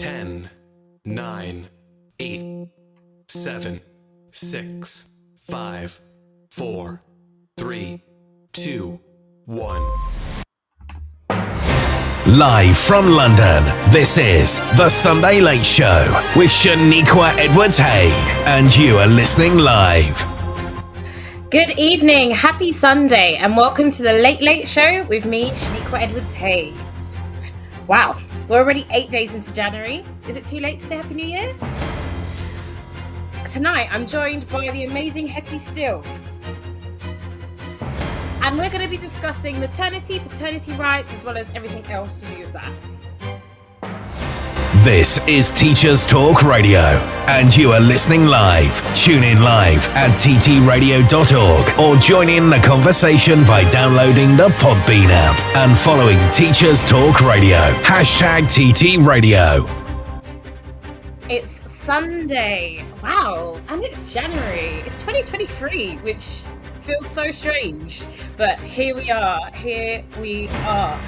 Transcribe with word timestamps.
10, 0.00 0.48
9, 1.04 1.68
8, 2.20 2.68
7, 3.28 3.80
6, 4.32 5.08
5, 5.46 6.00
4, 6.50 7.02
3, 7.58 8.02
2, 8.54 9.00
1. 9.44 9.82
Live 12.28 12.78
from 12.78 13.10
London, 13.10 13.64
this 13.90 14.16
is 14.16 14.60
The 14.78 14.88
Sunday 14.88 15.38
Late 15.42 15.62
Show 15.62 16.06
with 16.34 16.48
Shaniqua 16.48 17.36
Edwards 17.36 17.76
Haigh, 17.76 18.10
and 18.46 18.74
you 18.74 18.96
are 18.96 19.06
listening 19.06 19.58
live. 19.58 20.24
Good 21.50 21.72
evening, 21.72 22.30
happy 22.30 22.72
Sunday, 22.72 23.36
and 23.36 23.54
welcome 23.54 23.90
to 23.90 24.02
the 24.02 24.14
Late 24.14 24.40
Late 24.40 24.66
Show 24.66 25.04
with 25.10 25.26
me, 25.26 25.50
Shaniqua 25.50 26.00
Edwards 26.00 26.32
Hayes. 26.32 27.18
Wow, 27.86 28.18
we're 28.50 28.58
already 28.58 28.84
eight 28.90 29.08
days 29.10 29.36
into 29.36 29.52
January. 29.52 30.04
Is 30.26 30.36
it 30.36 30.44
too 30.44 30.58
late 30.58 30.80
to 30.80 30.86
say 30.86 30.96
Happy 30.96 31.14
New 31.14 31.24
Year? 31.24 31.54
Tonight, 33.48 33.86
I'm 33.92 34.08
joined 34.08 34.48
by 34.48 34.68
the 34.72 34.86
amazing 34.86 35.28
Hetty 35.28 35.56
Steele. 35.56 36.04
And 38.42 38.58
we're 38.58 38.68
going 38.68 38.82
to 38.82 38.88
be 38.88 38.96
discussing 38.96 39.60
maternity, 39.60 40.18
paternity 40.18 40.72
rights, 40.72 41.12
as 41.14 41.22
well 41.22 41.38
as 41.38 41.52
everything 41.54 41.86
else 41.92 42.18
to 42.22 42.26
do 42.26 42.40
with 42.40 42.52
that. 42.52 42.72
This 44.76 45.18
is 45.26 45.50
Teachers 45.50 46.06
Talk 46.06 46.44
Radio, 46.44 46.78
and 47.26 47.54
you 47.54 47.72
are 47.72 47.80
listening 47.80 48.26
live. 48.26 48.80
Tune 48.94 49.24
in 49.24 49.42
live 49.42 49.88
at 49.90 50.16
ttradio.org 50.16 51.80
or 51.80 52.00
join 52.00 52.28
in 52.28 52.48
the 52.48 52.58
conversation 52.58 53.44
by 53.44 53.68
downloading 53.70 54.36
the 54.36 54.48
Podbean 54.60 55.08
app 55.08 55.56
and 55.56 55.76
following 55.76 56.18
Teachers 56.30 56.84
Talk 56.84 57.20
Radio. 57.20 57.58
Hashtag 57.82 58.46
TT 58.46 59.04
Radio. 59.04 59.66
It's 61.28 61.68
Sunday. 61.68 62.86
Wow. 63.02 63.60
And 63.66 63.82
it's 63.82 64.14
January. 64.14 64.82
It's 64.86 65.02
2023, 65.02 65.96
which 65.96 66.42
feels 66.78 67.08
so 67.08 67.28
strange. 67.32 68.04
But 68.36 68.60
here 68.60 68.94
we 68.94 69.10
are. 69.10 69.50
Here 69.50 70.04
we 70.20 70.46
are. 70.48 70.98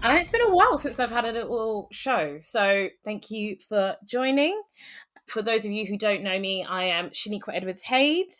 And 0.00 0.16
it's 0.16 0.30
been 0.30 0.42
a 0.42 0.54
while 0.54 0.78
since 0.78 1.00
I've 1.00 1.10
had 1.10 1.24
a 1.24 1.32
little 1.32 1.88
show. 1.90 2.36
So 2.38 2.88
thank 3.02 3.32
you 3.32 3.56
for 3.68 3.96
joining. 4.06 4.60
For 5.26 5.42
those 5.42 5.64
of 5.64 5.72
you 5.72 5.84
who 5.86 5.98
don't 5.98 6.22
know 6.22 6.38
me, 6.38 6.64
I 6.64 6.84
am 6.84 7.10
Shaniqua 7.10 7.54
Edwards 7.54 7.82
Haigh. 7.82 8.30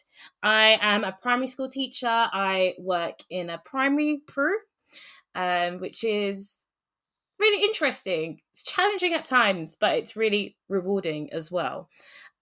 I 0.43 0.79
am 0.81 1.03
a 1.03 1.19
primary 1.21 1.49
school 1.49 1.69
teacher. 1.69 2.07
I 2.07 2.75
work 2.79 3.19
in 3.29 3.51
a 3.51 3.59
primary 3.59 4.23
PRU, 4.27 4.57
um, 5.35 5.81
which 5.81 6.05
is 6.05 6.55
really 7.41 7.65
interesting. 7.65 8.41
It's 8.53 8.63
challenging 8.63 9.15
at 9.15 9.25
times, 9.25 9.77
but 9.79 9.97
it's 9.97 10.17
really 10.17 10.57
rewarding 10.69 11.33
as 11.33 11.51
well. 11.51 11.91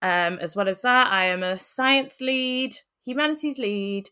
Um, 0.03 0.39
as 0.42 0.55
well 0.55 0.69
as 0.69 0.83
that, 0.83 1.11
I 1.11 1.25
am 1.25 1.42
a 1.42 1.58
science 1.58 2.20
lead, 2.20 2.77
humanities 3.03 3.58
lead. 3.58 4.11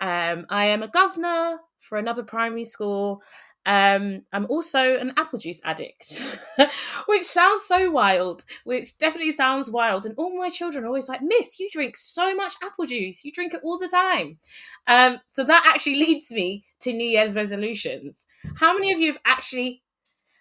Um, 0.00 0.46
I 0.48 0.66
am 0.66 0.84
a 0.84 0.88
governor 0.88 1.58
for 1.80 1.98
another 1.98 2.22
primary 2.22 2.64
school. 2.64 3.20
Um, 3.66 4.22
I'm 4.32 4.46
also 4.50 4.96
an 4.96 5.14
apple 5.16 5.38
juice 5.38 5.60
addict, 5.64 6.20
which 7.06 7.24
sounds 7.24 7.64
so 7.64 7.90
wild, 7.90 8.44
which 8.64 8.98
definitely 8.98 9.32
sounds 9.32 9.70
wild. 9.70 10.04
And 10.04 10.14
all 10.18 10.36
my 10.36 10.50
children 10.50 10.84
are 10.84 10.88
always 10.88 11.08
like, 11.08 11.22
Miss, 11.22 11.58
you 11.58 11.70
drink 11.70 11.96
so 11.96 12.34
much 12.34 12.54
apple 12.62 12.86
juice. 12.86 13.24
You 13.24 13.32
drink 13.32 13.54
it 13.54 13.60
all 13.62 13.78
the 13.78 13.88
time. 13.88 14.38
Um, 14.86 15.20
so 15.24 15.44
that 15.44 15.64
actually 15.66 15.96
leads 16.06 16.30
me 16.30 16.64
to 16.80 16.92
New 16.92 17.08
Year's 17.08 17.34
resolutions. 17.34 18.26
How 18.56 18.74
many 18.74 18.92
of 18.92 18.98
you 18.98 19.06
have 19.08 19.20
actually 19.24 19.82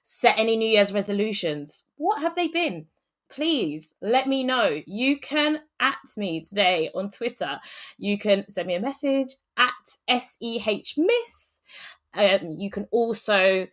set 0.04 0.38
any 0.38 0.58
New 0.58 0.70
Year's 0.70 0.94
resolutions? 0.94 1.86
What 1.96 2.22
have 2.22 2.36
they 2.36 2.48
been? 2.48 2.88
Please 3.30 3.96
let 4.02 4.28
me 4.28 4.44
know. 4.44 4.82
You 4.86 5.18
can 5.18 5.62
at 5.80 5.96
me 6.18 6.44
today 6.44 6.92
on 6.94 7.10
Twitter. 7.10 7.60
You 7.98 8.18
can 8.20 8.48
send 8.50 8.68
me 8.68 8.76
a 8.76 8.82
message 8.82 9.30
at 9.58 10.22
SEH 10.22 10.98
Miss 10.98 11.53
um, 12.16 12.52
you 12.58 12.70
can 12.70 12.88
also 12.92 13.68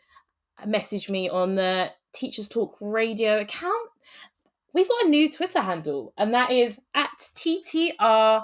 message 0.67 1.09
me 1.09 1.28
on 1.28 1.55
the 1.55 1.91
Teachers 2.12 2.49
Talk 2.49 2.77
Radio 2.81 3.41
account. 3.41 3.91
We've 4.73 4.89
got 4.89 5.05
a 5.05 5.09
new 5.09 5.31
Twitter 5.31 5.61
handle, 5.61 6.12
and 6.17 6.33
that 6.34 6.53
is 6.53 6.78
at 6.95 7.11
TTR 7.19 8.43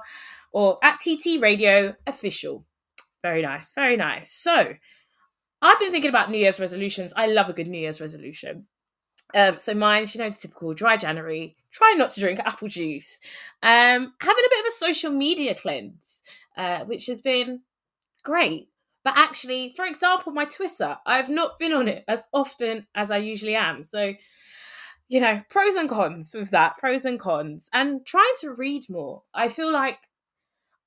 or 0.53 0.79
at 0.83 1.01
TT 1.01 1.41
Radio 1.41 1.95
Official. 2.07 2.65
Very 3.23 3.43
nice, 3.43 3.75
very 3.75 3.97
nice. 3.97 4.31
So, 4.31 4.75
I've 5.63 5.81
been 5.81 5.91
thinking 5.91 6.11
about 6.11 6.31
New 6.31 6.39
Year's 6.39 6.61
resolutions. 6.61 7.13
I 7.17 7.27
love 7.27 7.49
a 7.49 7.53
good 7.53 7.69
New 7.69 7.79
Year's 7.79 8.01
resolution. 8.01 8.67
Um, 9.35 9.57
so 9.57 9.75
mine's, 9.75 10.15
you 10.15 10.21
know, 10.21 10.31
the 10.31 10.37
typical 10.37 10.75
dry 10.75 10.97
January, 10.97 11.57
try 11.73 11.95
not 11.97 12.11
to 12.11 12.21
drink 12.21 12.39
apple 12.41 12.69
juice, 12.69 13.21
um, 13.63 14.15
having 14.21 14.45
a 14.45 14.51
bit 14.51 14.61
of 14.61 14.67
a 14.69 14.73
social 14.73 15.11
media 15.11 15.55
cleanse, 15.55 16.23
uh, 16.57 16.81
which 16.81 17.07
has 17.07 17.21
been 17.21 17.63
great. 18.23 18.69
But 19.07 19.17
actually, 19.17 19.73
for 19.77 19.85
example, 19.85 20.33
my 20.33 20.47
Twitter, 20.47 20.99
I've 21.07 21.29
not 21.29 21.61
been 21.61 21.73
on 21.73 21.87
it 21.87 22.03
as 22.09 22.25
often 22.33 22.89
as 22.93 23.13
I 23.13 23.19
usually 23.19 23.55
am. 23.55 23.85
So, 23.85 24.15
you 25.09 25.21
know, 25.21 25.43
pros 25.49 25.77
and 25.77 25.89
cons 25.89 26.35
with 26.35 26.51
that, 26.51 26.77
pros 26.79 27.05
and 27.05 27.17
cons, 27.17 27.71
and 27.73 28.05
trying 28.05 28.35
to 28.41 28.55
read 28.55 28.91
more. 28.91 29.23
I 29.33 29.47
feel 29.47 29.73
like 29.73 29.99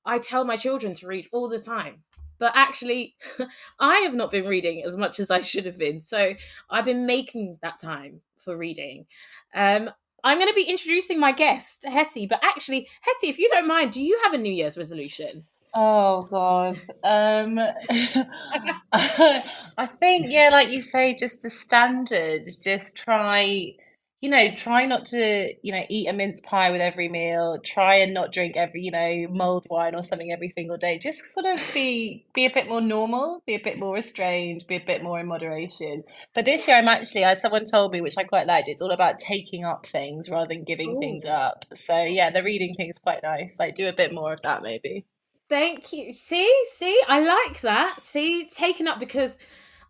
I 0.04 0.18
tell 0.18 0.44
my 0.44 0.56
children 0.56 0.92
to 0.96 1.06
read 1.06 1.28
all 1.32 1.48
the 1.48 1.58
time, 1.58 2.02
but 2.38 2.52
actually, 2.54 3.16
I 3.80 4.00
have 4.00 4.14
not 4.14 4.30
been 4.30 4.44
reading 4.44 4.84
as 4.84 4.98
much 4.98 5.18
as 5.18 5.30
I 5.30 5.40
should 5.40 5.64
have 5.64 5.78
been. 5.78 5.98
So, 5.98 6.34
I've 6.68 6.84
been 6.84 7.06
making 7.06 7.56
that 7.62 7.78
time 7.78 8.20
for 8.36 8.54
reading. 8.54 9.06
Um, 9.54 9.88
I'm 10.22 10.36
going 10.36 10.50
to 10.50 10.54
be 10.54 10.64
introducing 10.64 11.18
my 11.18 11.32
guest, 11.32 11.86
Hetty. 11.88 12.26
But 12.26 12.44
actually, 12.44 12.86
Hetty, 13.00 13.30
if 13.30 13.38
you 13.38 13.48
don't 13.48 13.66
mind, 13.66 13.92
do 13.92 14.02
you 14.02 14.20
have 14.24 14.34
a 14.34 14.38
New 14.38 14.52
Year's 14.52 14.76
resolution? 14.76 15.46
Oh 15.74 16.22
God. 16.30 16.78
Um 17.04 17.60
I 18.92 19.86
think 20.00 20.26
yeah, 20.28 20.48
like 20.52 20.70
you 20.70 20.82
say, 20.82 21.14
just 21.16 21.42
the 21.42 21.50
standard. 21.50 22.42
Just 22.62 22.96
try, 22.96 23.74
you 24.20 24.30
know, 24.30 24.54
try 24.56 24.84
not 24.86 25.06
to, 25.06 25.54
you 25.62 25.72
know, 25.72 25.84
eat 25.88 26.08
a 26.08 26.12
mince 26.12 26.40
pie 26.40 26.70
with 26.72 26.80
every 26.80 27.08
meal. 27.08 27.58
Try 27.64 27.96
and 27.96 28.12
not 28.14 28.32
drink 28.32 28.56
every, 28.56 28.82
you 28.82 28.90
know, 28.90 29.28
mulled 29.30 29.66
wine 29.70 29.94
or 29.94 30.02
something 30.02 30.32
every 30.32 30.50
single 30.50 30.76
day. 30.76 30.98
Just 30.98 31.24
sort 31.32 31.46
of 31.46 31.60
be 31.72 32.26
be 32.34 32.46
a 32.46 32.50
bit 32.50 32.68
more 32.68 32.80
normal, 32.80 33.42
be 33.46 33.54
a 33.54 33.60
bit 33.60 33.78
more 33.78 33.94
restrained, 33.94 34.64
be 34.68 34.76
a 34.76 34.84
bit 34.84 35.02
more 35.04 35.20
in 35.20 35.28
moderation. 35.28 36.02
But 36.34 36.46
this 36.46 36.66
year 36.68 36.78
I'm 36.78 36.88
actually, 36.88 37.24
as 37.24 37.40
someone 37.42 37.64
told 37.64 37.92
me, 37.92 38.00
which 38.00 38.18
I 38.18 38.24
quite 38.24 38.46
liked, 38.48 38.68
it's 38.68 38.82
all 38.82 38.90
about 38.92 39.18
taking 39.18 39.64
up 39.64 39.86
things 39.86 40.28
rather 40.28 40.48
than 40.48 40.64
giving 40.64 40.96
Ooh. 40.96 40.98
things 40.98 41.24
up. 41.24 41.64
So 41.74 42.02
yeah, 42.04 42.30
the 42.30 42.42
reading 42.42 42.74
thing 42.74 42.90
is 42.90 42.98
quite 43.00 43.22
nice. 43.22 43.56
Like 43.58 43.76
do 43.76 43.88
a 43.88 43.92
bit 43.94 44.12
more 44.12 44.32
of 44.32 44.42
that 44.42 44.62
maybe. 44.62 45.06
Thank 45.50 45.92
you. 45.92 46.12
See, 46.12 46.50
see, 46.66 47.02
I 47.08 47.24
like 47.26 47.60
that. 47.62 48.00
See, 48.00 48.48
taking 48.48 48.86
up 48.86 49.00
because 49.00 49.36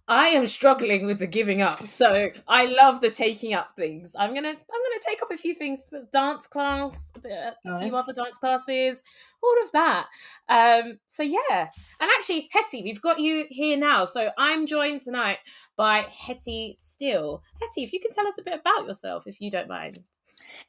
I 0.09 0.29
am 0.29 0.47
struggling 0.47 1.05
with 1.05 1.19
the 1.19 1.27
giving 1.27 1.61
up. 1.61 1.85
So 1.85 2.31
I 2.49 2.65
love 2.65 3.03
the 3.03 3.11
taking 3.11 3.53
up 3.53 3.77
things. 3.77 4.17
I'm 4.19 4.35
gonna 4.35 4.49
I'm 4.49 4.55
gonna 4.55 5.01
take 5.07 5.23
up 5.23 5.31
a 5.31 5.37
few 5.37 5.55
things, 5.55 5.91
dance 6.13 6.47
class, 6.47 7.13
a, 7.15 7.21
bit, 7.21 7.33
a 7.33 7.55
nice. 7.63 7.83
few 7.83 7.95
other 7.95 8.15
dance 8.15 8.39
classes, 8.39 9.05
all 9.43 9.55
of 9.63 9.71
that. 9.73 10.07
Um, 10.49 10.99
so 11.09 11.23
yeah, 11.23 11.69
and 12.01 12.11
actually, 12.17 12.49
Hetty, 12.53 12.83
we've 12.83 13.03
got 13.03 13.21
you 13.21 13.45
here 13.51 13.77
now. 13.77 14.07
So 14.07 14.31
I'm 14.39 14.67
joined 14.67 15.03
tonight 15.03 15.39
by 15.77 16.07
Hetty 16.11 16.75
Steele. 16.79 17.43
Hetty, 17.61 17.85
if 17.85 17.93
you 17.93 18.01
can 18.01 18.13
tell 18.13 18.27
us 18.27 18.39
a 18.39 18.43
bit 18.43 18.59
about 18.59 18.89
yourself, 18.89 19.25
if 19.27 19.43
you 19.43 19.51
don't 19.51 19.69
mind. 19.69 19.99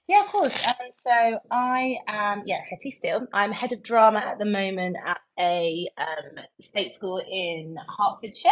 Yeah, 0.07 0.21
of 0.21 0.27
course. 0.27 0.65
Um, 0.67 0.87
so 1.05 1.39
I 1.51 1.97
am, 2.07 2.43
yeah, 2.45 2.59
Hetty 2.69 2.91
Steele. 2.91 3.27
I'm 3.33 3.51
head 3.51 3.71
of 3.71 3.83
drama 3.83 4.19
at 4.19 4.39
the 4.39 4.45
moment 4.45 4.97
at 5.05 5.19
a 5.39 5.87
um, 5.97 6.43
state 6.59 6.93
school 6.95 7.21
in 7.25 7.77
Hertfordshire. 7.97 8.51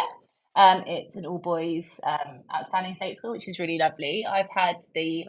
Um, 0.56 0.84
it's 0.88 1.16
an 1.16 1.26
all 1.26 1.38
boys 1.38 2.00
um, 2.04 2.42
outstanding 2.54 2.94
state 2.94 3.16
school, 3.18 3.32
which 3.32 3.48
is 3.48 3.60
really 3.60 3.78
lovely. 3.78 4.26
I've 4.30 4.50
had 4.50 4.78
the 4.94 5.26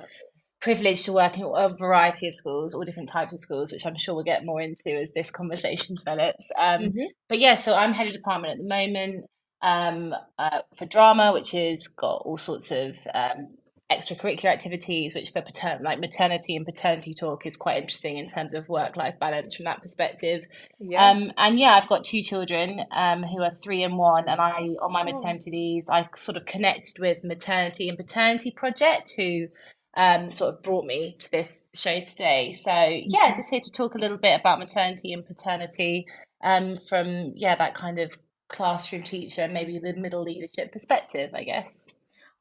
privilege 0.60 1.04
to 1.04 1.12
work 1.12 1.36
in 1.36 1.42
a 1.42 1.68
variety 1.68 2.28
of 2.28 2.34
schools, 2.34 2.74
all 2.74 2.84
different 2.84 3.08
types 3.08 3.32
of 3.32 3.38
schools, 3.38 3.72
which 3.72 3.86
I'm 3.86 3.96
sure 3.96 4.14
we'll 4.14 4.24
get 4.24 4.44
more 4.44 4.60
into 4.60 4.90
as 4.90 5.12
this 5.12 5.30
conversation 5.30 5.96
develops. 5.98 6.50
Um, 6.58 6.82
mm-hmm. 6.82 7.06
But 7.28 7.38
yeah, 7.38 7.54
so 7.54 7.74
I'm 7.74 7.92
head 7.92 8.08
of 8.08 8.12
department 8.12 8.52
at 8.52 8.58
the 8.58 8.68
moment 8.68 9.24
um, 9.62 10.14
uh, 10.38 10.60
for 10.76 10.86
drama, 10.86 11.32
which 11.32 11.52
has 11.52 11.86
got 11.88 12.22
all 12.24 12.38
sorts 12.38 12.70
of 12.70 12.96
um, 13.14 13.56
extracurricular 13.90 14.46
activities, 14.46 15.14
which 15.14 15.30
for 15.30 15.42
patern- 15.42 15.82
like 15.82 15.98
maternity 15.98 16.54
and 16.54 16.64
paternity 16.64 17.12
talk 17.12 17.44
is 17.44 17.56
quite 17.56 17.78
interesting 17.78 18.18
in 18.18 18.26
terms 18.26 18.54
of 18.54 18.68
work 18.68 18.96
life 18.96 19.18
balance 19.18 19.54
from 19.54 19.64
that 19.64 19.82
perspective. 19.82 20.46
Yeah. 20.78 21.10
Um, 21.10 21.32
and 21.36 21.58
yeah, 21.58 21.70
I've 21.70 21.88
got 21.88 22.04
two 22.04 22.22
children 22.22 22.80
um, 22.92 23.22
who 23.22 23.42
are 23.42 23.50
three 23.50 23.82
and 23.82 23.98
one, 23.98 24.28
and 24.28 24.40
I 24.40 24.76
on 24.80 24.92
my 24.92 25.02
oh. 25.02 25.04
maternity 25.04 25.50
leaves, 25.50 25.88
I 25.88 26.08
sort 26.14 26.36
of 26.36 26.46
connected 26.46 26.98
with 26.98 27.24
Maternity 27.24 27.88
and 27.88 27.98
Paternity 27.98 28.52
Project, 28.52 29.14
who 29.16 29.48
um, 29.96 30.30
sort 30.30 30.54
of 30.54 30.62
brought 30.62 30.84
me 30.84 31.16
to 31.20 31.30
this 31.30 31.68
show 31.74 32.00
today. 32.00 32.52
So 32.52 32.72
yeah, 32.72 33.34
just 33.34 33.50
here 33.50 33.60
to 33.60 33.72
talk 33.72 33.94
a 33.94 33.98
little 33.98 34.18
bit 34.18 34.38
about 34.38 34.60
maternity 34.60 35.12
and 35.12 35.26
paternity 35.26 36.06
um, 36.42 36.76
from 36.76 37.32
yeah 37.34 37.56
that 37.56 37.74
kind 37.74 37.98
of 37.98 38.16
classroom 38.48 39.02
teacher 39.02 39.42
and 39.42 39.54
maybe 39.54 39.78
the 39.78 39.94
middle 39.94 40.22
leadership 40.22 40.72
perspective, 40.72 41.30
I 41.34 41.44
guess. 41.44 41.86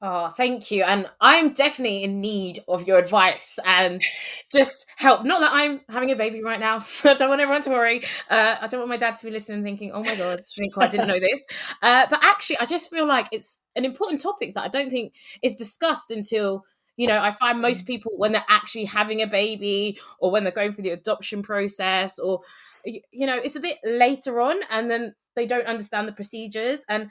Oh, 0.01 0.29
thank 0.29 0.71
you. 0.71 0.83
And 0.83 1.09
I'm 1.19 1.51
definitely 1.51 2.03
in 2.05 2.21
need 2.21 2.63
of 2.69 2.87
your 2.87 2.97
advice 2.97 3.59
and 3.65 4.01
just 4.49 4.85
help. 4.95 5.25
Not 5.25 5.41
that 5.41 5.51
I'm 5.51 5.81
having 5.89 6.09
a 6.09 6.15
baby 6.15 6.41
right 6.41 6.59
now. 6.59 6.77
I 7.03 7.15
don't 7.15 7.27
want 7.27 7.41
everyone 7.41 7.63
to 7.63 7.69
worry. 7.71 8.05
Uh, 8.29 8.55
I 8.61 8.67
don't 8.67 8.79
want 8.79 8.89
my 8.89 8.95
dad 8.97 9.17
to 9.17 9.25
be 9.25 9.31
listening 9.31 9.61
thinking, 9.61 9.91
oh 9.91 10.01
my 10.01 10.15
God, 10.15 10.41
I 10.77 10.87
didn't 10.87 11.07
know 11.07 11.19
this. 11.19 11.45
Uh, 11.81 12.05
but 12.09 12.19
actually, 12.23 12.57
I 12.59 12.65
just 12.65 12.89
feel 12.89 13.07
like 13.07 13.27
it's 13.31 13.61
an 13.75 13.85
important 13.85 14.21
topic 14.21 14.53
that 14.53 14.61
I 14.63 14.67
don't 14.67 14.89
think 14.89 15.13
is 15.41 15.55
discussed 15.55 16.11
until 16.11 16.65
you 16.97 17.07
know 17.07 17.17
i 17.21 17.31
find 17.31 17.61
most 17.61 17.85
people 17.85 18.11
when 18.17 18.33
they're 18.33 18.43
actually 18.49 18.83
having 18.83 19.21
a 19.21 19.27
baby 19.27 19.97
or 20.19 20.29
when 20.31 20.43
they're 20.43 20.51
going 20.51 20.71
through 20.73 20.83
the 20.83 20.89
adoption 20.89 21.41
process 21.41 22.19
or 22.19 22.41
you 22.85 23.25
know 23.25 23.37
it's 23.37 23.55
a 23.55 23.59
bit 23.61 23.77
later 23.85 24.41
on 24.41 24.59
and 24.69 24.91
then 24.91 25.15
they 25.35 25.45
don't 25.45 25.65
understand 25.67 26.07
the 26.07 26.11
procedures 26.11 26.83
and 26.89 27.09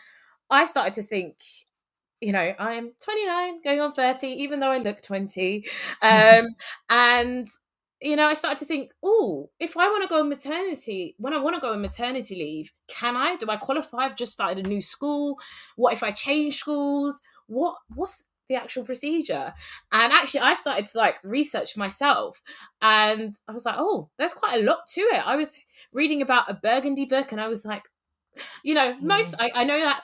i 0.51 0.67
started 0.67 0.93
to 0.93 1.03
think 1.03 1.37
you 2.21 2.33
know, 2.33 2.55
I'm 2.59 2.93
29, 3.03 3.63
going 3.63 3.81
on 3.81 3.93
30, 3.93 4.27
even 4.27 4.61
though 4.61 4.71
I 4.71 4.79
look 4.79 5.03
20. 5.03 5.65
Um, 6.03 6.47
and, 6.91 7.47
you 8.01 8.17
know, 8.17 8.29
I 8.29 8.33
started 8.33 8.59
to 8.61 8.65
think, 8.65 8.91
oh, 9.03 9.51
if 9.61 9.77
I 9.77 9.87
want 9.89 10.03
to 10.03 10.09
go 10.09 10.21
on 10.21 10.29
maternity, 10.29 11.15
when 11.19 11.33
I 11.33 11.41
want 11.41 11.57
to 11.57 11.61
go 11.61 11.73
on 11.73 11.81
maternity 11.81 12.35
leave, 12.35 12.73
can 12.89 13.17
I? 13.17 13.37
Do 13.37 13.47
I 13.49 13.57
qualify? 13.57 13.99
I've 13.99 14.17
just 14.17 14.33
started 14.33 14.65
a 14.65 14.69
new 14.69 14.81
school. 14.81 15.39
What 15.77 15.93
if 15.93 16.03
I 16.03 16.11
change 16.11 16.57
schools? 16.57 17.21
What 17.47 17.77
what's 17.95 18.25
the 18.49 18.57
actual 18.57 18.85
procedure? 18.85 19.53
And 19.93 20.13
actually 20.13 20.41
I 20.41 20.55
started 20.55 20.87
to 20.87 20.99
like 20.99 21.17
research 21.23 21.77
myself 21.77 22.41
and 22.81 23.35
I 23.49 23.53
was 23.53 23.65
like, 23.65 23.77
oh, 23.79 24.11
there's 24.19 24.35
quite 24.35 24.61
a 24.61 24.65
lot 24.65 24.81
to 24.95 25.01
it. 25.01 25.23
I 25.27 25.37
was 25.37 25.59
reading 25.93 26.23
about 26.23 26.51
a 26.51 26.55
burgundy 26.55 27.05
book 27.05 27.33
and 27.33 27.41
I 27.41 27.49
was 27.49 27.65
like, 27.65 27.83
you 28.63 28.75
know, 28.75 28.97
most 29.01 29.35
mm. 29.37 29.45
I, 29.45 29.63
I 29.63 29.65
know 29.65 29.81
that 29.81 30.03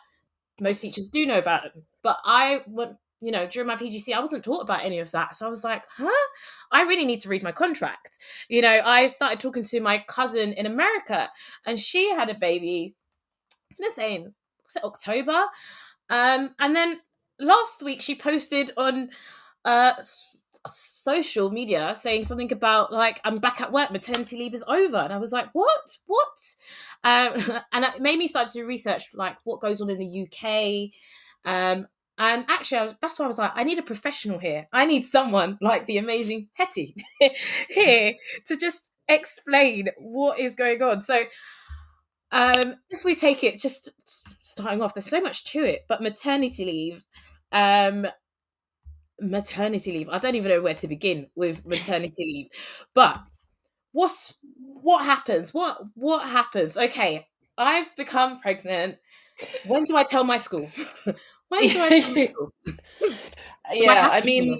most 0.60 0.80
teachers 0.80 1.08
do 1.08 1.26
know 1.26 1.38
about 1.38 1.66
it. 1.66 1.72
But 2.02 2.18
I 2.24 2.62
went, 2.66 2.96
you 3.20 3.32
know, 3.32 3.46
during 3.46 3.66
my 3.66 3.76
PGC, 3.76 4.12
I 4.12 4.20
wasn't 4.20 4.44
taught 4.44 4.62
about 4.62 4.84
any 4.84 4.98
of 4.98 5.10
that. 5.12 5.34
So 5.34 5.46
I 5.46 5.48
was 5.48 5.64
like, 5.64 5.84
huh? 5.96 6.10
I 6.70 6.82
really 6.82 7.04
need 7.04 7.20
to 7.20 7.28
read 7.28 7.42
my 7.42 7.52
contract. 7.52 8.18
You 8.48 8.62
know, 8.62 8.80
I 8.84 9.06
started 9.06 9.40
talking 9.40 9.64
to 9.64 9.80
my 9.80 10.04
cousin 10.06 10.52
in 10.52 10.66
America 10.66 11.30
and 11.66 11.78
she 11.78 12.10
had 12.10 12.28
a 12.28 12.34
baby, 12.34 12.94
let's 13.80 13.96
say, 13.96 14.16
in, 14.16 14.34
was 14.64 14.76
it 14.76 14.84
October? 14.84 15.46
Um, 16.10 16.54
and 16.58 16.76
then 16.76 17.00
last 17.38 17.82
week 17.82 18.00
she 18.00 18.14
posted 18.14 18.70
on 18.76 19.10
uh, 19.64 19.94
social 20.66 21.50
media 21.50 21.94
saying 21.94 22.24
something 22.24 22.52
about 22.52 22.92
like 22.92 23.20
I'm 23.24 23.38
back 23.38 23.60
at 23.60 23.72
work, 23.72 23.90
maternity 23.90 24.36
leave 24.36 24.54
is 24.54 24.64
over, 24.66 24.96
and 24.96 25.12
I 25.12 25.18
was 25.18 25.32
like, 25.32 25.48
what, 25.52 25.98
what? 26.06 26.38
Um, 27.02 27.60
and 27.72 27.84
it 27.84 28.00
made 28.00 28.18
me 28.18 28.26
start 28.26 28.48
to 28.52 28.64
research 28.64 29.04
like 29.14 29.36
what 29.44 29.60
goes 29.60 29.80
on 29.80 29.90
in 29.90 29.98
the 29.98 30.22
UK. 30.22 30.90
Um, 31.44 31.86
and 32.16 32.44
actually, 32.48 32.82
was, 32.82 32.94
that's 33.00 33.18
why 33.18 33.24
I 33.24 33.28
was 33.28 33.38
like, 33.38 33.52
I 33.54 33.64
need 33.64 33.78
a 33.78 33.82
professional 33.82 34.38
here. 34.38 34.68
I 34.72 34.86
need 34.86 35.04
someone 35.04 35.58
like 35.60 35.86
the 35.86 35.98
amazing 35.98 36.48
Hetty 36.54 36.94
here 37.68 38.14
to 38.46 38.56
just 38.56 38.90
explain 39.08 39.88
what 39.98 40.38
is 40.38 40.54
going 40.54 40.80
on. 40.80 41.02
So, 41.02 41.24
um, 42.30 42.76
if 42.90 43.04
we 43.04 43.16
take 43.16 43.42
it 43.42 43.60
just 43.60 43.90
starting 44.40 44.80
off, 44.80 44.94
there's 44.94 45.06
so 45.06 45.20
much 45.20 45.44
to 45.52 45.64
it, 45.64 45.86
but 45.88 46.02
maternity 46.02 46.64
leave, 46.64 47.04
um, 47.52 48.06
maternity 49.20 49.92
leave. 49.92 50.08
I 50.08 50.18
don't 50.18 50.34
even 50.34 50.50
know 50.50 50.62
where 50.62 50.74
to 50.74 50.88
begin 50.88 51.28
with 51.34 51.64
maternity 51.66 52.14
leave, 52.18 52.48
but 52.94 53.20
what's 53.92 54.34
what 54.82 55.04
happens? 55.04 55.54
What 55.54 55.78
what 55.94 56.28
happens? 56.28 56.76
Okay, 56.76 57.26
I've 57.56 57.94
become 57.96 58.40
pregnant. 58.40 58.96
When 59.66 59.84
do 59.84 59.96
I 59.96 60.04
tell 60.04 60.24
my 60.24 60.36
school? 60.36 60.70
Why 61.48 61.66
do 61.66 61.78
I 61.78 62.32
yeah, 63.72 64.08
I, 64.12 64.20
mean, 64.22 64.56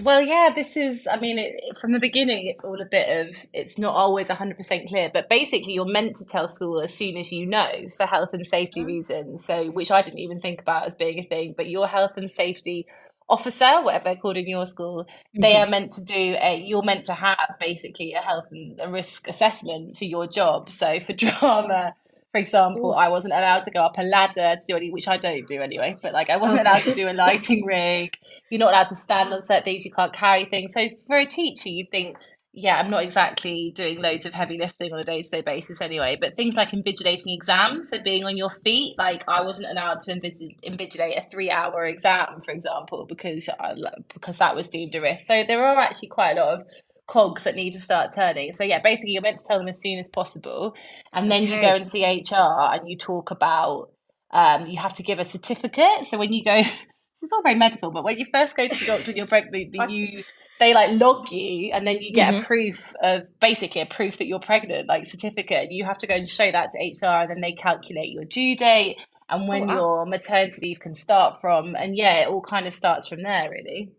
well, 0.00 0.20
yeah, 0.20 0.50
this 0.54 0.76
is, 0.76 1.06
I 1.10 1.18
mean, 1.18 1.38
it, 1.38 1.76
from 1.80 1.92
the 1.92 2.00
beginning, 2.00 2.46
it's 2.46 2.64
all 2.64 2.80
a 2.80 2.84
bit 2.84 3.26
of, 3.26 3.36
it's 3.52 3.78
not 3.78 3.94
always 3.94 4.28
100% 4.28 4.88
clear, 4.88 5.10
but 5.12 5.28
basically, 5.28 5.74
you're 5.74 5.84
meant 5.84 6.16
to 6.16 6.24
tell 6.24 6.48
school 6.48 6.80
as 6.80 6.92
soon 6.94 7.16
as 7.16 7.30
you 7.32 7.46
know 7.46 7.70
for 7.96 8.06
health 8.06 8.32
and 8.32 8.46
safety 8.46 8.82
oh. 8.82 8.84
reasons. 8.84 9.44
So, 9.44 9.70
which 9.70 9.90
I 9.90 10.02
didn't 10.02 10.18
even 10.18 10.38
think 10.38 10.60
about 10.60 10.86
as 10.86 10.94
being 10.94 11.20
a 11.20 11.24
thing, 11.24 11.54
but 11.56 11.68
your 11.68 11.86
health 11.86 12.12
and 12.16 12.30
safety 12.30 12.86
officer, 13.28 13.82
whatever 13.82 14.04
they're 14.04 14.16
called 14.16 14.36
in 14.36 14.48
your 14.48 14.66
school, 14.66 15.04
mm-hmm. 15.04 15.42
they 15.42 15.56
are 15.56 15.66
meant 15.66 15.92
to 15.92 16.04
do 16.04 16.36
a, 16.40 16.56
you're 16.56 16.82
meant 16.82 17.04
to 17.06 17.14
have 17.14 17.56
basically 17.60 18.14
a 18.14 18.20
health 18.20 18.46
and 18.50 18.80
a 18.80 18.90
risk 18.90 19.28
assessment 19.28 19.96
for 19.96 20.04
your 20.04 20.26
job. 20.26 20.70
So, 20.70 21.00
for 21.00 21.12
drama, 21.14 21.94
for 22.36 22.40
example. 22.40 22.94
I 22.94 23.08
wasn't 23.08 23.32
allowed 23.32 23.64
to 23.64 23.70
go 23.70 23.80
up 23.80 23.96
a 23.96 24.02
ladder 24.02 24.60
to 24.60 24.62
do 24.68 24.76
any, 24.76 24.90
which 24.90 25.08
I 25.08 25.16
don't 25.16 25.48
do 25.48 25.62
anyway, 25.62 25.96
but 26.02 26.12
like 26.12 26.28
I 26.28 26.36
wasn't 26.36 26.60
allowed 26.60 26.82
to 26.82 26.94
do 26.94 27.08
a 27.08 27.12
lighting 27.12 27.64
rig. 27.64 28.14
You're 28.50 28.58
not 28.58 28.74
allowed 28.74 28.88
to 28.88 28.94
stand 28.94 29.32
on 29.32 29.42
certain 29.42 29.64
things. 29.64 29.84
You 29.86 29.90
can't 29.90 30.12
carry 30.12 30.44
things. 30.44 30.74
So 30.74 30.88
for 31.06 31.16
a 31.16 31.24
teacher, 31.24 31.70
you'd 31.70 31.90
think, 31.90 32.18
yeah, 32.58 32.76
I'm 32.76 32.88
not 32.88 33.02
exactly 33.02 33.70
doing 33.76 34.00
loads 34.00 34.24
of 34.24 34.32
heavy 34.32 34.56
lifting 34.56 34.90
on 34.90 34.98
a 34.98 35.04
day 35.04 35.20
to 35.20 35.28
day 35.28 35.42
basis 35.42 35.82
anyway, 35.82 36.16
but 36.18 36.36
things 36.36 36.54
like 36.54 36.70
invigilating 36.70 37.34
exams, 37.34 37.90
so 37.90 38.00
being 38.02 38.24
on 38.24 38.38
your 38.38 38.48
feet, 38.48 38.94
like 38.96 39.24
I 39.28 39.42
wasn't 39.42 39.70
allowed 39.70 40.00
to 40.00 40.12
invigilate 40.12 41.18
a 41.18 41.28
three 41.30 41.50
hour 41.50 41.84
exam, 41.84 42.40
for 42.42 42.52
example, 42.52 43.04
because 43.06 43.50
I, 43.60 43.74
because 44.14 44.38
that 44.38 44.56
was 44.56 44.70
deemed 44.70 44.94
a 44.94 45.02
risk. 45.02 45.26
So 45.26 45.44
there 45.46 45.66
are 45.66 45.78
actually 45.78 46.08
quite 46.08 46.38
a 46.38 46.40
lot 46.40 46.60
of 46.60 46.66
cogs 47.06 47.44
that 47.44 47.56
need 47.56 47.72
to 47.74 47.78
start 47.78 48.14
turning. 48.14 48.54
So 48.54 48.64
yeah, 48.64 48.80
basically 48.80 49.10
you're 49.10 49.22
meant 49.22 49.36
to 49.36 49.44
tell 49.46 49.58
them 49.58 49.68
as 49.68 49.78
soon 49.82 49.98
as 49.98 50.08
possible, 50.08 50.74
and 51.12 51.30
then 51.30 51.42
okay. 51.42 51.56
you 51.56 51.60
go 51.60 51.74
and 51.74 51.86
see 51.86 52.04
HR 52.04 52.72
and 52.72 52.88
you 52.88 52.96
talk 52.96 53.32
about 53.32 53.90
um, 54.30 54.66
you 54.66 54.78
have 54.78 54.94
to 54.94 55.02
give 55.02 55.18
a 55.18 55.26
certificate. 55.26 56.06
So 56.06 56.16
when 56.16 56.32
you 56.32 56.42
go, 56.42 56.56
it's 57.20 57.32
all 57.34 57.42
very 57.42 57.54
medical, 57.54 57.90
but 57.90 58.02
when 58.02 58.16
you 58.16 58.24
first 58.32 58.56
go 58.56 58.66
to 58.66 58.78
the 58.78 58.86
doctor 58.86 59.08
with 59.08 59.16
your 59.18 59.26
pregnant, 59.26 59.74
you 59.90 60.24
they 60.58 60.74
like 60.74 60.98
log 60.98 61.30
you 61.30 61.72
and 61.72 61.86
then 61.86 61.98
you 62.00 62.12
get 62.12 62.32
mm-hmm. 62.32 62.42
a 62.42 62.46
proof 62.46 62.94
of 63.02 63.28
basically 63.40 63.80
a 63.80 63.86
proof 63.86 64.18
that 64.18 64.26
you're 64.26 64.40
pregnant 64.40 64.88
like 64.88 65.06
certificate 65.06 65.70
you 65.70 65.84
have 65.84 65.98
to 65.98 66.06
go 66.06 66.14
and 66.14 66.28
show 66.28 66.50
that 66.50 66.70
to 66.70 66.78
hr 66.78 67.22
and 67.22 67.30
then 67.30 67.40
they 67.40 67.52
calculate 67.52 68.10
your 68.10 68.24
due 68.24 68.56
date 68.56 68.96
and 69.28 69.48
when 69.48 69.64
oh, 69.64 69.66
wow. 69.66 69.74
your 69.74 70.06
maternity 70.06 70.60
leave 70.62 70.80
can 70.80 70.94
start 70.94 71.40
from 71.40 71.74
and 71.76 71.96
yeah 71.96 72.22
it 72.22 72.28
all 72.28 72.40
kind 72.40 72.66
of 72.66 72.72
starts 72.72 73.08
from 73.08 73.22
there 73.22 73.50
really 73.50 73.92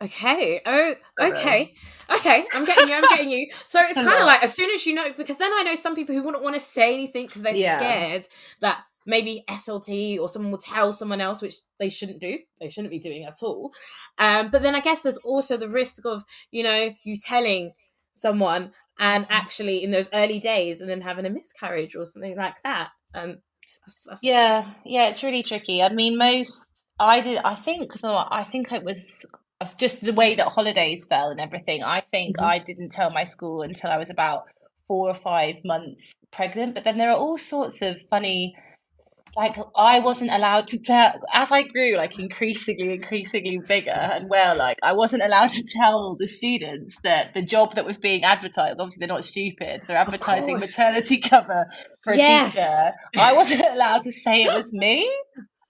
Okay. 0.00 0.60
Oh, 0.66 0.94
okay. 1.18 1.72
Okay. 2.14 2.46
I'm 2.52 2.64
getting 2.64 2.88
you. 2.88 2.94
I'm 2.94 3.02
getting 3.02 3.30
you. 3.30 3.48
So 3.64 3.80
it's 3.80 3.94
kind 3.94 4.20
of 4.20 4.26
like 4.26 4.42
as 4.42 4.52
soon 4.54 4.70
as 4.70 4.86
you 4.86 4.94
know, 4.94 5.12
because 5.16 5.38
then 5.38 5.50
I 5.52 5.62
know 5.62 5.74
some 5.74 5.94
people 5.94 6.14
who 6.14 6.22
wouldn't 6.22 6.42
want 6.42 6.54
to 6.54 6.60
say 6.60 6.94
anything 6.94 7.26
because 7.26 7.42
they're 7.42 7.54
yeah. 7.54 7.78
scared 7.78 8.28
that 8.60 8.84
maybe 9.06 9.44
SLT 9.48 10.18
or 10.18 10.28
someone 10.28 10.50
will 10.50 10.58
tell 10.58 10.92
someone 10.92 11.20
else, 11.20 11.40
which 11.40 11.54
they 11.78 11.88
shouldn't 11.88 12.20
do. 12.20 12.38
They 12.60 12.68
shouldn't 12.68 12.90
be 12.90 12.98
doing 12.98 13.24
at 13.24 13.42
all. 13.42 13.72
Um, 14.18 14.50
but 14.50 14.62
then 14.62 14.74
I 14.74 14.80
guess 14.80 15.02
there's 15.02 15.16
also 15.18 15.56
the 15.56 15.68
risk 15.68 16.04
of, 16.04 16.24
you 16.50 16.62
know, 16.62 16.90
you 17.04 17.16
telling 17.16 17.72
someone 18.12 18.72
and 18.98 19.24
mm-hmm. 19.24 19.32
actually 19.32 19.82
in 19.82 19.90
those 19.90 20.10
early 20.12 20.40
days 20.40 20.80
and 20.80 20.90
then 20.90 21.00
having 21.00 21.26
a 21.26 21.30
miscarriage 21.30 21.94
or 21.94 22.04
something 22.04 22.36
like 22.36 22.60
that. 22.62 22.88
Um, 23.14 23.38
that's, 23.86 24.04
that's... 24.08 24.22
Yeah. 24.22 24.72
Yeah. 24.84 25.08
It's 25.08 25.22
really 25.22 25.42
tricky. 25.42 25.82
I 25.82 25.92
mean, 25.92 26.18
most 26.18 26.68
I 26.98 27.20
did. 27.20 27.38
I 27.38 27.54
think 27.54 28.00
though. 28.00 28.24
I 28.30 28.42
think 28.44 28.72
it 28.72 28.84
was 28.84 29.26
just 29.78 30.04
the 30.04 30.12
way 30.12 30.34
that 30.34 30.48
holidays 30.48 31.06
fell 31.06 31.30
and 31.30 31.40
everything. 31.40 31.82
I 31.82 32.02
think 32.10 32.36
mm-hmm. 32.36 32.46
I 32.46 32.58
didn't 32.58 32.92
tell 32.92 33.10
my 33.10 33.24
school 33.24 33.62
until 33.62 33.90
I 33.90 33.98
was 33.98 34.10
about 34.10 34.44
four 34.88 35.08
or 35.08 35.14
five 35.14 35.56
months 35.64 36.14
pregnant. 36.30 36.74
But 36.74 36.84
then 36.84 36.98
there 36.98 37.10
are 37.10 37.16
all 37.16 37.38
sorts 37.38 37.82
of 37.82 37.96
funny 38.08 38.54
like 39.36 39.56
I 39.76 40.00
wasn't 40.00 40.30
allowed 40.30 40.68
to 40.68 40.78
tell 40.78 41.20
as 41.32 41.52
I 41.52 41.62
grew 41.62 41.96
like 41.96 42.18
increasingly 42.18 42.94
increasingly 42.94 43.58
bigger 43.58 43.90
and 43.90 44.30
well 44.30 44.56
like 44.56 44.78
I 44.82 44.92
wasn't 44.92 45.22
allowed 45.22 45.50
to 45.50 45.62
tell 45.76 46.16
the 46.16 46.26
students 46.26 46.98
that 47.04 47.34
the 47.34 47.42
job 47.42 47.74
that 47.74 47.84
was 47.84 47.98
being 47.98 48.24
advertised 48.24 48.80
obviously 48.80 49.00
they're 49.00 49.14
not 49.14 49.24
stupid 49.24 49.82
they're 49.86 49.96
advertising 49.96 50.58
maternity 50.58 51.18
cover 51.20 51.66
for 52.02 52.12
a 52.12 52.16
yes. 52.16 52.54
teacher. 52.54 53.22
I 53.22 53.32
wasn't 53.32 53.62
allowed 53.72 54.02
to 54.02 54.12
say 54.12 54.44
it 54.44 54.52
was 54.52 54.72
me. 54.72 55.10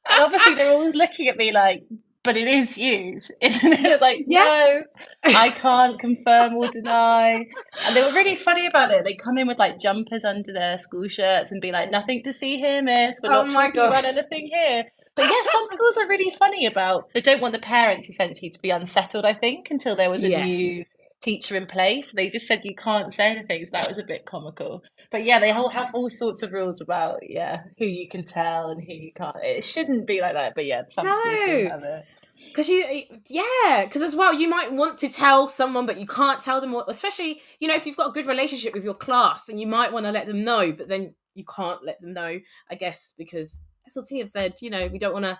And 0.09 0.23
obviously 0.23 0.55
they're 0.55 0.71
all 0.71 0.91
looking 0.93 1.29
at 1.29 1.37
me 1.37 1.53
like 1.53 1.83
but 2.27 2.37
it 2.37 2.49
is 2.49 2.77
you, 2.77 3.21
isn't 3.41 3.73
it? 3.73 3.81
It's 3.85 4.03
like, 4.03 4.25
yeah. 4.27 4.83
no, 5.25 5.33
I 5.35 5.49
can't 5.63 5.99
confirm 5.99 6.57
or 6.57 6.69
deny. 6.69 7.47
And 7.85 7.97
they 7.97 8.03
were 8.03 8.13
really 8.13 8.35
funny 8.35 8.67
about 8.67 8.91
it. 8.91 9.05
They 9.05 9.15
come 9.15 9.39
in 9.39 9.47
with 9.47 9.59
like 9.59 9.79
jumpers 9.79 10.25
under 10.25 10.53
their 10.53 10.77
school 10.79 11.09
shirts 11.09 11.53
and 11.53 11.63
be 11.63 11.71
like, 11.71 11.91
nothing 11.91 12.23
to 12.25 12.33
see 12.33 12.59
here, 12.59 12.83
miss. 12.83 13.21
We're 13.23 13.33
oh 13.33 13.45
not 13.45 13.49
oh 13.49 13.53
talking 13.53 13.73
God. 13.77 13.89
about 13.89 14.05
anything 14.05 14.51
here. 14.53 14.85
But 15.15 15.23
yeah, 15.23 15.51
some 15.51 15.65
schools 15.67 15.97
are 15.97 16.09
really 16.09 16.31
funny 16.37 16.67
about 16.67 17.09
they 17.15 17.23
don't 17.23 17.41
want 17.41 17.55
the 17.55 17.61
parents 17.61 18.11
essentially 18.11 18.51
to 18.51 18.61
be 18.61 18.69
unsettled, 18.69 19.25
I 19.25 19.33
think, 19.33 19.71
until 19.71 19.97
there 19.97 20.11
was 20.11 20.23
a 20.23 20.29
yes. 20.29 20.47
new 20.47 20.85
teacher 21.23 21.57
in 21.57 21.65
place. 21.67 22.13
They 22.13 22.29
just 22.29 22.47
said 22.47 22.61
you 22.65 22.75
can't 22.75 23.15
say 23.15 23.31
anything, 23.31 23.65
so 23.65 23.71
that 23.73 23.89
was 23.89 23.97
a 23.97 24.05
bit 24.05 24.27
comical. 24.27 24.85
But 25.11 25.25
yeah, 25.25 25.39
they 25.41 25.53
all 25.53 25.71
have 25.71 25.95
all 25.95 26.11
sorts 26.11 26.43
of 26.43 26.53
rules 26.53 26.83
about 26.83 27.21
yeah 27.23 27.63
who 27.79 27.87
you 27.87 28.11
can 28.11 28.25
tell 28.25 28.69
and 28.69 28.83
who 28.83 28.93
you 28.93 29.13
can't. 29.17 29.37
It 29.43 29.65
shouldn't 29.65 30.07
be 30.07 30.21
like 30.21 30.35
that, 30.35 30.55
but 30.55 30.67
yeah, 30.67 30.83
some 30.91 31.07
no. 31.07 31.13
schools 31.13 31.41
do 31.47 31.69
have 31.71 31.83
it 31.83 32.05
because 32.49 32.69
you 32.69 32.85
eh, 32.87 33.03
yeah 33.29 33.85
because 33.85 34.03
as 34.03 34.15
well 34.15 34.33
you 34.33 34.49
might 34.49 34.73
want 34.73 34.99
to 34.99 35.09
tell 35.09 35.49
someone 35.49 35.87
but 35.87 35.99
you 35.99 36.07
can't 36.07 36.41
tell 36.41 36.61
them 36.61 36.73
what 36.73 36.89
especially 36.89 37.41
you 37.61 37.69
know 37.69 37.75
if 37.75 37.87
you've 37.87 37.97
got 37.97 38.09
a 38.09 38.13
good 38.13 38.27
relationship 38.27 38.75
with 38.75 38.85
your 38.85 38.95
class 38.95 39.49
and 39.49 39.59
you 39.61 39.67
might 39.67 39.93
want 39.93 40.07
to 40.07 40.13
let 40.13 40.27
them 40.27 40.45
know 40.45 40.73
but 40.73 40.89
then 40.89 41.15
you 41.35 41.45
can't 41.45 41.85
let 41.85 42.01
them 42.01 42.13
know 42.13 42.39
i 42.71 42.75
guess 42.75 43.15
because 43.17 43.61
slt 43.91 44.19
have 44.19 44.29
said 44.29 44.55
you 44.61 44.71
know 44.71 44.89
we 44.93 44.99
don't 44.99 45.13
want 45.13 45.25
to 45.25 45.39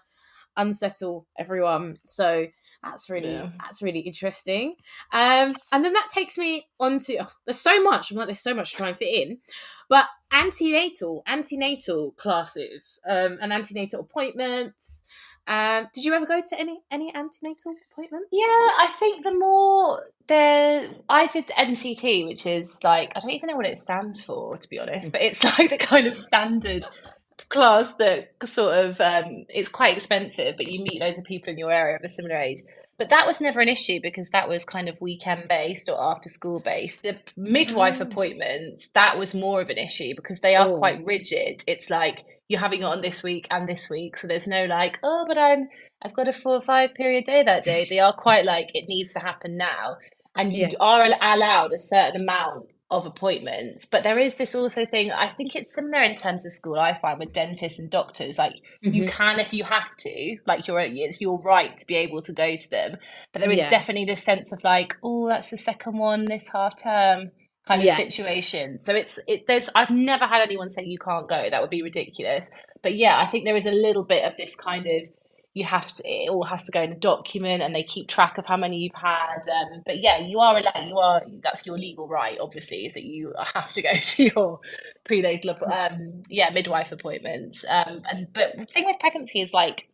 unsettle 0.57 1.27
everyone. 1.39 1.99
So 2.05 2.47
that's 2.83 3.11
really 3.11 3.33
yeah. 3.33 3.51
that's 3.61 3.83
really 3.83 4.01
interesting. 4.01 4.77
Um, 5.13 5.53
and 5.73 5.85
then 5.85 5.93
that 5.93 6.09
takes 6.13 6.39
me 6.39 6.67
on 6.81 6.99
to 7.01 7.19
oh, 7.23 7.33
there's 7.45 7.61
so 7.61 7.83
much. 7.83 8.11
I'm 8.11 8.17
like 8.17 8.27
there's 8.27 8.41
so 8.41 8.55
much 8.55 8.71
to 8.71 8.77
try 8.77 8.89
and 8.89 8.97
fit 8.97 9.29
in, 9.29 9.39
but 9.89 10.07
antenatal 10.33 11.23
antenatal 11.27 12.13
classes 12.13 12.99
um, 13.09 13.39
and 13.41 13.53
antenatal 13.53 14.01
appointments. 14.01 15.05
Um, 15.49 15.87
did 15.95 16.05
you 16.05 16.13
ever 16.15 16.27
go 16.27 16.41
to 16.41 16.61
any 16.61 16.81
any 16.91 17.15
antenatal 17.15 17.75
appointments? 17.93 18.29
Yeah, 18.33 18.45
I 18.45 18.93
think 18.99 19.23
the 19.25 19.35
more 19.35 20.03
the 20.27 20.95
I 21.09 21.27
did 21.29 21.47
NCT, 21.49 22.27
which 22.27 22.47
is 22.47 22.81
like 22.83 23.13
I 23.15 23.21
don't 23.21 23.31
even 23.31 23.49
know 23.49 23.57
what 23.57 23.67
it 23.67 23.79
stands 23.79 24.23
for 24.23 24.57
to 24.57 24.69
be 24.69 24.79
honest, 24.79 25.13
but 25.13 25.23
it's 25.23 25.45
like 25.59 25.71
the 25.71 25.79
kind 25.79 26.07
of 26.07 26.17
standard 26.17 26.85
class 27.49 27.95
that 27.97 28.31
sort 28.45 28.77
of 28.77 29.01
um, 29.01 29.47
it's 29.49 29.69
quite 29.69 29.97
expensive, 29.97 30.57
but 30.57 30.67
you 30.67 30.81
meet 30.81 31.01
loads 31.01 31.19
of 31.19 31.25
people 31.25 31.53
in 31.53 31.59
your 31.59 31.71
area 31.71 31.97
of 31.97 32.03
a 32.03 32.09
similar 32.09 32.37
age. 32.37 32.59
But 32.99 33.11
that 33.11 33.27
was 33.27 33.43
never 33.43 33.61
an 33.61 33.69
issue 33.69 34.01
because 34.03 34.31
that 34.31 34.49
was 34.49 34.65
kind 34.65 34.89
of 34.89 34.99
weekend 35.01 35.49
based 35.49 35.89
or 35.89 36.01
after 36.01 36.31
school 36.31 36.61
based. 36.61 37.03
The 37.03 37.19
midwife 37.37 37.99
mm. 37.99 38.03
appointments, 38.03 38.89
that 38.95 39.19
was 39.19 39.35
more 39.35 39.61
of 39.61 39.69
an 39.69 39.77
issue 39.77 40.15
because 40.17 40.41
they 40.41 40.57
are 40.57 40.69
oh. 40.69 40.79
quite 40.79 41.05
rigid. 41.05 41.63
It's 41.67 41.91
like 41.91 42.25
you're 42.49 42.61
having 42.61 42.81
it 42.81 42.85
on 42.85 43.01
this 43.01 43.23
week 43.23 43.47
and 43.51 43.69
this 43.69 43.91
week. 43.91 44.17
So 44.17 44.27
there's 44.27 44.47
no 44.47 44.67
like, 44.67 44.99
oh, 45.03 45.25
but 45.27 45.39
I'm 45.39 45.69
I've 46.03 46.15
got 46.15 46.29
a 46.29 46.33
four 46.33 46.57
or 46.57 46.63
five 46.63 46.95
period 46.95 47.25
day 47.25 47.43
that 47.43 47.65
day. 47.65 47.87
They 47.89 48.01
are 48.01 48.13
quite 48.13 48.45
like 48.45 48.71
it 48.75 48.87
needs 48.89 49.13
to 49.13 49.21
happen 49.21 49.57
now. 49.57 49.97
And 50.35 50.53
you 50.53 50.69
yeah. 50.71 50.77
are 50.81 51.05
allowed 51.05 51.73
a 51.73 51.79
certain 51.79 52.23
amount 52.23 52.67
of 52.89 53.05
appointments 53.05 53.85
but 53.85 54.05
there 54.05 54.17
is 54.17 54.37
this 54.37 54.55
also 54.55 54.87
thing 54.87 55.11
i 55.11 55.27
think 55.27 55.57
it's 55.57 55.75
similar 55.75 56.05
in 56.05 56.15
terms 56.15 56.47
of 56.47 56.53
school 56.53 56.79
i 56.79 56.95
find 56.95 57.19
with 57.19 57.33
dentists 57.33 57.81
and 57.81 57.91
doctors 57.91 58.39
like 58.39 58.53
mm-hmm. 58.55 58.91
you 58.91 59.09
can 59.09 59.41
if 59.41 59.53
you 59.53 59.65
have 59.65 59.97
to 59.97 60.37
like 60.47 60.69
you're 60.69 60.79
it's 60.79 61.21
your 61.21 61.41
right 61.41 61.77
to 61.77 61.85
be 61.87 61.97
able 61.97 62.23
to 62.23 62.33
go 62.33 62.55
to 62.57 62.71
them 62.71 62.97
but 63.33 63.41
there 63.41 63.51
is 63.51 63.59
yeah. 63.59 63.69
definitely 63.69 64.05
this 64.05 64.23
sense 64.23 64.53
of 64.53 64.63
like 64.63 64.95
oh 65.03 65.29
that's 65.29 65.51
the 65.51 65.57
second 65.57 65.99
one 65.99 66.27
this 66.27 66.49
half 66.53 66.81
term 66.81 67.33
kind 67.67 67.81
of 67.81 67.87
yeah. 67.87 67.97
situation 67.97 68.81
so 68.81 68.95
it's 68.95 69.19
it 69.27 69.47
there's 69.47 69.69
i've 69.75 69.91
never 69.91 70.27
had 70.27 70.41
anyone 70.41 70.69
say 70.69 70.85
you 70.85 70.99
can't 70.99 71.29
go 71.29 71.49
that 71.51 71.61
would 71.61 71.71
be 71.71 71.83
ridiculous 71.83 72.51
but 72.83 72.95
yeah 72.95 73.19
i 73.19 73.27
think 73.27 73.45
there 73.45 73.57
is 73.57 73.67
a 73.67 73.73
little 73.73 74.05
bit 74.05 74.25
of 74.25 74.37
this 74.37 74.55
kind 74.55 74.87
of 74.87 75.09
you 75.57 75.65
have 75.65 75.91
to 75.91 76.03
it 76.07 76.29
all 76.29 76.45
has 76.45 76.65
to 76.65 76.71
go 76.71 76.83
in 76.83 76.93
a 76.93 76.97
document 76.97 77.63
and 77.63 77.75
they 77.75 77.83
keep 77.83 78.09
track 78.09 78.37
of 78.37 78.45
how 78.45 78.59
many 78.59 78.77
you've 78.77 78.93
had 78.95 79.41
um, 79.51 79.83
but 79.87 79.99
yeah 79.99 80.19
you 80.19 80.39
are 80.39 80.59
allowed 80.59 80.85
you 80.87 80.99
are 80.99 81.23
that's 81.43 81.65
your 81.65 81.79
legal 81.79 82.07
right 82.07 82.37
obviously 82.41 82.85
is 82.85 82.93
that 82.93 83.05
you 83.05 83.33
have 83.55 83.73
to 83.73 83.81
go 83.81 83.95
to 84.03 84.25
your 84.25 84.61
prenatal 85.05 85.57
um, 85.73 86.23
yeah 86.29 86.51
midwife 86.51 86.93
appointments 86.93 87.65
um, 87.71 88.03
and 88.11 88.31
but 88.35 88.57
the 88.59 88.67
thing 88.67 88.85
with 88.85 88.99
pregnancy 89.01 89.41
is 89.41 89.55
like 89.55 89.89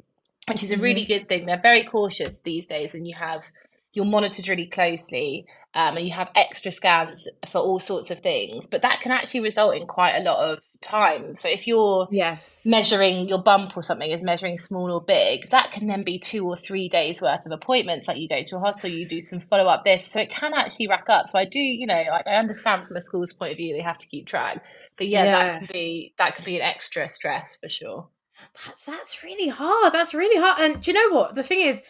which 0.48 0.64
is 0.64 0.72
a 0.72 0.76
really 0.76 1.02
mm-hmm. 1.02 1.20
good 1.20 1.28
thing 1.28 1.46
they're 1.46 1.60
very 1.60 1.84
cautious 1.84 2.40
these 2.40 2.66
days 2.66 2.92
and 2.92 3.06
you 3.06 3.14
have 3.14 3.44
you're 3.92 4.04
monitored 4.04 4.48
really 4.48 4.66
closely 4.66 5.46
um, 5.74 5.96
and 5.96 6.06
you 6.06 6.12
have 6.12 6.30
extra 6.34 6.70
scans 6.70 7.28
for 7.46 7.58
all 7.58 7.80
sorts 7.80 8.10
of 8.10 8.20
things 8.20 8.66
but 8.66 8.82
that 8.82 9.00
can 9.00 9.12
actually 9.12 9.40
result 9.40 9.76
in 9.76 9.86
quite 9.86 10.16
a 10.16 10.22
lot 10.22 10.50
of 10.50 10.60
time. 10.82 11.34
So 11.36 11.48
if 11.48 11.66
you're 11.66 12.08
yes. 12.10 12.66
measuring 12.66 13.28
your 13.28 13.38
bump 13.38 13.76
or 13.76 13.82
something 13.82 14.10
is 14.10 14.22
measuring 14.22 14.58
small 14.58 14.90
or 14.92 15.00
big 15.00 15.48
that 15.50 15.70
can 15.70 15.86
then 15.86 16.02
be 16.02 16.18
two 16.18 16.46
or 16.46 16.56
three 16.56 16.88
days 16.88 17.22
worth 17.22 17.46
of 17.46 17.52
appointments 17.52 18.08
like 18.08 18.18
you 18.18 18.28
go 18.28 18.42
to 18.42 18.56
a 18.56 18.60
hospital 18.60 18.90
you 18.90 19.08
do 19.08 19.20
some 19.20 19.40
follow 19.40 19.66
up 19.66 19.84
this 19.84 20.04
so 20.04 20.20
it 20.20 20.30
can 20.30 20.52
actually 20.52 20.88
rack 20.88 21.08
up. 21.08 21.28
So 21.28 21.38
i 21.38 21.44
do 21.44 21.60
you 21.60 21.86
know 21.86 22.02
like 22.10 22.26
i 22.26 22.34
understand 22.34 22.86
from 22.86 22.96
a 22.96 23.00
school's 23.00 23.32
point 23.32 23.52
of 23.52 23.56
view 23.56 23.74
they 23.74 23.82
have 23.82 23.98
to 23.98 24.06
keep 24.08 24.26
track 24.26 24.62
but 24.96 25.08
yeah, 25.08 25.24
yeah. 25.24 25.32
that 25.32 25.60
could 25.60 25.72
be 25.72 26.14
that 26.18 26.36
could 26.36 26.44
be 26.44 26.56
an 26.56 26.62
extra 26.62 27.08
stress 27.08 27.56
for 27.56 27.68
sure. 27.68 28.08
That's 28.66 28.84
that's 28.84 29.22
really 29.22 29.48
hard 29.48 29.92
that's 29.92 30.14
really 30.14 30.40
hard 30.40 30.60
and 30.60 30.82
do 30.82 30.90
you 30.90 31.10
know 31.10 31.16
what? 31.16 31.34
The 31.34 31.42
thing 31.42 31.60
is 31.60 31.82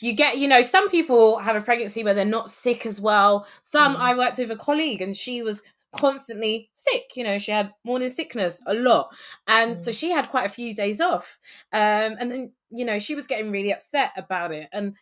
you 0.00 0.12
get 0.12 0.38
you 0.38 0.48
know 0.48 0.62
some 0.62 0.88
people 0.90 1.38
have 1.38 1.56
a 1.56 1.60
pregnancy 1.60 2.02
where 2.02 2.14
they're 2.14 2.24
not 2.24 2.50
sick 2.50 2.86
as 2.86 3.00
well 3.00 3.46
some 3.62 3.96
mm. 3.96 4.00
i 4.00 4.16
worked 4.16 4.38
with 4.38 4.50
a 4.50 4.56
colleague 4.56 5.00
and 5.00 5.16
she 5.16 5.42
was 5.42 5.62
constantly 5.92 6.68
sick 6.72 7.12
you 7.14 7.22
know 7.22 7.38
she 7.38 7.52
had 7.52 7.72
morning 7.84 8.10
sickness 8.10 8.60
a 8.66 8.74
lot 8.74 9.14
and 9.46 9.76
mm. 9.76 9.78
so 9.78 9.92
she 9.92 10.10
had 10.10 10.28
quite 10.28 10.46
a 10.46 10.52
few 10.52 10.74
days 10.74 11.00
off 11.00 11.38
um 11.72 12.16
and 12.18 12.30
then 12.30 12.52
you 12.70 12.84
know 12.84 12.98
she 12.98 13.14
was 13.14 13.26
getting 13.26 13.50
really 13.50 13.72
upset 13.72 14.10
about 14.16 14.50
it 14.52 14.68
and 14.72 14.94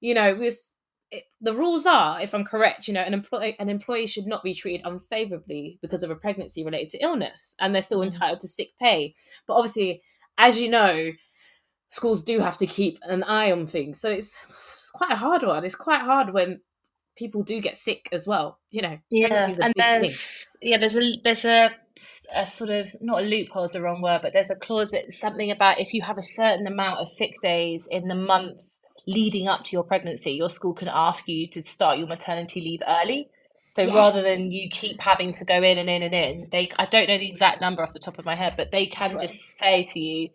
you 0.00 0.14
know 0.14 0.28
it 0.28 0.38
was 0.38 0.70
it, 1.10 1.24
the 1.42 1.52
rules 1.52 1.84
are 1.84 2.20
if 2.22 2.34
i'm 2.34 2.44
correct 2.44 2.88
you 2.88 2.94
know 2.94 3.02
an 3.02 3.12
employee 3.12 3.54
an 3.58 3.68
employee 3.68 4.06
should 4.06 4.26
not 4.26 4.42
be 4.42 4.54
treated 4.54 4.86
unfavorably 4.86 5.78
because 5.82 6.02
of 6.02 6.10
a 6.10 6.16
pregnancy 6.16 6.64
related 6.64 6.88
to 6.88 7.04
illness 7.04 7.54
and 7.60 7.74
they're 7.74 7.82
still 7.82 8.00
mm. 8.00 8.04
entitled 8.04 8.40
to 8.40 8.48
sick 8.48 8.70
pay 8.80 9.14
but 9.46 9.54
obviously 9.54 10.00
as 10.38 10.58
you 10.58 10.70
know 10.70 11.10
schools 11.90 12.22
do 12.22 12.38
have 12.38 12.56
to 12.58 12.66
keep 12.66 12.98
an 13.02 13.22
eye 13.24 13.52
on 13.52 13.66
things. 13.66 14.00
So 14.00 14.08
it's, 14.08 14.34
it's 14.48 14.90
quite 14.94 15.12
a 15.12 15.16
hard 15.16 15.42
one. 15.42 15.64
It's 15.64 15.74
quite 15.74 16.00
hard 16.00 16.32
when 16.32 16.60
people 17.16 17.42
do 17.42 17.60
get 17.60 17.76
sick 17.76 18.08
as 18.12 18.26
well. 18.26 18.58
You 18.70 18.82
know, 18.82 18.98
yeah, 19.10 19.50
and 19.60 19.74
there's 19.76 20.46
thing. 20.46 20.46
yeah, 20.70 20.78
there's 20.78 20.96
a 20.96 21.10
there's 21.22 21.44
a 21.44 21.70
a 22.34 22.46
sort 22.46 22.70
of 22.70 22.88
not 23.00 23.22
a 23.22 23.26
loophole 23.26 23.64
is 23.64 23.72
the 23.72 23.82
wrong 23.82 24.00
word, 24.00 24.20
but 24.22 24.32
there's 24.32 24.50
a 24.50 24.56
clause 24.56 24.92
that's 24.92 25.18
something 25.18 25.50
about 25.50 25.80
if 25.80 25.92
you 25.92 26.02
have 26.02 26.16
a 26.16 26.22
certain 26.22 26.66
amount 26.66 27.00
of 27.00 27.08
sick 27.08 27.34
days 27.42 27.86
in 27.90 28.08
the 28.08 28.14
month 28.14 28.60
leading 29.06 29.48
up 29.48 29.64
to 29.64 29.72
your 29.72 29.84
pregnancy, 29.84 30.32
your 30.32 30.50
school 30.50 30.72
can 30.72 30.88
ask 30.88 31.28
you 31.28 31.48
to 31.48 31.62
start 31.62 31.98
your 31.98 32.06
maternity 32.06 32.60
leave 32.60 32.82
early. 32.86 33.28
So 33.76 33.82
yes. 33.82 33.94
rather 33.94 34.22
than 34.22 34.50
you 34.50 34.68
keep 34.68 35.00
having 35.00 35.32
to 35.34 35.44
go 35.44 35.62
in 35.62 35.78
and 35.78 35.88
in 35.88 36.02
and 36.02 36.14
in, 36.14 36.48
they 36.50 36.70
I 36.78 36.86
don't 36.86 37.08
know 37.08 37.18
the 37.18 37.28
exact 37.28 37.60
number 37.60 37.82
off 37.82 37.92
the 37.92 38.00
top 38.00 38.18
of 38.18 38.24
my 38.24 38.34
head, 38.34 38.54
but 38.56 38.70
they 38.70 38.86
can 38.86 39.12
right. 39.12 39.20
just 39.20 39.58
say 39.58 39.84
to 39.84 40.00
you, 40.00 40.30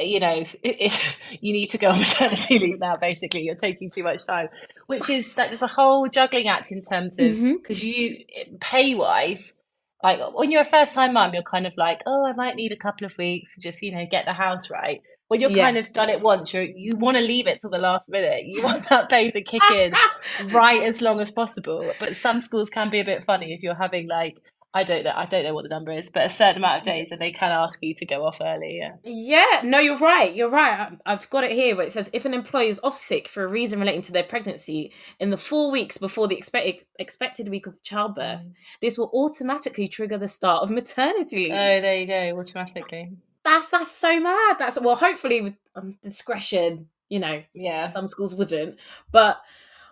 you 0.00 0.20
know, 0.20 0.44
if 0.62 1.16
you 1.40 1.52
need 1.52 1.68
to 1.68 1.78
go 1.78 1.90
on 1.90 1.98
maternity 1.98 2.58
leave 2.58 2.78
now, 2.78 2.96
basically, 2.96 3.42
you're 3.42 3.54
taking 3.54 3.90
too 3.90 4.02
much 4.02 4.26
time, 4.26 4.48
which 4.86 5.08
is 5.10 5.36
like 5.36 5.48
there's 5.48 5.62
a 5.62 5.66
whole 5.66 6.08
juggling 6.08 6.48
act 6.48 6.70
in 6.72 6.82
terms 6.82 7.18
of 7.18 7.40
because 7.40 7.80
mm-hmm. 7.80 7.86
you 7.86 8.24
pay 8.60 8.94
wise, 8.94 9.60
like 10.02 10.20
when 10.34 10.50
you're 10.50 10.62
a 10.62 10.66
first 10.66 10.94
time 10.94 11.14
mum, 11.14 11.34
you're 11.34 11.42
kind 11.42 11.66
of 11.66 11.74
like, 11.76 12.02
oh, 12.06 12.26
I 12.26 12.32
might 12.32 12.56
need 12.56 12.72
a 12.72 12.76
couple 12.76 13.06
of 13.06 13.16
weeks 13.18 13.54
to 13.54 13.60
just 13.60 13.82
you 13.82 13.92
know 13.92 14.06
get 14.10 14.24
the 14.24 14.32
house 14.32 14.70
right 14.70 15.00
when 15.28 15.42
you're 15.42 15.50
yeah. 15.50 15.64
kind 15.64 15.76
of 15.76 15.92
done 15.92 16.08
it 16.08 16.20
once, 16.20 16.52
you 16.52 16.72
you 16.74 16.96
want 16.96 17.16
to 17.16 17.22
leave 17.22 17.46
it 17.46 17.60
till 17.60 17.70
the 17.70 17.78
last 17.78 18.08
minute. 18.08 18.46
You 18.46 18.62
want 18.62 18.88
that 18.88 19.08
pay 19.10 19.30
to 19.30 19.42
kick 19.42 19.62
in 19.70 19.92
right 20.46 20.82
as 20.82 21.00
long 21.00 21.20
as 21.20 21.30
possible. 21.30 21.92
But 22.00 22.16
some 22.16 22.40
schools 22.40 22.70
can 22.70 22.90
be 22.90 23.00
a 23.00 23.04
bit 23.04 23.24
funny 23.24 23.52
if 23.52 23.62
you're 23.62 23.74
having 23.74 24.08
like 24.08 24.38
I 24.74 24.84
don't 24.84 25.04
know. 25.04 25.12
I 25.14 25.24
don't 25.26 25.44
know 25.44 25.54
what 25.54 25.62
the 25.62 25.70
number 25.70 25.90
is, 25.90 26.10
but 26.10 26.26
a 26.26 26.30
certain 26.30 26.62
amount 26.62 26.78
of 26.78 26.92
days, 26.92 27.10
and 27.10 27.20
they 27.20 27.32
can 27.32 27.52
ask 27.52 27.82
you 27.82 27.94
to 27.94 28.06
go 28.06 28.24
off 28.24 28.36
early. 28.40 28.78
Yeah. 28.78 28.96
Yeah. 29.02 29.62
No, 29.64 29.78
you're 29.78 29.98
right. 29.98 30.34
You're 30.34 30.50
right. 30.50 30.90
I've 31.06 31.28
got 31.30 31.44
it 31.44 31.52
here 31.52 31.74
where 31.74 31.86
it 31.86 31.92
says 31.92 32.10
if 32.12 32.26
an 32.26 32.34
employee 32.34 32.68
is 32.68 32.80
off 32.84 32.96
sick 32.96 33.28
for 33.28 33.42
a 33.42 33.48
reason 33.48 33.80
relating 33.80 34.02
to 34.02 34.12
their 34.12 34.24
pregnancy 34.24 34.92
in 35.18 35.30
the 35.30 35.38
four 35.38 35.70
weeks 35.70 35.96
before 35.96 36.28
the 36.28 36.36
expect- 36.36 36.84
expected 36.98 37.48
week 37.48 37.66
of 37.66 37.82
childbirth, 37.82 38.42
mm. 38.42 38.52
this 38.80 38.98
will 38.98 39.10
automatically 39.14 39.88
trigger 39.88 40.18
the 40.18 40.28
start 40.28 40.62
of 40.62 40.70
maternity 40.70 41.44
leave. 41.44 41.52
Oh, 41.52 41.80
there 41.80 41.96
you 41.96 42.06
go. 42.06 42.38
Automatically 42.38 43.16
that's 43.48 43.70
that's 43.70 43.90
so 43.90 44.20
mad. 44.20 44.56
That's 44.58 44.80
well, 44.80 44.94
hopefully 44.94 45.40
with 45.40 45.54
um, 45.74 45.96
discretion, 46.02 46.88
you 47.08 47.18
know. 47.18 47.42
Yeah. 47.54 47.88
Some 47.88 48.06
schools 48.06 48.34
wouldn't, 48.34 48.78
but 49.10 49.38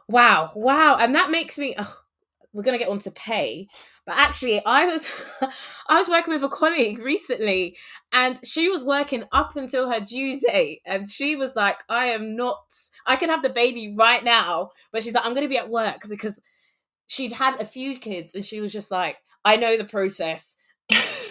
wow, 0.08 0.50
wow, 0.54 0.96
and 0.96 1.14
that 1.14 1.30
makes 1.30 1.58
me. 1.58 1.74
Oh, 1.78 1.96
we're 2.56 2.62
gonna 2.62 2.78
get 2.78 2.88
on 2.88 2.98
to 3.00 3.10
pay, 3.10 3.68
but 4.06 4.16
actually, 4.16 4.64
I 4.64 4.86
was 4.86 5.06
I 5.88 5.98
was 5.98 6.08
working 6.08 6.32
with 6.32 6.42
a 6.42 6.48
colleague 6.48 7.00
recently, 7.00 7.76
and 8.12 8.40
she 8.44 8.68
was 8.68 8.82
working 8.82 9.24
up 9.32 9.56
until 9.56 9.90
her 9.90 10.00
due 10.00 10.40
date, 10.40 10.80
and 10.86 11.10
she 11.10 11.36
was 11.36 11.54
like, 11.54 11.80
"I 11.88 12.06
am 12.06 12.34
not. 12.34 12.64
I 13.06 13.16
could 13.16 13.28
have 13.28 13.42
the 13.42 13.50
baby 13.50 13.94
right 13.94 14.24
now," 14.24 14.70
but 14.92 15.02
she's 15.02 15.14
like, 15.14 15.26
"I'm 15.26 15.34
gonna 15.34 15.48
be 15.48 15.58
at 15.58 15.68
work 15.68 16.06
because." 16.08 16.40
She'd 17.08 17.34
had 17.34 17.60
a 17.60 17.64
few 17.64 18.00
kids, 18.00 18.34
and 18.34 18.44
she 18.44 18.60
was 18.60 18.72
just 18.72 18.90
like, 18.90 19.18
"I 19.44 19.54
know 19.54 19.76
the 19.76 19.84
process." 19.84 20.56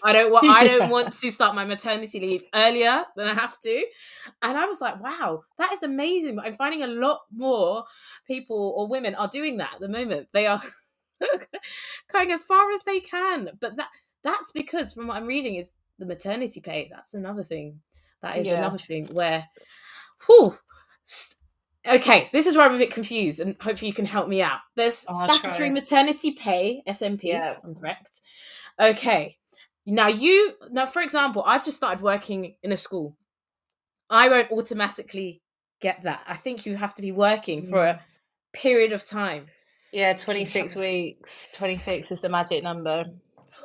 I 0.04 0.14
don't 0.14 0.32
want 0.32 0.48
I 0.48 0.66
don't 0.66 0.90
want 0.90 1.14
to 1.22 1.32
start 1.32 1.56
my 1.56 1.66
maternity 1.66 2.20
leave 2.20 2.44
earlier 2.54 3.04
than 3.16 3.28
I 3.28 3.34
have 3.34 3.60
to. 3.60 3.86
And 4.42 4.58
I 4.58 4.66
was 4.66 4.80
like, 4.80 5.02
wow, 5.02 5.44
that 5.58 5.74
is 5.74 5.84
amazing. 5.84 6.36
But 6.36 6.46
I'm 6.46 6.54
finding 6.54 6.84
a 6.84 6.88
lot 6.88 7.22
more 7.36 7.86
people 8.28 8.74
or 8.78 8.88
women 8.88 9.16
are 9.16 9.28
doing 9.28 9.58
that 9.58 9.76
at 9.76 9.80
the 9.80 9.90
moment. 9.90 10.28
They 10.34 10.46
are 10.46 10.62
going 12.12 12.32
as 12.32 12.44
far 12.44 12.72
as 12.72 12.82
they 12.84 13.00
can. 13.00 13.50
But 13.60 13.76
that 13.78 13.88
that's 14.24 14.52
because 14.52 14.94
from 14.94 15.08
what 15.08 15.18
I'm 15.18 15.28
reading 15.28 15.56
is 15.56 15.74
the 16.00 16.06
maternity 16.06 16.60
pay. 16.60 16.90
That's 16.92 17.14
another 17.14 17.44
thing. 17.44 17.80
That 18.22 18.38
is 18.38 18.48
yeah. 18.48 18.58
another 18.58 18.78
thing 18.78 19.08
where 19.08 19.48
whew, 20.26 20.56
okay, 21.88 22.30
this 22.32 22.48
is 22.48 22.58
where 22.58 22.66
I'm 22.66 22.76
a 22.76 22.80
bit 22.80 22.94
confused, 22.94 23.40
and 23.40 23.56
hopefully 23.62 23.88
you 23.88 23.94
can 23.94 24.06
help 24.06 24.28
me 24.28 24.42
out. 24.42 24.60
There's 24.76 24.96
statutory 24.96 25.70
maternity 25.70 26.32
pay, 26.32 26.84
SMP, 26.88 27.26
yeah. 27.26 27.56
I'm 27.64 27.76
correct. 27.76 28.22
Okay, 28.80 29.38
now 29.86 30.08
you 30.08 30.54
now 30.72 30.86
for 30.86 31.02
example, 31.02 31.44
I've 31.46 31.64
just 31.64 31.78
started 31.78 32.02
working 32.02 32.56
in 32.64 32.72
a 32.72 32.78
school. 32.78 33.16
I 34.10 34.30
won't 34.30 34.52
automatically 34.52 35.42
get 35.80 36.04
that. 36.04 36.24
I 36.28 36.36
think 36.36 36.66
you 36.66 36.76
have 36.76 36.96
to 36.96 37.02
be 37.02 37.12
working 37.12 37.68
for 37.68 37.86
a 37.86 37.94
mm. 37.94 38.00
period 38.54 38.92
of 38.92 39.04
time. 39.04 39.48
Yeah, 39.96 40.12
26 40.12 40.76
weeks. 40.76 41.48
26 41.56 42.12
is 42.12 42.20
the 42.20 42.28
magic 42.28 42.62
number. 42.62 43.06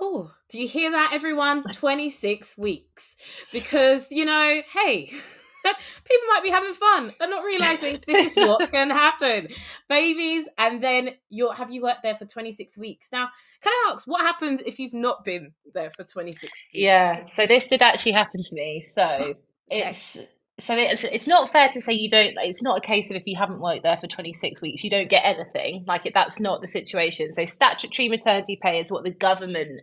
Oh, 0.00 0.30
do 0.48 0.60
you 0.60 0.68
hear 0.68 0.92
that, 0.92 1.10
everyone? 1.12 1.64
26 1.64 2.56
weeks. 2.56 3.16
Because, 3.50 4.12
you 4.12 4.24
know, 4.24 4.62
hey, 4.72 5.06
people 5.64 6.28
might 6.28 6.44
be 6.44 6.50
having 6.50 6.72
fun. 6.72 7.12
They're 7.18 7.28
not 7.28 7.42
realizing 7.42 7.98
this 8.06 8.36
is 8.36 8.36
what 8.48 8.70
can 8.70 8.90
happen. 8.90 9.48
Babies, 9.88 10.48
and 10.56 10.80
then 10.80 11.16
you're 11.30 11.52
have 11.52 11.72
you 11.72 11.82
worked 11.82 12.04
there 12.04 12.14
for 12.14 12.26
26 12.26 12.78
weeks. 12.78 13.10
Now, 13.10 13.30
can 13.60 13.72
I 13.72 13.90
ask 13.92 14.06
what 14.06 14.20
happens 14.20 14.62
if 14.64 14.78
you've 14.78 14.94
not 14.94 15.24
been 15.24 15.50
there 15.74 15.90
for 15.90 16.04
26 16.04 16.42
weeks? 16.42 16.64
Yeah, 16.72 17.26
so 17.26 17.44
this 17.48 17.66
did 17.66 17.82
actually 17.82 18.12
happen 18.12 18.40
to 18.40 18.54
me. 18.54 18.80
So 18.80 19.02
okay. 19.02 19.34
it's 19.68 20.16
so 20.60 20.76
it's 20.76 21.04
it's 21.04 21.26
not 21.26 21.50
fair 21.50 21.68
to 21.68 21.80
say 21.80 21.92
you 21.92 22.08
don't 22.08 22.34
it's 22.38 22.62
not 22.62 22.78
a 22.78 22.80
case 22.80 23.10
of 23.10 23.16
if 23.16 23.26
you 23.26 23.36
haven't 23.36 23.60
worked 23.60 23.82
there 23.82 23.96
for 23.96 24.06
26 24.06 24.62
weeks 24.62 24.84
you 24.84 24.90
don't 24.90 25.10
get 25.10 25.22
anything 25.24 25.84
like 25.86 26.06
it, 26.06 26.14
that's 26.14 26.38
not 26.38 26.60
the 26.60 26.68
situation 26.68 27.32
so 27.32 27.44
statutory 27.46 28.08
maternity 28.08 28.58
pay 28.62 28.78
is 28.78 28.90
what 28.90 29.04
the 29.04 29.10
government 29.10 29.80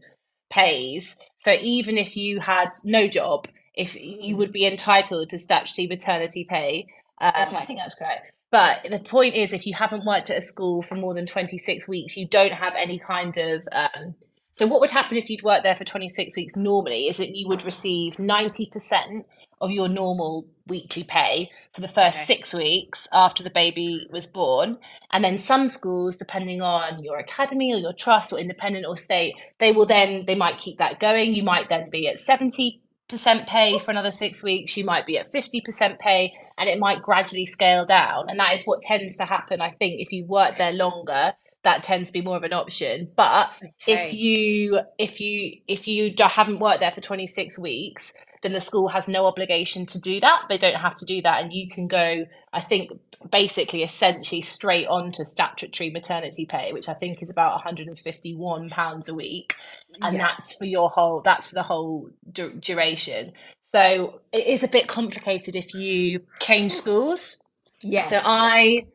pays 0.50 1.15
so 1.38 1.51
even 1.62 1.98
if 1.98 2.15
you 2.15 2.39
had 2.39 2.69
no 2.84 3.07
job 3.07 3.48
if 3.77 3.96
you 3.96 4.36
would 4.36 4.51
be 4.51 4.65
entitled 4.65 5.29
to 5.29 5.38
statutory 5.38 5.88
maternity 5.88 6.46
pay. 6.50 6.88
Um, 7.22 7.31
okay. 7.48 7.57
I 7.57 7.65
think 7.65 7.79
that's 7.79 7.96
correct. 7.96 8.31
But 8.50 8.79
the 8.89 9.00
point 9.00 9.36
is, 9.36 9.53
if 9.53 9.65
you 9.65 9.74
haven't 9.75 10.05
worked 10.05 10.29
at 10.29 10.38
a 10.38 10.41
school 10.41 10.81
for 10.81 10.96
more 10.96 11.13
than 11.13 11.25
26 11.25 11.88
weeks, 11.88 12.17
you 12.17 12.27
don't 12.27 12.53
have 12.53 12.74
any 12.75 12.98
kind 12.98 13.38
of. 13.38 13.67
Um, 13.72 14.15
so, 14.55 14.65
what 14.65 14.81
would 14.81 14.89
happen 14.89 15.17
if 15.17 15.29
you'd 15.29 15.43
worked 15.43 15.63
there 15.63 15.75
for 15.75 15.84
26 15.84 16.36
weeks 16.36 16.55
normally 16.55 17.07
is 17.07 17.17
that 17.17 17.36
you 17.36 17.48
would 17.48 17.63
receive 17.63 18.15
90% 18.15 19.24
of 19.59 19.71
your 19.71 19.87
normal 19.87 20.47
weekly 20.67 21.03
pay 21.03 21.49
for 21.73 21.81
the 21.81 21.87
first 21.87 22.17
okay. 22.17 22.25
six 22.25 22.53
weeks 22.53 23.07
after 23.13 23.43
the 23.43 23.49
baby 23.49 24.07
was 24.11 24.27
born. 24.27 24.77
And 25.11 25.23
then 25.23 25.37
some 25.37 25.67
schools, 25.67 26.17
depending 26.17 26.61
on 26.61 27.03
your 27.03 27.17
academy 27.17 27.73
or 27.73 27.77
your 27.77 27.93
trust 27.93 28.33
or 28.33 28.39
independent 28.39 28.85
or 28.85 28.97
state, 28.97 29.35
they 29.59 29.71
will 29.71 29.85
then, 29.85 30.25
they 30.25 30.35
might 30.35 30.57
keep 30.57 30.77
that 30.77 30.99
going. 30.99 31.33
You 31.33 31.43
might 31.43 31.69
then 31.69 31.89
be 31.89 32.07
at 32.07 32.19
70 32.19 32.81
percent 33.07 33.47
pay 33.47 33.79
for 33.79 33.91
another 33.91 34.11
six 34.11 34.43
weeks 34.43 34.75
you 34.75 34.83
might 34.83 35.05
be 35.05 35.17
at 35.17 35.31
50% 35.31 35.97
pay 35.97 36.33
and 36.57 36.67
it 36.67 36.77
might 36.77 37.01
gradually 37.01 37.45
scale 37.45 37.85
down 37.85 38.29
and 38.29 38.37
that 38.37 38.53
is 38.53 38.63
what 38.63 38.81
tends 38.81 39.15
to 39.15 39.23
happen 39.23 39.61
i 39.61 39.69
think 39.69 40.01
if 40.01 40.11
you 40.11 40.25
work 40.25 40.57
there 40.57 40.73
longer 40.73 41.31
that 41.63 41.83
tends 41.83 42.09
to 42.09 42.13
be 42.13 42.21
more 42.21 42.35
of 42.35 42.43
an 42.43 42.53
option 42.53 43.09
but 43.15 43.49
okay. 43.57 43.73
if 43.87 44.13
you 44.13 44.79
if 44.97 45.21
you 45.21 45.57
if 45.67 45.87
you 45.87 46.13
haven't 46.19 46.59
worked 46.59 46.81
there 46.81 46.91
for 46.91 47.01
26 47.01 47.57
weeks 47.59 48.13
then 48.44 48.53
the 48.53 48.60
school 48.60 48.88
has 48.88 49.08
no 49.08 49.25
obligation 49.25 49.86
to 49.86 50.00
do 50.00 50.20
that 50.20 50.44
they 50.50 50.58
don't 50.58 50.75
have 50.75 50.96
to 50.96 51.06
do 51.06 51.22
that 51.22 51.41
and 51.41 51.53
you 51.53 51.67
can 51.70 51.88
go 51.88 52.25
i 52.53 52.60
think 52.60 52.91
basically 53.32 53.84
essentially 53.84 54.41
straight 54.41 54.88
on 54.88 55.12
to 55.12 55.25
statutory 55.25 55.89
maternity 55.89 56.46
pay 56.46 56.72
which 56.72 56.88
i 56.88 56.94
think 56.94 57.22
is 57.22 57.29
about 57.29 57.53
151 57.53 58.70
pounds 58.70 59.10
a 59.10 59.15
week 59.15 59.56
and 60.01 60.15
yeah. 60.15 60.22
that's 60.22 60.53
for 60.53 60.65
your 60.65 60.89
whole 60.89 61.22
that's 61.22 61.48
for 61.48 61.56
the 61.56 61.63
whole 61.63 62.10
du- 62.32 62.53
duration 62.53 63.32
so 63.72 64.20
it 64.32 64.46
is 64.46 64.63
a 64.63 64.67
bit 64.67 64.88
complicated 64.88 65.56
if 65.56 65.74
you 65.74 66.22
change 66.39 66.72
schools 66.72 67.38
yeah 67.82 68.03
so 68.03 68.22
i 68.24 68.86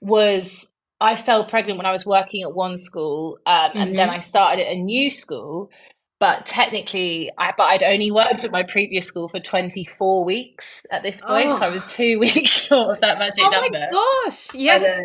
was 0.00 0.70
i 1.00 1.16
fell 1.16 1.44
pregnant 1.44 1.78
when 1.78 1.86
i 1.86 1.92
was 1.92 2.04
working 2.04 2.42
at 2.42 2.54
one 2.54 2.76
school 2.76 3.38
um, 3.46 3.70
mm-hmm. 3.70 3.78
and 3.78 3.98
then 3.98 4.08
mm-hmm. 4.08 4.16
i 4.16 4.20
started 4.20 4.62
at 4.62 4.72
a 4.72 4.78
new 4.78 5.10
school 5.10 5.70
but 6.20 6.46
technically 6.46 7.32
I 7.36 7.52
but 7.56 7.64
I'd 7.64 7.82
only 7.82 8.12
worked 8.12 8.44
at 8.44 8.52
my 8.52 8.62
previous 8.62 9.06
school 9.06 9.28
for 9.28 9.40
24 9.40 10.24
weeks 10.24 10.84
at 10.92 11.02
this 11.02 11.20
point 11.20 11.48
oh. 11.48 11.54
so 11.54 11.64
I 11.64 11.68
oh. 11.70 11.72
was 11.72 11.86
oh. 11.86 11.96
2 11.96 12.18
weeks 12.20 12.50
short 12.50 12.90
of 12.90 13.00
that 13.00 13.18
magic 13.18 13.44
oh 13.44 13.50
number. 13.50 13.88
Oh 13.92 14.22
my 14.22 14.30
gosh 14.30 14.54
yes 14.54 15.02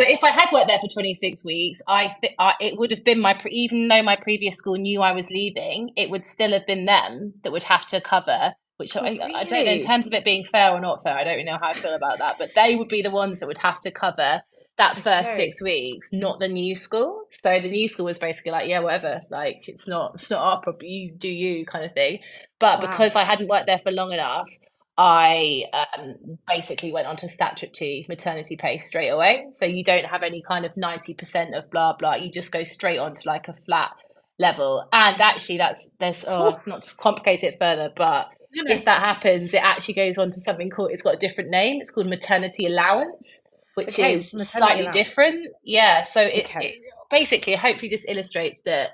so 0.00 0.06
if 0.08 0.24
I 0.24 0.30
had 0.30 0.48
worked 0.50 0.68
there 0.68 0.78
for 0.78 0.88
26 0.88 1.44
weeks, 1.44 1.82
I, 1.86 2.06
th- 2.06 2.32
I 2.38 2.54
it 2.58 2.78
would 2.78 2.90
have 2.90 3.04
been 3.04 3.20
my 3.20 3.34
pre- 3.34 3.52
even 3.52 3.88
though 3.88 4.02
my 4.02 4.16
previous 4.16 4.56
school 4.56 4.76
knew 4.76 5.02
I 5.02 5.12
was 5.12 5.30
leaving, 5.30 5.90
it 5.94 6.08
would 6.08 6.24
still 6.24 6.52
have 6.52 6.66
been 6.66 6.86
them 6.86 7.34
that 7.44 7.52
would 7.52 7.64
have 7.64 7.84
to 7.88 8.00
cover. 8.00 8.54
Which 8.78 8.96
oh, 8.96 9.00
I, 9.00 9.10
really? 9.10 9.34
I 9.34 9.44
don't 9.44 9.66
know 9.66 9.72
in 9.72 9.82
terms 9.82 10.06
of 10.06 10.14
it 10.14 10.24
being 10.24 10.42
fair 10.42 10.70
or 10.70 10.80
not 10.80 11.02
fair. 11.02 11.14
I 11.14 11.24
don't 11.24 11.34
really 11.34 11.44
know 11.44 11.58
how 11.60 11.68
I 11.68 11.72
feel 11.74 11.94
about 11.94 12.18
that, 12.18 12.36
but 12.38 12.54
they 12.54 12.76
would 12.76 12.88
be 12.88 13.02
the 13.02 13.10
ones 13.10 13.40
that 13.40 13.46
would 13.46 13.58
have 13.58 13.78
to 13.82 13.90
cover 13.90 14.40
that 14.80 14.98
first 14.98 15.28
okay. 15.28 15.36
six 15.36 15.62
weeks, 15.62 16.12
not 16.12 16.38
the 16.38 16.48
new 16.48 16.74
school. 16.74 17.24
So 17.30 17.60
the 17.60 17.70
new 17.70 17.88
school 17.88 18.06
was 18.06 18.18
basically 18.18 18.52
like, 18.52 18.68
yeah, 18.68 18.80
whatever. 18.80 19.22
Like 19.30 19.68
it's 19.68 19.86
not 19.86 20.16
it's 20.16 20.30
not 20.30 20.40
our 20.40 20.60
problem. 20.60 20.86
You 20.86 21.12
do 21.12 21.28
you 21.28 21.64
kind 21.64 21.84
of 21.84 21.92
thing. 21.92 22.20
But 22.58 22.80
wow. 22.80 22.90
because 22.90 23.16
I 23.16 23.24
hadn't 23.24 23.48
worked 23.48 23.66
there 23.66 23.78
for 23.78 23.90
long 23.90 24.12
enough, 24.12 24.48
I 24.96 25.64
um, 25.72 26.38
basically 26.46 26.92
went 26.92 27.06
on 27.06 27.16
to 27.16 27.28
statutory 27.28 28.04
maternity 28.08 28.56
pay 28.56 28.76
straight 28.76 29.08
away. 29.08 29.46
So 29.52 29.64
you 29.64 29.82
don't 29.82 30.04
have 30.04 30.22
any 30.22 30.42
kind 30.42 30.66
of 30.66 30.74
90% 30.74 31.56
of 31.56 31.70
blah, 31.70 31.94
blah. 31.94 32.16
You 32.16 32.30
just 32.30 32.52
go 32.52 32.64
straight 32.64 32.98
on 32.98 33.14
to 33.14 33.28
like 33.28 33.48
a 33.48 33.54
flat 33.54 33.92
level. 34.38 34.86
And 34.92 35.18
actually, 35.18 35.56
that's, 35.56 35.94
there's, 36.00 36.26
oh, 36.28 36.60
not 36.66 36.82
to 36.82 36.94
complicate 36.96 37.42
it 37.42 37.56
further, 37.58 37.90
but 37.96 38.28
if 38.52 38.84
that 38.84 39.00
happens, 39.00 39.54
it 39.54 39.62
actually 39.62 39.94
goes 39.94 40.18
on 40.18 40.30
to 40.32 40.40
something 40.40 40.68
called, 40.68 40.90
it's 40.90 41.02
got 41.02 41.14
a 41.14 41.18
different 41.18 41.48
name. 41.48 41.80
It's 41.80 41.90
called 41.90 42.06
maternity 42.06 42.66
allowance, 42.66 43.42
which 43.86 43.98
okay, 43.98 44.16
is 44.16 44.30
slightly 44.30 44.88
different. 44.92 45.48
Yeah. 45.64 46.02
So 46.02 46.20
it, 46.22 46.44
okay. 46.44 46.68
it 46.68 46.78
basically, 47.10 47.56
hopefully, 47.56 47.88
just 47.88 48.08
illustrates 48.08 48.62
that 48.62 48.90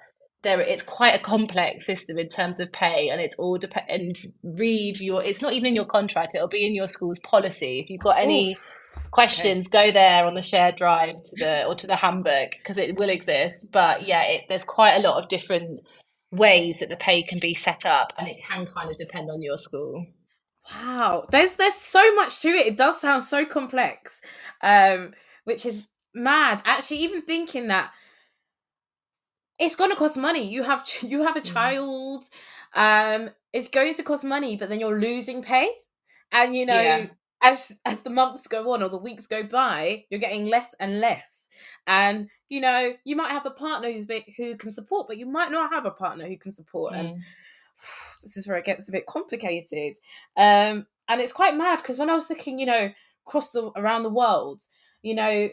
there 0.47 0.61
it's 0.61 0.83
quite 0.83 1.15
a 1.15 1.19
complex 1.19 1.85
system 1.85 2.19
in 2.19 2.29
terms 2.29 2.61
of 2.61 2.71
pay 2.73 3.09
and 3.09 3.21
it's 3.21 3.35
all 3.37 3.59
depend 3.59 3.89
and 3.89 4.33
read 4.59 5.01
your 5.01 5.23
it's 5.23 5.43
not 5.43 5.53
even 5.53 5.67
in 5.67 5.75
your 5.75 5.85
contract 5.85 6.35
it'll 6.35 6.47
be 6.49 6.65
in 6.65 6.75
your 6.75 6.87
school's 6.87 7.19
policy 7.19 7.81
if 7.81 7.91
you've 7.91 8.01
got 8.01 8.19
any 8.19 8.57
questions 9.11 9.67
okay. 9.67 9.89
go 9.89 9.93
there 9.93 10.25
on 10.25 10.35
the 10.35 10.43
shared 10.43 10.77
drive 10.77 11.15
to 11.15 11.37
the 11.39 11.65
or 11.67 11.75
to 11.75 11.87
the 11.87 11.97
handbook 11.97 12.53
because 12.59 12.79
it 12.79 12.97
will 12.97 13.11
exist 13.11 13.73
but 13.73 14.07
yeah 14.07 14.23
it, 14.23 14.43
there's 14.49 14.65
quite 14.65 14.95
a 14.95 15.01
lot 15.01 15.21
of 15.21 15.29
different 15.29 15.81
ways 16.31 16.79
that 16.79 16.89
the 16.89 16.97
pay 16.97 17.23
can 17.23 17.39
be 17.39 17.55
set 17.55 17.85
up 17.85 18.13
and 18.19 18.29
it 18.29 18.37
can 18.47 18.67
kind 18.67 18.91
of 18.91 18.97
depend 18.97 19.31
on 19.31 19.43
your 19.43 19.59
school 19.59 20.07
wow 20.71 21.27
there's 21.31 21.57
there's 21.57 21.75
so 21.75 22.15
much 22.15 22.41
to 22.41 22.49
it 22.49 22.67
it 22.67 22.77
does 22.77 23.01
sound 23.01 23.23
so 23.23 23.45
complex 23.45 24.21
um 24.63 25.13
which 25.45 25.65
is 25.65 25.87
mad 26.15 26.63
actually 26.65 26.99
even 26.99 27.23
thinking 27.23 27.69
that 27.69 27.93
it's 29.59 29.77
going 29.77 29.91
to 29.91 29.97
cost 29.97 30.17
money. 30.17 30.49
You 30.49 30.63
have 30.63 30.87
you 31.03 31.23
have 31.23 31.37
a 31.37 31.41
mm. 31.41 31.53
child. 31.53 32.25
Um, 32.75 33.31
it's 33.53 33.69
going 33.69 33.95
to 33.95 34.03
cost 34.03 34.25
money, 34.25 34.57
but 34.57 34.69
then 34.69 34.81
you're 34.81 35.01
losing 35.01 35.43
pay, 35.43 35.71
and 36.33 36.55
you 36.55 36.67
know. 36.67 36.81
Yeah. 36.81 37.07
As 37.43 37.79
as 37.85 38.01
the 38.01 38.09
months 38.09 38.47
go 38.47 38.73
on 38.73 38.83
or 38.83 38.89
the 38.89 38.97
weeks 38.97 39.27
go 39.27 39.43
by, 39.43 40.07
you're 40.09 40.19
getting 40.19 40.47
less 40.47 40.75
and 40.81 41.01
less, 41.01 41.51
and 41.87 42.29
you 42.49 42.63
know 42.63 42.95
you 43.05 43.15
might 43.15 43.31
have 43.31 43.45
a 43.45 43.51
partner 43.51 43.93
who's 43.93 44.07
big, 44.07 44.25
who 44.39 44.57
can 44.57 44.73
support, 44.73 45.07
but 45.07 45.19
you 45.19 45.27
might 45.27 45.51
not 45.51 45.71
have 45.71 45.85
a 45.85 45.91
partner 45.91 46.27
who 46.27 46.39
can 46.39 46.51
support, 46.51 46.95
mm. 46.95 47.01
and 47.01 47.23
this 48.23 48.37
is 48.37 48.47
where 48.47 48.57
it 48.57 48.65
gets 48.65 48.89
a 48.89 48.93
bit 48.93 49.07
complicated. 49.07 49.97
Um, 50.37 50.87
and 51.09 51.21
it's 51.21 51.33
quite 51.33 51.57
mad 51.57 51.77
because 51.77 51.99
when 51.99 52.11
I 52.11 52.15
was 52.15 52.31
looking, 52.31 52.59
you 52.59 52.67
know, 52.67 52.91
across 53.27 53.51
the 53.51 53.71
around 53.77 54.03
the 54.03 54.11
world, 54.11 54.63
you 55.03 55.15
know, 55.15 55.49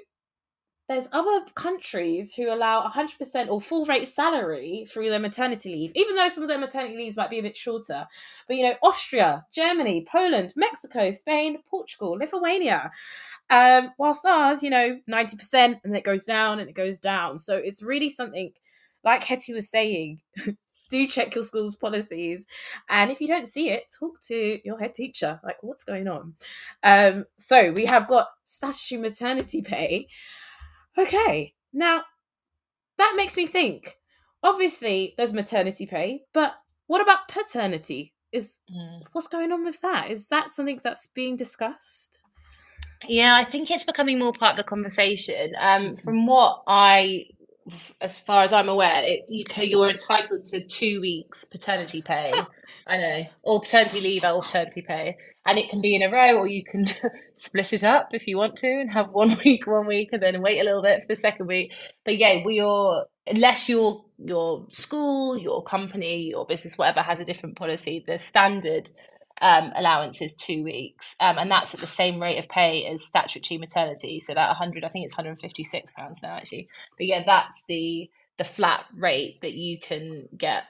there's 0.89 1.07
other 1.13 1.45
countries 1.55 2.33
who 2.35 2.53
allow 2.53 2.85
100% 2.87 3.49
or 3.49 3.61
full 3.61 3.85
rate 3.85 4.07
salary 4.07 4.85
through 4.89 5.09
their 5.09 5.19
maternity 5.19 5.69
leave, 5.69 5.91
even 5.95 6.15
though 6.15 6.27
some 6.27 6.43
of 6.43 6.49
their 6.49 6.59
maternity 6.59 6.97
leaves 6.97 7.15
might 7.15 7.29
be 7.29 7.39
a 7.39 7.43
bit 7.43 7.55
shorter. 7.55 8.05
But 8.47 8.57
you 8.57 8.63
know, 8.63 8.75
Austria, 8.83 9.45
Germany, 9.53 10.05
Poland, 10.09 10.53
Mexico, 10.57 11.11
Spain, 11.11 11.59
Portugal, 11.69 12.17
Lithuania. 12.19 12.91
Um, 13.49 13.91
whilst 13.97 14.25
ours, 14.25 14.61
you 14.61 14.69
know, 14.69 14.99
90% 15.09 15.79
and 15.83 15.95
it 15.95 16.03
goes 16.03 16.25
down 16.25 16.59
and 16.59 16.69
it 16.69 16.75
goes 16.75 16.99
down. 16.99 17.39
So 17.39 17.55
it's 17.55 17.81
really 17.81 18.09
something, 18.09 18.51
like 19.05 19.23
Hetty 19.23 19.53
was 19.53 19.69
saying, 19.69 20.19
do 20.93 21.07
check 21.07 21.33
your 21.33 21.43
school's 21.43 21.75
policies. 21.75 22.45
And 22.87 23.09
if 23.09 23.19
you 23.19 23.27
don't 23.27 23.49
see 23.49 23.71
it, 23.71 23.83
talk 23.99 24.21
to 24.27 24.59
your 24.63 24.77
head 24.77 24.93
teacher. 24.93 25.39
Like, 25.43 25.57
what's 25.61 25.83
going 25.83 26.07
on? 26.07 26.35
Um, 26.83 27.25
so 27.37 27.71
we 27.71 27.85
have 27.85 28.07
got 28.07 28.27
statutory 28.43 29.01
maternity 29.01 29.63
pay. 29.63 30.07
Okay, 30.95 31.55
now 31.73 32.03
that 32.97 33.13
makes 33.15 33.35
me 33.35 33.47
think. 33.47 33.97
Obviously, 34.43 35.15
there's 35.17 35.33
maternity 35.33 35.87
pay, 35.87 36.21
but 36.31 36.53
what 36.85 37.01
about 37.01 37.27
paternity? 37.27 38.13
Is 38.31 38.59
mm. 38.71 39.01
what's 39.13 39.27
going 39.27 39.51
on 39.51 39.63
with 39.65 39.81
that? 39.81 40.11
Is 40.11 40.27
that 40.27 40.51
something 40.51 40.79
that's 40.83 41.07
being 41.07 41.35
discussed? 41.35 42.19
Yeah, 43.07 43.35
I 43.35 43.45
think 43.45 43.71
it's 43.71 43.85
becoming 43.85 44.19
more 44.19 44.33
part 44.33 44.51
of 44.51 44.57
the 44.57 44.63
conversation. 44.63 45.53
Um, 45.59 45.95
from 45.95 46.27
what 46.27 46.61
I 46.67 47.25
as 48.01 48.19
far 48.19 48.43
as 48.43 48.53
I'm 48.53 48.69
aware, 48.69 49.03
it, 49.03 49.25
you, 49.29 49.45
you're 49.57 49.89
entitled 49.89 50.45
to 50.47 50.61
two 50.61 51.01
weeks 51.01 51.45
paternity 51.45 52.01
pay. 52.01 52.33
I 52.87 52.97
know, 52.97 53.25
or 53.43 53.61
paternity 53.61 54.01
leave 54.01 54.23
or 54.25 54.41
paternity 54.41 54.81
pay, 54.81 55.17
and 55.45 55.57
it 55.57 55.69
can 55.69 55.81
be 55.81 55.95
in 55.95 56.01
a 56.03 56.11
row, 56.11 56.37
or 56.37 56.47
you 56.47 56.63
can 56.63 56.85
split 57.33 57.71
it 57.73 57.83
up 57.83 58.13
if 58.13 58.27
you 58.27 58.37
want 58.37 58.57
to, 58.57 58.67
and 58.67 58.91
have 58.91 59.11
one 59.11 59.37
week, 59.45 59.67
one 59.67 59.85
week, 59.87 60.09
and 60.11 60.21
then 60.21 60.41
wait 60.41 60.59
a 60.59 60.63
little 60.63 60.81
bit 60.81 61.01
for 61.01 61.07
the 61.07 61.15
second 61.15 61.47
week. 61.47 61.71
But 62.03 62.17
yeah, 62.17 62.41
we 62.45 62.59
are 62.59 63.05
unless 63.27 63.69
your 63.69 64.03
your 64.17 64.65
school, 64.71 65.37
your 65.37 65.63
company, 65.63 66.29
your 66.29 66.45
business, 66.45 66.77
whatever, 66.77 67.01
has 67.01 67.19
a 67.19 67.25
different 67.25 67.55
policy. 67.55 68.03
The 68.05 68.17
standard 68.19 68.89
um, 69.41 69.71
allowance 69.75 70.21
is 70.21 70.33
two 70.33 70.63
weeks, 70.63 71.15
um, 71.19 71.37
and 71.37 71.49
that's 71.49 71.73
at 71.73 71.79
the 71.79 71.87
same 71.87 72.21
rate 72.21 72.37
of 72.37 72.49
pay 72.49 72.85
as 72.85 73.03
statutory 73.03 73.57
maternity. 73.57 74.19
So 74.19 74.33
that 74.33 74.47
100, 74.47 74.83
I 74.83 74.89
think 74.89 75.05
it's 75.05 75.17
156 75.17 75.91
pounds 75.91 76.21
now 76.21 76.35
actually. 76.35 76.67
But 76.97 77.07
yeah, 77.07 77.23
that's 77.25 77.63
the 77.67 78.09
the 78.37 78.43
flat 78.43 78.85
rate 78.95 79.41
that 79.41 79.53
you 79.53 79.79
can 79.79 80.27
get 80.35 80.63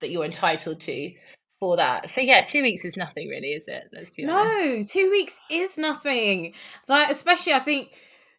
that 0.00 0.10
you're 0.10 0.24
entitled 0.24 0.80
to 0.80 1.12
for 1.60 1.76
that. 1.76 2.10
So 2.10 2.20
yeah, 2.20 2.42
two 2.42 2.62
weeks 2.62 2.84
is 2.84 2.96
nothing 2.96 3.28
really, 3.28 3.52
is 3.52 3.64
it? 3.68 3.88
Let's 3.92 4.10
be 4.10 4.24
no, 4.24 4.38
honest. 4.38 4.92
two 4.92 5.10
weeks 5.10 5.38
is 5.50 5.76
nothing. 5.76 6.54
Like, 6.88 7.10
especially, 7.10 7.52
I 7.52 7.58
think 7.58 7.92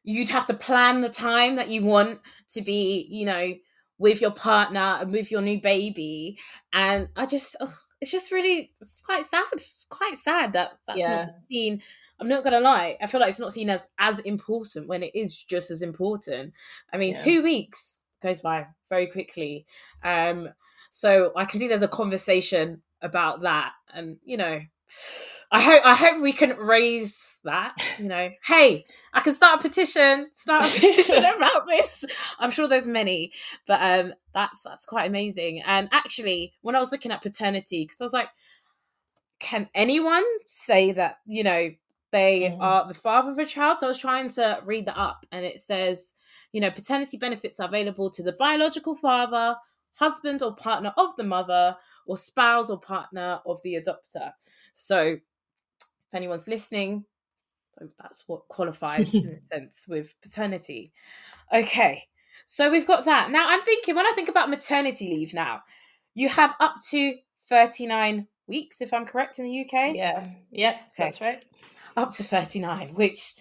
you'd 0.03 0.29
have 0.29 0.47
to 0.47 0.53
plan 0.53 1.01
the 1.01 1.09
time 1.09 1.55
that 1.55 1.69
you 1.69 1.83
want 1.83 2.19
to 2.49 2.61
be, 2.61 3.07
you 3.09 3.25
know, 3.25 3.53
with 3.99 4.19
your 4.19 4.31
partner 4.31 4.97
and 4.99 5.11
with 5.11 5.29
your 5.29 5.41
new 5.41 5.61
baby. 5.61 6.39
And 6.73 7.09
I 7.15 7.27
just, 7.27 7.55
oh, 7.61 7.73
it's 8.01 8.11
just 8.11 8.31
really, 8.31 8.71
it's 8.81 8.99
quite 9.01 9.23
sad. 9.25 9.45
It's 9.53 9.85
quite 9.89 10.17
sad 10.17 10.53
that 10.53 10.71
that's 10.87 10.99
Yeah. 10.99 11.25
not 11.25 11.35
seen. 11.49 11.81
I'm 12.19 12.27
not 12.27 12.43
gonna 12.43 12.59
lie. 12.59 12.97
I 13.01 13.07
feel 13.07 13.19
like 13.19 13.29
it's 13.29 13.39
not 13.39 13.53
seen 13.53 13.69
as 13.69 13.87
as 13.97 14.19
important 14.19 14.87
when 14.87 15.01
it 15.03 15.15
is 15.15 15.35
just 15.43 15.71
as 15.71 15.81
important. 15.81 16.53
I 16.93 16.97
mean, 16.97 17.13
Yeah. 17.13 17.19
two 17.19 17.41
weeks 17.43 18.01
goes 18.21 18.41
by 18.41 18.67
very 18.89 19.07
quickly. 19.07 19.65
Um, 20.03 20.49
so 20.91 21.31
I 21.35 21.45
can 21.45 21.59
see 21.59 21.67
there's 21.67 21.81
a 21.81 21.87
conversation 21.87 22.81
about 23.01 23.41
that, 23.41 23.73
and 23.93 24.17
you 24.23 24.37
know, 24.37 24.61
I 25.53 25.59
hope 25.61 25.81
I 25.85 25.95
hope 25.95 26.21
we 26.21 26.31
can 26.31 26.57
raise 26.57 27.35
that. 27.43 27.75
You 27.99 28.05
know, 28.07 28.29
hey, 28.45 28.85
I 29.13 29.19
can 29.19 29.33
start 29.33 29.59
a 29.59 29.61
petition, 29.63 30.27
start 30.31 30.65
a 30.65 30.71
petition 30.73 31.23
about 31.25 31.67
this. 31.67 32.05
I'm 32.39 32.51
sure 32.51 32.67
there's 32.67 32.87
many, 32.87 33.33
but 33.67 33.81
um, 33.81 34.13
that's 34.33 34.63
that's 34.63 34.85
quite 34.85 35.07
amazing. 35.07 35.61
And 35.65 35.89
actually, 35.91 36.53
when 36.61 36.75
I 36.75 36.79
was 36.79 36.91
looking 36.91 37.11
at 37.11 37.21
paternity, 37.21 37.83
because 37.83 37.99
I 37.99 38.05
was 38.05 38.13
like, 38.13 38.29
can 39.39 39.69
anyone 39.73 40.23
say 40.47 40.91
that 40.93 41.17
you 41.25 41.43
know 41.43 41.71
they 42.11 42.41
Mhm. 42.41 42.57
are 42.61 42.87
the 42.87 42.93
father 42.93 43.31
of 43.31 43.37
a 43.39 43.45
child? 43.45 43.79
So 43.79 43.87
I 43.87 43.89
was 43.89 43.97
trying 43.97 44.29
to 44.29 44.61
read 44.65 44.85
that 44.85 44.97
up, 44.97 45.25
and 45.31 45.45
it 45.45 45.59
says, 45.59 46.13
you 46.53 46.61
know, 46.61 46.71
paternity 46.71 47.17
benefits 47.17 47.59
are 47.59 47.67
available 47.67 48.09
to 48.11 48.23
the 48.23 48.33
biological 48.33 48.95
father, 48.95 49.57
husband 49.95 50.41
or 50.41 50.55
partner 50.55 50.93
of 50.97 51.15
the 51.17 51.23
mother, 51.23 51.75
or 52.05 52.15
spouse 52.17 52.69
or 52.69 52.79
partner 52.79 53.39
of 53.45 53.61
the 53.63 53.75
adopter. 53.75 54.31
So, 54.73 55.17
if 56.11 56.15
anyone's 56.15 56.47
listening, 56.47 57.05
that's 57.99 58.27
what 58.27 58.47
qualifies 58.49 59.13
in 59.15 59.29
a 59.29 59.41
sense 59.41 59.85
with 59.87 60.13
paternity. 60.21 60.91
Okay, 61.53 62.03
so 62.45 62.69
we've 62.69 62.87
got 62.87 63.05
that. 63.05 63.31
Now, 63.31 63.47
I'm 63.49 63.63
thinking 63.63 63.95
when 63.95 64.05
I 64.05 64.11
think 64.13 64.29
about 64.29 64.49
maternity 64.49 65.07
leave 65.07 65.33
now, 65.33 65.61
you 66.13 66.27
have 66.27 66.53
up 66.59 66.75
to 66.89 67.15
39 67.47 68.27
weeks, 68.47 68.81
if 68.81 68.93
I'm 68.93 69.05
correct, 69.05 69.39
in 69.39 69.45
the 69.45 69.61
UK. 69.61 69.95
Yeah. 69.95 70.27
Yep. 70.51 70.75
That's 70.97 71.21
right. 71.21 71.43
Up 71.95 72.13
to 72.15 72.23
39, 72.23 72.89
which, 72.89 73.35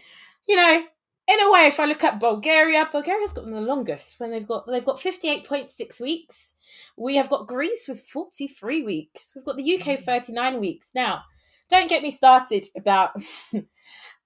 you 0.47 0.55
know, 0.55 0.83
in 1.27 1.41
a 1.41 1.51
way, 1.51 1.67
if 1.67 1.81
I 1.81 1.87
look 1.87 2.05
at 2.05 2.21
Bulgaria, 2.21 2.89
Bulgaria's 2.91 3.33
got 3.33 3.45
them 3.45 3.55
the 3.55 3.61
longest 3.61 4.19
when 4.19 4.31
they've 4.31 4.47
got 4.47 4.67
they've 4.67 4.85
got 4.85 4.99
58.6 4.99 6.01
weeks. 6.01 6.55
We 6.97 7.17
have 7.17 7.29
got 7.29 7.47
Greece 7.47 7.87
with 7.89 8.01
43 8.01 8.83
weeks. 8.83 9.33
We've 9.35 9.45
got 9.45 9.57
the 9.57 9.75
UK 9.75 9.99
mm. 9.99 10.01
39 10.01 10.61
weeks. 10.61 10.93
Now, 10.95 11.23
don't 11.71 11.89
get 11.89 12.03
me 12.03 12.11
started 12.11 12.67
about 12.77 13.11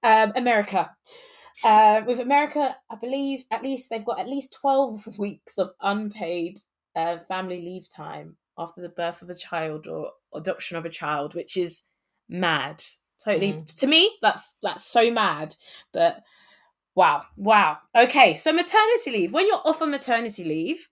um, 0.03 0.33
America. 0.37 0.91
Uh, 1.63 2.03
with 2.07 2.19
America, 2.19 2.75
I 2.91 2.97
believe 2.97 3.45
at 3.51 3.63
least 3.63 3.89
they've 3.91 4.05
got 4.05 4.19
at 4.19 4.29
least 4.29 4.57
12 4.61 5.19
weeks 5.19 5.59
of 5.59 5.71
unpaid 5.81 6.59
uh, 6.97 7.19
family 7.19 7.61
leave 7.61 7.89
time 7.89 8.37
after 8.59 8.81
the 8.81 8.89
birth 8.89 9.23
of 9.23 9.31
a 9.31 9.35
child 9.35 9.87
or 9.87 10.11
adoption 10.35 10.77
of 10.77 10.85
a 10.85 10.91
child, 10.91 11.35
which 11.35 11.57
is 11.57 11.83
mad. 12.29 12.83
Totally, 13.23 13.63
to 13.79 13.87
me, 13.87 14.17
that's 14.21 14.57
that's 14.63 14.85
so 14.85 15.11
mad. 15.11 15.55
But 15.93 16.23
wow, 16.95 17.23
wow. 17.37 17.79
Okay, 17.97 18.37
so 18.37 18.53
maternity 18.53 19.13
leave. 19.13 19.33
When 19.33 19.47
you're 19.47 19.63
off 19.65 19.81
on 19.81 19.91
maternity 19.91 20.45
leave, 20.45 20.89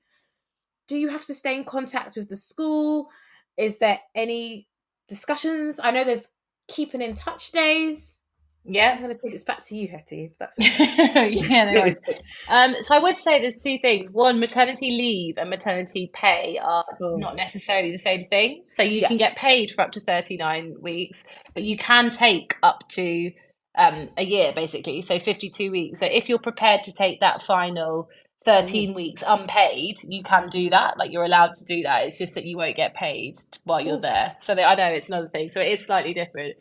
do 0.88 0.96
you 0.96 1.08
have 1.08 1.24
to 1.26 1.34
stay 1.34 1.56
in 1.56 1.64
contact 1.64 2.16
with 2.16 2.28
the 2.28 2.36
school? 2.36 3.08
Is 3.56 3.78
there 3.78 4.00
any 4.14 4.68
discussions? 5.08 5.78
I 5.82 5.90
know 5.90 6.04
there's 6.04 6.28
keeping 6.68 7.02
in 7.02 7.14
touch 7.14 7.50
days. 7.52 8.22
Yeah, 8.64 8.92
I'm 8.92 9.02
going 9.02 9.14
to 9.14 9.20
take 9.20 9.32
this 9.32 9.42
back 9.42 9.64
to 9.66 9.76
you, 9.76 9.88
Hetty. 9.88 10.26
If 10.26 10.38
that's 10.38 10.56
yeah, 10.60 11.64
no. 11.72 11.92
Um, 12.48 12.76
so 12.82 12.94
I 12.96 12.98
would 13.00 13.16
say 13.18 13.40
there's 13.40 13.56
two 13.62 13.78
things. 13.78 14.10
One, 14.12 14.38
maternity 14.40 14.90
leave 14.90 15.36
and 15.38 15.50
maternity 15.50 16.10
pay 16.12 16.58
are 16.62 16.84
not 17.00 17.36
necessarily 17.36 17.90
the 17.92 17.98
same 17.98 18.24
thing. 18.24 18.64
So 18.68 18.82
you 18.82 19.00
Yeah. 19.00 19.08
can 19.08 19.16
get 19.16 19.36
paid 19.36 19.70
for 19.72 19.82
up 19.82 19.92
to 19.92 20.00
39 20.00 20.76
weeks, 20.80 21.24
but 21.54 21.62
you 21.62 21.76
can 21.76 22.10
take 22.10 22.56
up 22.62 22.88
to 22.90 23.32
um, 23.76 24.10
a 24.16 24.24
year 24.24 24.52
basically. 24.54 25.02
So 25.02 25.18
52 25.18 25.70
weeks. 25.70 26.00
So 26.00 26.06
if 26.06 26.28
you're 26.28 26.38
prepared 26.38 26.82
to 26.84 26.92
take 26.92 27.20
that 27.20 27.42
final 27.42 28.08
13 28.44 28.94
weeks 28.94 29.22
unpaid, 29.26 29.96
you 30.06 30.22
can 30.22 30.48
do 30.48 30.70
that. 30.70 30.98
Like 30.98 31.12
you're 31.12 31.24
allowed 31.24 31.52
to 31.54 31.64
do 31.64 31.82
that. 31.82 32.04
It's 32.06 32.18
just 32.18 32.34
that 32.34 32.44
you 32.44 32.56
won't 32.56 32.76
get 32.76 32.94
paid 32.94 33.36
while 33.64 33.80
you're 33.80 34.00
there. 34.00 34.36
So 34.40 34.54
they, 34.54 34.64
I 34.64 34.74
know 34.74 34.86
it's 34.86 35.08
another 35.08 35.28
thing. 35.28 35.48
So 35.48 35.60
it 35.60 35.68
is 35.72 35.84
slightly 35.84 36.14
different. 36.14 36.56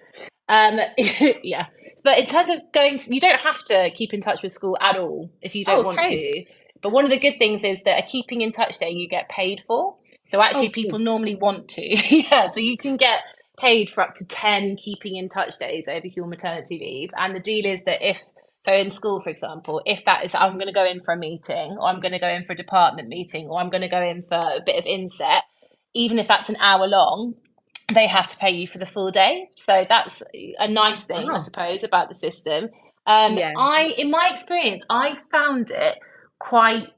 Um, 0.48 0.80
yeah. 1.44 1.67
But 2.04 2.20
in 2.20 2.26
terms 2.26 2.50
of 2.50 2.60
going 2.74 2.98
to, 3.00 3.13
you 3.13 3.22
don't 3.22 3.39
have 3.39 3.63
to 3.65 3.89
keep 3.91 4.13
in 4.13 4.22
touch 4.22 4.44
with 4.44 4.52
school 4.52 4.78
at 4.82 4.98
all 4.98 5.30
if 5.41 5.56
you 5.56 5.63
don't 5.65 5.86
want 5.86 6.00
Okay. 6.00 6.44
to. 6.46 6.52
But 6.82 6.91
one 6.91 7.06
of 7.06 7.12
the 7.12 7.20
good 7.20 7.38
things 7.38 7.63
is 7.63 7.84
that 7.84 8.04
a 8.04 8.08
keeping 8.08 8.41
in 8.41 8.52
touch 8.52 8.78
day 8.80 8.89
you 8.89 9.08
get 9.08 9.30
paid 9.30 9.62
for. 9.67 9.96
So 10.26 10.41
actually, 10.41 10.70
Oh, 10.70 10.72
people 10.72 11.00
normally 11.00 11.36
want 11.36 11.67
to. 11.70 11.82
yeah. 12.15 12.48
So 12.48 12.60
you 12.60 12.78
can 12.78 12.98
get 12.98 13.22
paid 13.60 13.89
for 13.89 14.02
up 14.02 14.15
to 14.15 14.26
10 14.26 14.78
keeping 14.78 15.15
in 15.15 15.30
touch 15.30 15.58
days 15.60 15.88
over 15.88 16.08
your 16.08 16.26
maternity 16.26 16.80
leave. 16.80 17.10
And 17.17 17.36
the 17.36 17.39
deal 17.39 17.65
is 17.65 17.84
that 17.84 18.00
if, 18.02 18.22
so 18.63 18.74
in 18.74 18.91
school, 18.91 19.21
for 19.21 19.30
example, 19.30 19.82
if 19.86 20.06
that 20.06 20.24
is, 20.24 20.36
I'm 20.36 20.54
going 20.54 20.67
to 20.67 20.74
go 20.74 20.86
in 20.86 21.02
for 21.02 21.13
a 21.13 21.17
meeting, 21.17 21.78
or 21.80 21.88
I'm 21.88 22.00
going 22.00 22.12
to 22.12 22.19
go 22.19 22.30
in 22.30 22.43
for 22.43 22.54
a 22.54 22.56
department 22.56 23.08
meeting, 23.08 23.47
or 23.47 23.60
I'm 23.60 23.69
going 23.69 23.82
to 23.82 23.88
go 23.88 24.02
in 24.02 24.21
for 24.21 24.36
a 24.36 24.60
bit 24.63 24.78
of 24.78 24.86
inset, 24.86 25.43
even 25.93 26.19
if 26.19 26.28
that's 26.28 26.50
an 26.50 26.58
hour 26.58 26.88
long, 26.88 27.36
they 27.93 28.08
have 28.08 28.28
to 28.28 28.38
pay 28.38 28.52
you 28.52 28.67
for 28.67 28.78
the 28.78 28.86
full 28.86 29.12
day. 29.12 29.50
So 29.56 29.86
that's 29.89 30.24
a 30.34 30.67
nice 30.67 31.04
thing, 31.04 31.30
I 31.30 31.39
suppose, 31.39 31.84
about 31.84 32.08
the 32.08 32.15
system. 32.15 32.69
Um, 33.06 33.36
Yeah. 33.36 33.54
I, 33.58 33.93
in 33.97 34.12
my 34.12 34.30
experience, 34.32 34.86
I 34.89 35.15
found 35.32 35.71
it 35.71 35.97
quite. 36.39 36.89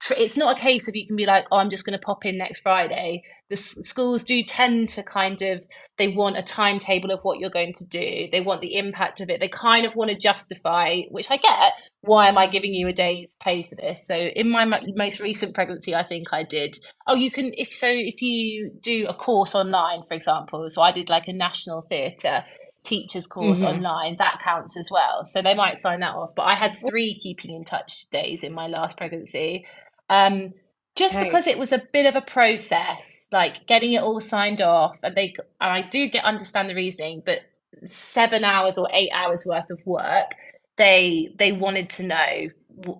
Tr- 0.00 0.14
It's 0.16 0.36
not 0.36 0.56
a 0.56 0.60
case 0.60 0.88
of 0.88 0.96
you 0.96 1.06
can 1.06 1.16
be 1.16 1.26
like, 1.26 1.46
oh, 1.50 1.58
I'm 1.58 1.70
just 1.70 1.84
going 1.86 1.98
to 1.98 2.04
pop 2.04 2.24
in 2.26 2.38
next 2.38 2.60
Friday. 2.60 3.22
The 3.48 3.56
s- 3.56 3.76
schools 3.86 4.24
do 4.24 4.42
tend 4.42 4.88
to 4.90 5.02
kind 5.02 5.40
of 5.42 5.64
they 5.98 6.08
want 6.08 6.36
a 6.38 6.42
timetable 6.42 7.10
of 7.10 7.20
what 7.22 7.38
you're 7.38 7.50
going 7.50 7.72
to 7.74 7.86
do. 7.86 8.28
They 8.32 8.40
want 8.40 8.60
the 8.60 8.76
impact 8.76 9.20
of 9.20 9.28
it. 9.30 9.40
They 9.40 9.48
kind 9.48 9.86
of 9.86 9.94
want 9.96 10.10
to 10.10 10.16
justify, 10.16 11.02
which 11.10 11.30
I 11.30 11.36
get. 11.36 11.72
Why 12.02 12.28
am 12.28 12.38
I 12.38 12.46
giving 12.46 12.72
you 12.72 12.88
a 12.88 12.92
day's 12.92 13.28
pay 13.40 13.62
for 13.62 13.74
this? 13.74 14.06
So 14.06 14.14
in 14.16 14.48
my 14.48 14.64
mo- 14.64 14.78
most 14.96 15.20
recent 15.20 15.54
pregnancy, 15.54 15.94
I 15.94 16.02
think 16.02 16.32
I 16.32 16.42
did. 16.44 16.76
Oh, 17.06 17.14
you 17.14 17.30
can 17.30 17.52
if 17.56 17.74
so 17.74 17.88
if 17.90 18.22
you 18.22 18.70
do 18.80 19.06
a 19.08 19.14
course 19.14 19.54
online, 19.54 20.02
for 20.02 20.14
example. 20.14 20.68
So 20.70 20.80
I 20.82 20.92
did 20.92 21.10
like 21.10 21.28
a 21.28 21.32
national 21.34 21.82
theatre 21.82 22.44
teachers 22.82 23.26
course 23.26 23.60
Mhm. 23.60 23.74
online. 23.74 24.16
That 24.16 24.40
counts 24.42 24.74
as 24.78 24.88
well. 24.90 25.26
So 25.26 25.42
they 25.42 25.54
might 25.54 25.76
sign 25.76 26.00
that 26.00 26.14
off. 26.14 26.30
But 26.34 26.44
I 26.44 26.54
had 26.54 26.74
three 26.74 27.14
keeping 27.20 27.54
in 27.54 27.62
touch 27.64 28.08
days 28.08 28.42
in 28.42 28.54
my 28.54 28.68
last 28.68 28.96
pregnancy. 28.96 29.66
Um, 30.10 30.54
just 30.96 31.20
because 31.20 31.48
it 31.48 31.58
was 31.58 31.72
a 31.72 31.82
bit 31.92 32.06
of 32.06 32.16
a 32.16 32.22
process, 32.22 33.28
like 33.32 33.66
getting 33.66 33.94
it 33.94 34.02
all 34.02 34.20
signed 34.20 34.62
off, 34.62 35.00
and 35.04 35.16
they 35.16 35.34
and 35.60 35.72
I 35.72 35.82
do 35.82 36.08
get 36.10 36.24
understand 36.24 36.70
the 36.70 36.76
reasoning, 36.76 37.22
but 37.26 37.40
seven 37.86 38.44
hours 38.44 38.78
or 38.78 38.88
eight 38.92 39.10
hours 39.14 39.46
worth 39.46 39.70
of 39.70 39.80
work, 39.86 40.36
they 40.78 41.34
they 41.38 41.52
wanted 41.52 41.90
to 41.92 42.04
know, 42.04 42.48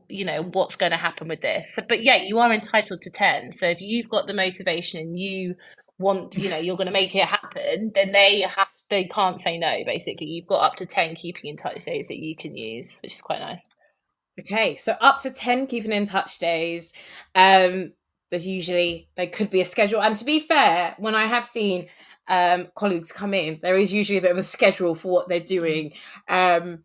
you 0.08 0.24
know, 0.24 0.44
what's 0.44 0.76
going 0.76 0.92
to 0.92 0.98
happen 0.98 1.28
with 1.28 1.42
this. 1.42 1.74
So, 1.74 1.82
but 1.88 2.04
yeah, 2.04 2.16
you 2.16 2.38
are 2.40 2.52
entitled 2.52 3.02
to 3.02 3.10
ten. 3.10 3.52
So 3.52 3.68
if 3.68 3.82
you've 3.82 4.10
got 4.10 4.28
the 4.28 4.34
motivation 4.34 5.00
and 5.00 5.18
you 5.20 5.56
want, 5.98 6.36
you 6.38 6.50
know, 6.50 6.58
you're 6.58 6.78
going 6.78 6.86
to 6.88 6.92
make 6.92 7.14
it 7.16 7.26
happen, 7.26 7.92
then 7.94 8.12
they 8.12 8.42
have 8.42 8.68
they 8.90 9.04
can't 9.06 9.40
say 9.40 9.58
no. 9.58 9.78
Basically, 9.86 10.28
you've 10.28 10.48
got 10.48 10.64
up 10.64 10.76
to 10.76 10.86
ten 10.86 11.16
keeping 11.16 11.50
in 11.50 11.56
touch 11.58 11.84
days 11.84 12.08
that 12.08 12.20
you 12.20 12.36
can 12.36 12.56
use, 12.56 12.98
which 13.02 13.16
is 13.16 13.22
quite 13.22 13.40
nice. 13.40 13.74
Okay, 14.40 14.76
so 14.76 14.92
up 15.00 15.18
to 15.22 15.30
10 15.30 15.66
keeping 15.66 15.92
in 15.92 16.04
touch 16.04 16.38
days. 16.38 16.92
Um, 17.34 17.92
there's 18.30 18.46
usually, 18.46 19.08
there 19.16 19.26
could 19.26 19.50
be 19.50 19.60
a 19.60 19.64
schedule. 19.64 20.00
And 20.00 20.16
to 20.16 20.24
be 20.24 20.40
fair, 20.40 20.94
when 20.98 21.14
I 21.14 21.26
have 21.26 21.44
seen 21.44 21.88
um, 22.28 22.68
colleagues 22.74 23.12
come 23.12 23.34
in, 23.34 23.58
there 23.60 23.76
is 23.76 23.92
usually 23.92 24.18
a 24.18 24.22
bit 24.22 24.30
of 24.30 24.38
a 24.38 24.42
schedule 24.42 24.94
for 24.94 25.12
what 25.12 25.28
they're 25.28 25.40
doing. 25.40 25.92
Um, 26.28 26.84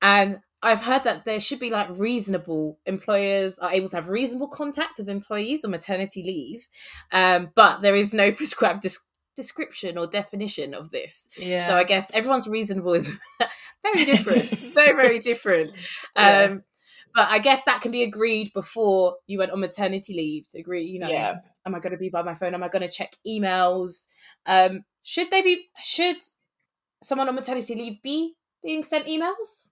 and 0.00 0.38
I've 0.62 0.82
heard 0.82 1.04
that 1.04 1.24
there 1.24 1.38
should 1.38 1.60
be 1.60 1.70
like 1.70 1.88
reasonable 1.90 2.78
employers 2.86 3.58
are 3.58 3.72
able 3.72 3.88
to 3.90 3.96
have 3.96 4.08
reasonable 4.08 4.48
contact 4.48 4.98
of 4.98 5.08
employees 5.08 5.64
on 5.64 5.70
maternity 5.70 6.22
leave. 6.22 6.66
Um, 7.12 7.50
but 7.54 7.80
there 7.82 7.94
is 7.94 8.12
no 8.12 8.32
prescribed 8.38 8.82
dis- 8.82 9.04
description 9.36 9.96
or 9.96 10.06
definition 10.06 10.74
of 10.74 10.90
this. 10.90 11.28
Yeah. 11.36 11.68
So 11.68 11.76
I 11.76 11.84
guess 11.84 12.10
everyone's 12.12 12.48
reasonable 12.48 12.94
is 12.94 13.16
very 13.82 14.04
different, 14.04 14.74
very 14.74 14.96
very 14.96 15.18
different. 15.20 15.72
Yeah. 16.16 16.58
But 17.14 17.28
I 17.28 17.38
guess 17.38 17.64
that 17.64 17.80
can 17.80 17.90
be 17.90 18.02
agreed 18.02 18.52
before 18.52 19.16
you 19.26 19.38
went 19.38 19.50
on 19.50 19.60
maternity 19.60 20.14
leave 20.14 20.48
to 20.50 20.58
agree. 20.58 20.84
You 20.84 21.00
know, 21.00 21.08
Yeah. 21.08 21.36
am 21.66 21.74
I 21.74 21.80
going 21.80 21.92
to 21.92 21.98
be 21.98 22.08
by 22.08 22.22
my 22.22 22.34
phone? 22.34 22.54
Am 22.54 22.62
I 22.62 22.68
going 22.68 22.86
to 22.86 22.88
check 22.88 23.12
emails? 23.26 24.06
Um, 24.46 24.84
should 25.02 25.30
they 25.30 25.42
be? 25.42 25.68
Should 25.82 26.18
someone 27.02 27.28
on 27.28 27.34
maternity 27.34 27.74
leave 27.74 28.02
be 28.02 28.34
being 28.62 28.82
sent 28.82 29.06
emails? 29.06 29.68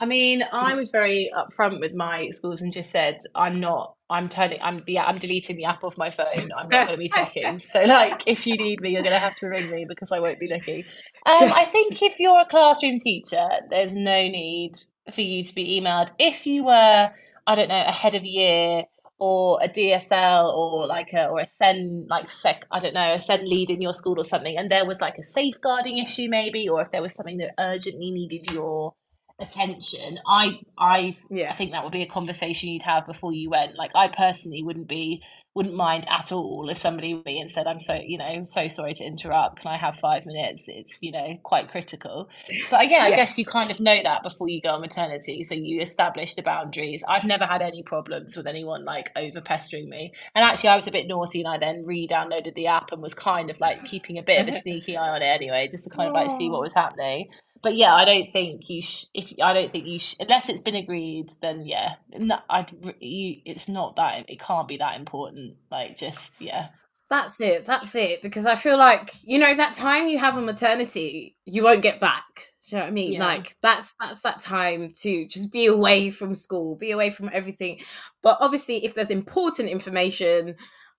I 0.00 0.06
mean, 0.06 0.42
I 0.50 0.74
was 0.74 0.90
very 0.90 1.30
upfront 1.36 1.78
with 1.78 1.94
my 1.94 2.30
schools 2.30 2.62
and 2.62 2.72
just 2.72 2.90
said 2.90 3.18
I'm 3.34 3.60
not 3.60 3.96
I'm 4.08 4.28
turning. 4.28 4.58
I'm 4.62 4.82
yeah. 4.86 5.04
I'm 5.04 5.18
deleting 5.18 5.56
the 5.56 5.66
app 5.66 5.84
off 5.84 5.98
my 5.98 6.10
phone. 6.10 6.26
I'm 6.56 6.68
not 6.68 6.86
going 6.86 6.88
to 6.88 6.96
be 6.96 7.08
checking. 7.14 7.60
So 7.60 7.82
like, 7.82 8.22
if 8.26 8.46
you 8.46 8.56
need 8.56 8.80
me, 8.80 8.90
you're 8.90 9.02
going 9.02 9.14
to 9.14 9.20
have 9.20 9.36
to 9.36 9.46
ring 9.46 9.70
me 9.70 9.84
because 9.86 10.10
I 10.10 10.18
won't 10.18 10.40
be 10.40 10.48
looking. 10.48 10.84
Um, 11.26 11.52
I 11.52 11.64
think 11.70 12.02
if 12.02 12.18
you're 12.18 12.40
a 12.40 12.46
classroom 12.46 12.98
teacher, 12.98 13.46
there's 13.68 13.94
no 13.94 14.22
need 14.22 14.72
for 15.12 15.20
you 15.20 15.44
to 15.44 15.54
be 15.54 15.80
emailed. 15.80 16.12
If 16.18 16.46
you 16.46 16.64
were, 16.64 17.10
I 17.46 17.54
don't 17.54 17.68
know, 17.68 17.84
a 17.86 17.92
head 17.92 18.14
of 18.14 18.24
year 18.24 18.84
or 19.18 19.60
a 19.62 19.68
DSL 19.68 20.56
or 20.56 20.86
like 20.86 21.12
a 21.12 21.28
or 21.28 21.40
a 21.40 21.48
SEN 21.48 22.06
like 22.08 22.30
sec 22.30 22.64
I 22.70 22.80
don't 22.80 22.94
know 22.94 23.12
a 23.12 23.20
SEN 23.20 23.44
lead 23.44 23.68
in 23.70 23.82
your 23.82 23.94
school 23.94 24.18
or 24.18 24.24
something, 24.24 24.56
and 24.56 24.70
there 24.70 24.86
was 24.86 25.00
like 25.00 25.18
a 25.18 25.22
safeguarding 25.22 25.98
issue 25.98 26.28
maybe, 26.28 26.68
or 26.68 26.80
if 26.82 26.90
there 26.90 27.02
was 27.02 27.14
something 27.14 27.38
that 27.38 27.52
urgently 27.58 28.10
needed 28.10 28.50
your 28.50 28.94
attention. 29.40 30.18
I 30.26 30.60
i 30.78 31.16
yeah. 31.30 31.50
i 31.50 31.54
think 31.54 31.72
that 31.72 31.82
would 31.82 31.92
be 31.92 32.02
a 32.02 32.06
conversation 32.06 32.68
you'd 32.68 32.82
have 32.82 33.06
before 33.06 33.32
you 33.32 33.50
went. 33.50 33.76
Like 33.76 33.92
i 33.94 34.08
personally 34.08 34.62
wouldn't 34.62 34.88
be 34.88 35.22
wouldn't 35.54 35.74
mind 35.74 36.06
at 36.08 36.30
all 36.30 36.68
if 36.70 36.78
somebody 36.78 37.20
me 37.26 37.40
and 37.40 37.50
said 37.50 37.66
i'm 37.66 37.80
so 37.80 37.94
you 37.94 38.16
know 38.16 38.44
so 38.44 38.68
sorry 38.68 38.94
to 38.94 39.04
interrupt. 39.04 39.60
Can 39.60 39.70
i 39.70 39.76
have 39.76 39.96
five 39.96 40.26
minutes? 40.26 40.66
It's 40.68 40.98
you 41.00 41.12
know 41.12 41.38
quite 41.42 41.70
critical. 41.70 42.28
But 42.70 42.84
again 42.84 43.02
yes. 43.02 43.12
i 43.12 43.16
guess 43.16 43.38
you 43.38 43.44
kind 43.44 43.70
of 43.70 43.80
know 43.80 44.02
that 44.02 44.22
before 44.22 44.48
you 44.48 44.60
go 44.60 44.70
on 44.70 44.80
maternity 44.80 45.44
so 45.44 45.54
you 45.54 45.80
establish 45.80 46.34
the 46.34 46.42
boundaries. 46.42 47.04
I've 47.08 47.24
never 47.24 47.46
had 47.46 47.62
any 47.62 47.82
problems 47.82 48.36
with 48.36 48.46
anyone 48.46 48.84
like 48.84 49.10
over 49.16 49.40
pestering 49.40 49.88
me. 49.88 50.12
And 50.34 50.44
actually 50.44 50.70
i 50.70 50.76
was 50.76 50.86
a 50.86 50.92
bit 50.92 51.06
naughty 51.06 51.40
and 51.40 51.48
i 51.48 51.58
then 51.58 51.84
re-downloaded 51.86 52.54
the 52.54 52.66
app 52.66 52.92
and 52.92 53.02
was 53.02 53.14
kind 53.14 53.50
of 53.50 53.58
like 53.60 53.84
keeping 53.84 54.18
a 54.18 54.22
bit 54.22 54.40
of 54.40 54.48
a 54.48 54.52
sneaky 54.60 54.96
eye 54.96 55.10
on 55.10 55.22
it 55.22 55.26
anyway 55.26 55.68
just 55.70 55.84
to 55.84 55.90
kind 55.90 56.08
of 56.08 56.14
like 56.14 56.30
see 56.30 56.48
what 56.48 56.60
was 56.60 56.74
happening 56.74 57.28
but 57.62 57.76
yeah, 57.76 57.94
I 57.94 58.04
don't 58.04 58.32
think 58.32 58.68
you. 58.68 58.82
Sh- 58.82 59.06
if 59.14 59.32
I 59.42 59.52
don't 59.52 59.70
think 59.70 59.86
you, 59.86 59.98
sh- 59.98 60.16
unless 60.20 60.48
it's 60.48 60.62
been 60.62 60.74
agreed, 60.74 61.30
then 61.42 61.66
yeah, 61.66 61.94
no, 62.18 62.38
I. 62.48 62.66
You, 63.00 63.40
it's 63.44 63.68
not 63.68 63.96
that. 63.96 64.28
It 64.28 64.40
can't 64.40 64.68
be 64.68 64.78
that 64.78 64.96
important. 64.96 65.56
Like 65.70 65.98
just 65.98 66.32
yeah. 66.40 66.68
That's 67.10 67.40
it. 67.40 67.66
That's 67.66 67.96
it. 67.96 68.22
Because 68.22 68.46
I 68.46 68.54
feel 68.54 68.78
like 68.78 69.12
you 69.24 69.38
know 69.38 69.54
that 69.54 69.74
time 69.74 70.08
you 70.08 70.18
have 70.18 70.36
on 70.36 70.46
maternity, 70.46 71.36
you 71.44 71.64
won't 71.64 71.82
get 71.82 72.00
back. 72.00 72.24
Do 72.68 72.76
you 72.76 72.78
know 72.78 72.84
what 72.84 72.90
I 72.90 72.92
mean? 72.92 73.12
Yeah. 73.14 73.26
Like 73.26 73.56
that's 73.62 73.94
that's 74.00 74.22
that 74.22 74.38
time 74.38 74.92
to 75.00 75.26
just 75.26 75.52
be 75.52 75.66
away 75.66 76.10
from 76.10 76.34
school, 76.34 76.76
be 76.76 76.92
away 76.92 77.10
from 77.10 77.28
everything. 77.32 77.80
But 78.22 78.38
obviously, 78.40 78.84
if 78.84 78.94
there's 78.94 79.10
important 79.10 79.68
information, 79.68 80.54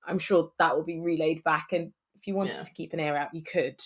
I'm 0.06 0.20
sure 0.20 0.52
that 0.60 0.76
will 0.76 0.84
be 0.84 1.00
relayed 1.00 1.44
back. 1.44 1.72
And 1.72 1.94
if 2.22 2.28
you 2.28 2.36
wanted 2.36 2.54
yeah. 2.54 2.62
to 2.62 2.74
keep 2.74 2.94
an 2.94 3.00
ear 3.00 3.18
out, 3.18 3.34
you 3.34 3.42
could. 3.42 3.82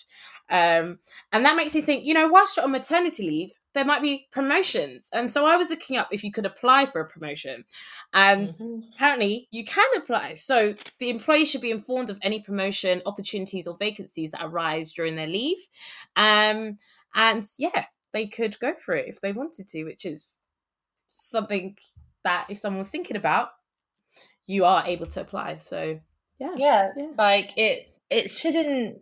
Um, 0.50 0.98
and 1.32 1.44
that 1.44 1.56
makes 1.56 1.74
you 1.74 1.80
think, 1.80 2.04
you 2.04 2.12
know, 2.12 2.28
whilst 2.28 2.56
you're 2.56 2.64
on 2.64 2.70
maternity 2.70 3.22
leave, 3.22 3.52
there 3.72 3.84
might 3.84 4.02
be 4.02 4.26
promotions. 4.30 5.08
And 5.12 5.30
so 5.30 5.46
I 5.46 5.56
was 5.56 5.70
looking 5.70 5.96
up 5.96 6.08
if 6.12 6.22
you 6.22 6.30
could 6.30 6.46
apply 6.46 6.86
for 6.86 7.00
a 7.00 7.08
promotion. 7.08 7.64
And 8.12 8.48
mm-hmm. 8.48 8.80
apparently 8.94 9.48
you 9.50 9.64
can 9.64 9.86
apply. 9.96 10.34
So 10.34 10.74
the 10.98 11.08
employee 11.08 11.46
should 11.46 11.62
be 11.62 11.70
informed 11.70 12.10
of 12.10 12.18
any 12.22 12.40
promotion 12.40 13.02
opportunities 13.06 13.66
or 13.66 13.76
vacancies 13.78 14.30
that 14.32 14.44
arise 14.44 14.92
during 14.92 15.16
their 15.16 15.26
leave. 15.26 15.58
Um, 16.14 16.78
and 17.14 17.46
yeah, 17.58 17.86
they 18.12 18.26
could 18.26 18.58
go 18.60 18.74
for 18.78 18.94
it 18.94 19.08
if 19.08 19.20
they 19.20 19.32
wanted 19.32 19.68
to, 19.68 19.84
which 19.84 20.04
is 20.04 20.38
something 21.08 21.76
that 22.24 22.46
if 22.50 22.58
someone's 22.58 22.90
thinking 22.90 23.16
about, 23.16 23.48
you 24.46 24.64
are 24.66 24.84
able 24.86 25.06
to 25.06 25.20
apply. 25.22 25.58
So 25.58 26.00
yeah. 26.38 26.54
Yeah. 26.56 26.92
yeah. 26.96 27.06
Like 27.16 27.52
it 27.56 27.95
it 28.10 28.30
shouldn't 28.30 29.00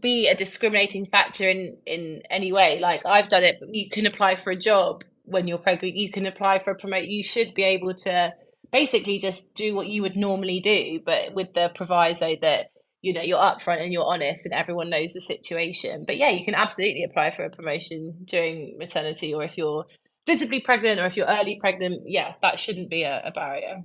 be 0.00 0.28
a 0.28 0.34
discriminating 0.34 1.06
factor 1.06 1.48
in 1.48 1.78
in 1.86 2.22
any 2.30 2.52
way. 2.52 2.78
Like 2.80 3.04
i've 3.06 3.28
done 3.28 3.42
it 3.42 3.60
you 3.70 3.88
can 3.88 4.06
apply 4.06 4.36
for 4.36 4.50
a 4.50 4.56
job 4.56 5.04
when 5.24 5.48
you're 5.48 5.58
pregnant. 5.58 5.96
You 5.96 6.10
can 6.10 6.26
apply 6.26 6.58
for 6.58 6.72
a 6.72 6.78
promote 6.78 7.04
you 7.04 7.22
should 7.22 7.54
be 7.54 7.62
able 7.62 7.94
to 7.94 8.34
basically 8.72 9.18
just 9.18 9.52
do 9.54 9.74
what 9.74 9.88
you 9.88 10.02
would 10.02 10.16
normally 10.16 10.60
do 10.60 11.00
but 11.04 11.34
with 11.34 11.54
the 11.54 11.70
proviso 11.74 12.36
that 12.40 12.68
you 13.02 13.12
know 13.12 13.22
you're 13.22 13.38
upfront 13.38 13.82
and 13.82 13.92
you're 13.92 14.04
honest 14.04 14.44
and 14.44 14.54
everyone 14.54 14.90
knows 14.90 15.12
the 15.12 15.20
situation. 15.20 16.04
But 16.06 16.18
yeah 16.18 16.30
you 16.30 16.44
can 16.44 16.54
absolutely 16.54 17.04
apply 17.04 17.30
for 17.30 17.44
a 17.44 17.50
promotion 17.50 18.26
during 18.28 18.76
maternity 18.78 19.34
or 19.34 19.42
if 19.42 19.56
you're 19.56 19.86
visibly 20.26 20.60
pregnant 20.60 21.00
or 21.00 21.06
if 21.06 21.16
you're 21.16 21.26
early 21.26 21.58
pregnant. 21.58 22.02
Yeah 22.06 22.34
that 22.42 22.60
shouldn't 22.60 22.90
be 22.90 23.02
a, 23.02 23.22
a 23.24 23.30
barrier 23.30 23.82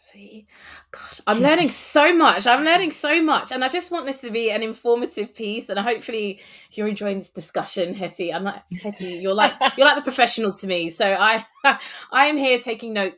See, 0.00 0.46
God, 0.92 1.18
I'm 1.26 1.40
learning 1.40 1.70
so 1.70 2.14
much. 2.14 2.46
I'm 2.46 2.64
learning 2.64 2.92
so 2.92 3.20
much, 3.20 3.50
and 3.50 3.64
I 3.64 3.68
just 3.68 3.90
want 3.90 4.06
this 4.06 4.20
to 4.20 4.30
be 4.30 4.48
an 4.48 4.62
informative 4.62 5.34
piece. 5.34 5.68
And 5.70 5.76
hopefully, 5.76 6.40
you're 6.70 6.86
enjoying 6.86 7.18
this 7.18 7.30
discussion, 7.30 7.94
Hetty. 7.94 8.32
I'm 8.32 8.44
like 8.44 8.62
Hetty. 8.80 9.14
You're 9.14 9.34
like 9.34 9.54
you're 9.76 9.88
like 9.88 9.96
the 9.96 10.02
professional 10.02 10.52
to 10.52 10.68
me. 10.68 10.88
So 10.88 11.04
I 11.04 11.44
I 12.12 12.26
am 12.26 12.36
here 12.36 12.60
taking 12.60 12.92
notes 12.92 13.16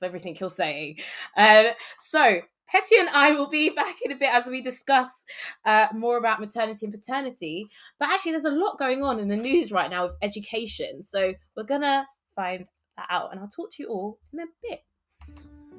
of 0.00 0.06
everything 0.06 0.34
you're 0.40 0.48
saying. 0.48 1.00
Uh, 1.36 1.64
so 1.98 2.40
Hetty 2.64 2.96
and 2.98 3.10
I 3.10 3.32
will 3.32 3.50
be 3.50 3.68
back 3.68 3.96
in 4.02 4.10
a 4.10 4.16
bit 4.16 4.32
as 4.32 4.46
we 4.46 4.62
discuss 4.62 5.26
uh, 5.66 5.88
more 5.92 6.16
about 6.16 6.40
maternity 6.40 6.86
and 6.86 6.94
paternity. 6.94 7.68
But 8.00 8.08
actually, 8.08 8.32
there's 8.32 8.46
a 8.46 8.50
lot 8.52 8.78
going 8.78 9.02
on 9.02 9.20
in 9.20 9.28
the 9.28 9.36
news 9.36 9.70
right 9.70 9.90
now 9.90 10.06
with 10.06 10.16
education. 10.22 11.02
So 11.02 11.34
we're 11.54 11.64
gonna 11.64 12.06
find 12.34 12.64
that 12.96 13.06
out, 13.10 13.32
and 13.32 13.40
I'll 13.40 13.48
talk 13.48 13.70
to 13.72 13.82
you 13.82 13.90
all 13.90 14.18
in 14.32 14.40
a 14.40 14.46
bit. 14.62 14.80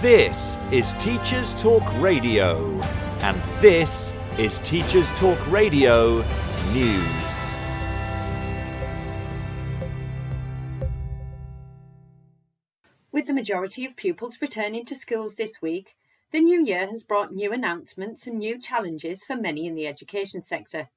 This 0.00 0.56
is 0.72 0.94
Teachers 0.94 1.54
Talk 1.54 1.82
Radio, 2.00 2.80
and 3.20 3.38
this 3.60 4.14
is 4.38 4.58
Teachers 4.60 5.10
Talk 5.10 5.38
Radio 5.48 6.24
News. 6.72 7.54
With 13.12 13.26
the 13.26 13.34
majority 13.34 13.84
of 13.84 13.94
pupils 13.94 14.38
returning 14.40 14.86
to 14.86 14.94
schools 14.94 15.34
this 15.34 15.60
week, 15.60 15.96
the 16.30 16.40
new 16.40 16.64
year 16.64 16.86
has 16.86 17.04
brought 17.04 17.34
new 17.34 17.52
announcements 17.52 18.26
and 18.26 18.38
new 18.38 18.58
challenges 18.58 19.22
for 19.22 19.36
many 19.36 19.66
in 19.66 19.74
the 19.74 19.86
education 19.86 20.40
sector. 20.40 20.88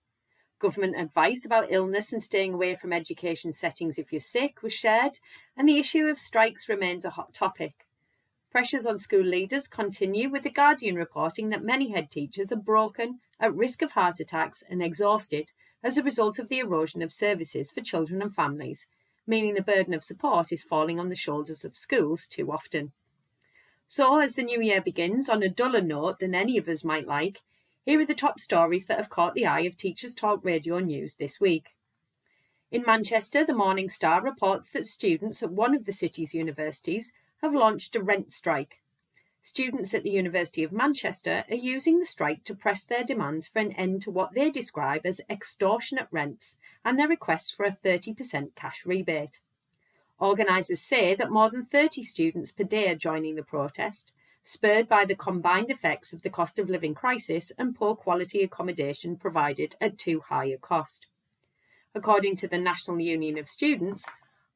Government 0.60 0.96
advice 0.98 1.44
about 1.44 1.74
illness 1.74 2.14
and 2.14 2.24
staying 2.24 2.54
away 2.54 2.76
from 2.76 2.94
education 2.94 3.52
settings 3.52 3.98
if 3.98 4.14
you're 4.14 4.22
sick 4.22 4.64
was 4.64 4.72
shared, 4.72 5.20
and 5.58 5.68
the 5.68 5.78
issue 5.78 6.06
of 6.06 6.18
strikes 6.18 6.70
remains 6.70 7.04
a 7.04 7.10
hot 7.10 7.34
topic. 7.34 7.83
Pressures 8.54 8.86
on 8.86 9.00
school 9.00 9.24
leaders 9.24 9.68
continue, 9.68 10.30
with 10.30 10.44
The 10.44 10.52
Guardian 10.52 10.96
reporting 10.96 11.50
that 11.50 11.64
many 11.64 11.90
head 11.90 12.12
teachers 12.12 12.52
are 12.52 12.56
broken, 12.56 13.20
at 13.40 13.52
risk 13.56 13.82
of 13.82 13.94
heart 13.94 14.20
attacks, 14.20 14.64
and 14.70 14.80
exhausted 14.80 15.52
as 15.82 15.98
a 15.98 16.04
result 16.04 16.38
of 16.38 16.50
the 16.50 16.60
erosion 16.60 17.02
of 17.02 17.12
services 17.12 17.72
for 17.72 17.82
children 17.82 18.22
and 18.22 18.36
families, 18.36 18.86
meaning 19.26 19.56
the 19.56 19.64
burden 19.64 19.96
of 19.96 20.04
support 20.04 20.52
is 20.52 20.62
falling 20.62 21.00
on 21.00 21.10
the 21.10 21.16
shoulders 21.16 21.66
of 21.66 21.76
schools 21.76 22.28
too 22.28 22.52
often. 22.52 22.92
So, 23.88 24.20
as 24.20 24.36
the 24.36 24.44
new 24.44 24.62
year 24.62 24.82
begins 24.82 25.30
on 25.30 25.42
a 25.42 25.50
duller 25.50 25.82
note 25.82 26.20
than 26.20 26.36
any 26.36 26.56
of 26.60 26.68
us 26.68 26.84
might 26.84 27.08
like, 27.08 27.40
here 27.88 28.00
are 28.02 28.06
the 28.06 28.14
top 28.14 28.40
stories 28.40 28.86
that 28.86 29.00
have 29.00 29.10
caught 29.10 29.34
the 29.34 29.48
eye 29.48 29.62
of 29.62 29.78
Teachers 29.78 30.14
Talk 30.14 30.46
Radio 30.46 30.78
News 30.78 31.16
this 31.16 31.40
week. 31.40 31.70
In 32.70 32.84
Manchester, 32.86 33.44
the 33.44 33.56
Morning 33.56 33.90
Star 33.90 34.22
reports 34.22 34.70
that 34.70 34.86
students 34.86 35.42
at 35.42 35.52
one 35.52 35.74
of 35.74 35.86
the 35.86 35.92
city's 35.92 36.36
universities 36.36 37.12
have 37.44 37.54
launched 37.54 37.94
a 37.94 38.02
rent 38.02 38.32
strike. 38.32 38.80
Students 39.44 39.94
at 39.94 40.04
the 40.04 40.10
University 40.10 40.64
of 40.64 40.72
Manchester 40.72 41.44
are 41.52 41.56
using 41.56 42.00
the 42.00 42.06
strike 42.06 42.46
to 42.46 42.56
press 42.56 42.86
their 42.86 43.04
demands 43.04 43.50
for 43.50 43.60
an 43.60 43.74
end 43.74 44.02
to 44.04 44.12
what 44.12 44.34
they 44.34 44.50
describe 44.50 45.06
as 45.06 45.20
extortionate 45.30 46.08
rents 46.10 46.56
and 46.86 46.98
their 46.98 47.10
requests 47.10 47.52
for 47.52 47.66
a 47.66 47.72
30% 47.72 48.56
cash 48.56 48.86
rebate. 48.86 49.40
Organisers 50.20 50.80
say 50.80 51.16
that 51.16 51.32
more 51.32 51.50
than 51.50 51.66
30 51.66 52.02
students 52.04 52.54
per 52.54 52.64
day 52.64 52.88
are 52.88 52.96
joining 52.96 53.36
the 53.36 53.44
protest, 53.44 54.14
spurred 54.46 54.88
by 54.88 55.04
the 55.04 55.14
combined 55.14 55.70
effects 55.70 56.14
of 56.14 56.22
the 56.22 56.30
cost 56.30 56.58
of 56.58 56.70
living 56.70 56.96
crisis 56.96 57.52
and 57.58 57.76
poor 57.76 57.94
quality 57.94 58.42
accommodation 58.42 59.18
provided 59.18 59.76
at 59.82 59.98
too 59.98 60.22
high 60.30 60.46
a 60.46 60.58
cost. 60.58 61.08
According 61.94 62.38
to 62.38 62.48
the 62.48 62.58
National 62.58 63.02
Union 63.02 63.38
of 63.38 63.50
Students, 63.50 64.06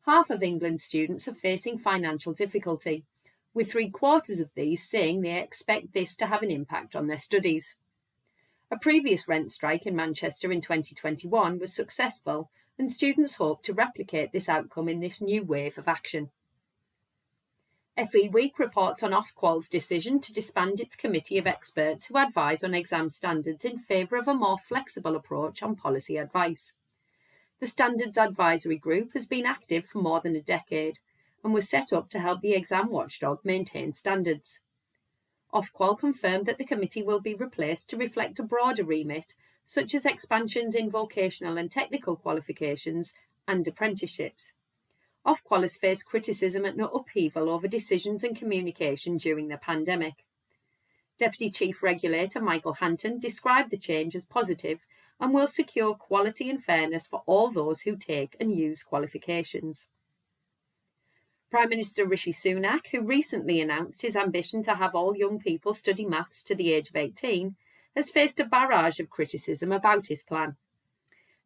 half 0.08 0.30
of 0.30 0.42
England's 0.42 0.84
students 0.84 1.28
are 1.28 1.34
facing 1.34 1.78
financial 1.78 2.32
difficulty, 2.32 3.04
with 3.54 3.70
three 3.70 3.90
quarters 3.90 4.40
of 4.40 4.50
these 4.56 4.88
saying 4.88 5.22
they 5.22 5.38
expect 5.38 5.94
this 5.94 6.16
to 6.16 6.26
have 6.26 6.42
an 6.42 6.50
impact 6.50 6.96
on 6.96 7.08
their 7.08 7.20
studies. 7.20 7.76
A 8.72 8.78
previous 8.78 9.28
rent 9.28 9.52
strike 9.52 9.86
in 9.86 9.96
Manchester 9.96 10.52
in 10.52 10.62
2021 10.62 11.60
was 11.60 11.74
successful, 11.74 12.50
and 12.80 12.92
students 12.92 13.36
hope 13.36 13.64
to 13.64 13.74
replicate 13.74 14.32
this 14.32 14.48
outcome 14.48 14.88
in 14.88 15.02
this 15.02 15.20
new 15.20 15.44
wave 15.44 15.78
of 15.78 15.88
action. 15.88 16.30
FE 17.98 18.30
Week 18.30 18.60
reports 18.60 19.04
on 19.04 19.12
Ofqual's 19.12 19.68
decision 19.68 20.22
to 20.22 20.32
disband 20.32 20.80
its 20.80 20.96
committee 20.96 21.38
of 21.38 21.48
experts 21.48 22.06
who 22.06 22.18
advise 22.18 22.64
on 22.64 22.74
exam 22.74 23.10
standards 23.10 23.66
in 23.66 23.80
favour 23.80 24.18
of 24.18 24.28
a 24.28 24.34
more 24.34 24.60
flexible 24.60 25.16
approach 25.16 25.64
on 25.64 25.76
policy 25.76 26.18
advice. 26.18 26.72
The 27.60 27.68
Standards 27.68 28.20
Advisory 28.20 28.78
Group 28.78 29.14
has 29.14 29.26
been 29.26 29.48
active 29.48 29.88
for 29.88 29.98
more 29.98 30.22
than 30.22 30.36
a 30.36 30.42
decade 30.42 31.00
and 31.44 31.54
was 31.54 31.68
set 31.68 31.92
up 31.92 32.08
to 32.10 32.20
help 32.20 32.42
the 32.42 32.54
exam 32.54 32.92
watchdog 32.92 33.40
maintain 33.44 33.94
standards. 33.94 34.60
Ofqual 35.52 35.98
confirmed 35.98 36.46
that 36.46 36.60
the 36.60 36.66
committee 36.66 37.02
will 37.02 37.20
be 37.20 37.34
replaced 37.34 37.90
to 37.90 37.98
reflect 37.98 38.40
a 38.40 38.44
broader 38.44 38.84
remit, 38.84 39.34
such 39.66 39.96
as 39.96 40.06
expansions 40.06 40.76
in 40.76 40.92
vocational 40.92 41.58
and 41.58 41.72
technical 41.72 42.16
qualifications 42.16 43.14
and 43.48 43.68
apprenticeships. 43.68 44.52
Ofqual 45.26 45.62
has 45.62 45.76
faced 45.76 46.06
criticism 46.06 46.64
and 46.64 46.80
upheaval 46.80 47.50
over 47.50 47.68
decisions 47.68 48.24
and 48.24 48.38
communication 48.38 49.18
during 49.18 49.48
the 49.48 49.58
pandemic. 49.58 50.26
Deputy 51.18 51.50
Chief 51.50 51.82
Regulator 51.82 52.40
Michael 52.40 52.74
Hanton 52.74 53.20
described 53.20 53.72
the 53.72 53.78
change 53.78 54.16
as 54.16 54.26
positive 54.26 54.86
and 55.20 55.34
will 55.34 55.48
secure 55.48 55.96
quality 55.96 56.50
and 56.50 56.64
fairness 56.64 57.08
for 57.08 57.24
all 57.26 57.50
those 57.52 57.82
who 57.82 57.96
take 57.96 58.36
and 58.40 58.56
use 58.56 58.84
qualifications. 58.84 59.88
Prime 61.50 61.70
Minister 61.70 62.06
Rishi 62.06 62.34
Sunak, 62.34 62.88
who 62.92 63.02
recently 63.02 63.62
announced 63.62 64.02
his 64.02 64.16
ambition 64.18 64.62
to 64.64 64.76
have 64.76 64.94
all 64.94 65.16
young 65.16 65.40
people 65.40 65.74
study 65.74 66.06
maths 66.06 66.44
to 66.44 66.54
the 66.54 66.74
age 66.74 66.90
of 66.90 66.96
18, 66.96 67.56
has 67.96 68.10
faced 68.10 68.40
a 68.40 68.46
barrage 68.46 69.00
of 69.00 69.10
criticism 69.10 69.72
about 69.72 70.08
his 70.08 70.24
plan. 70.24 70.58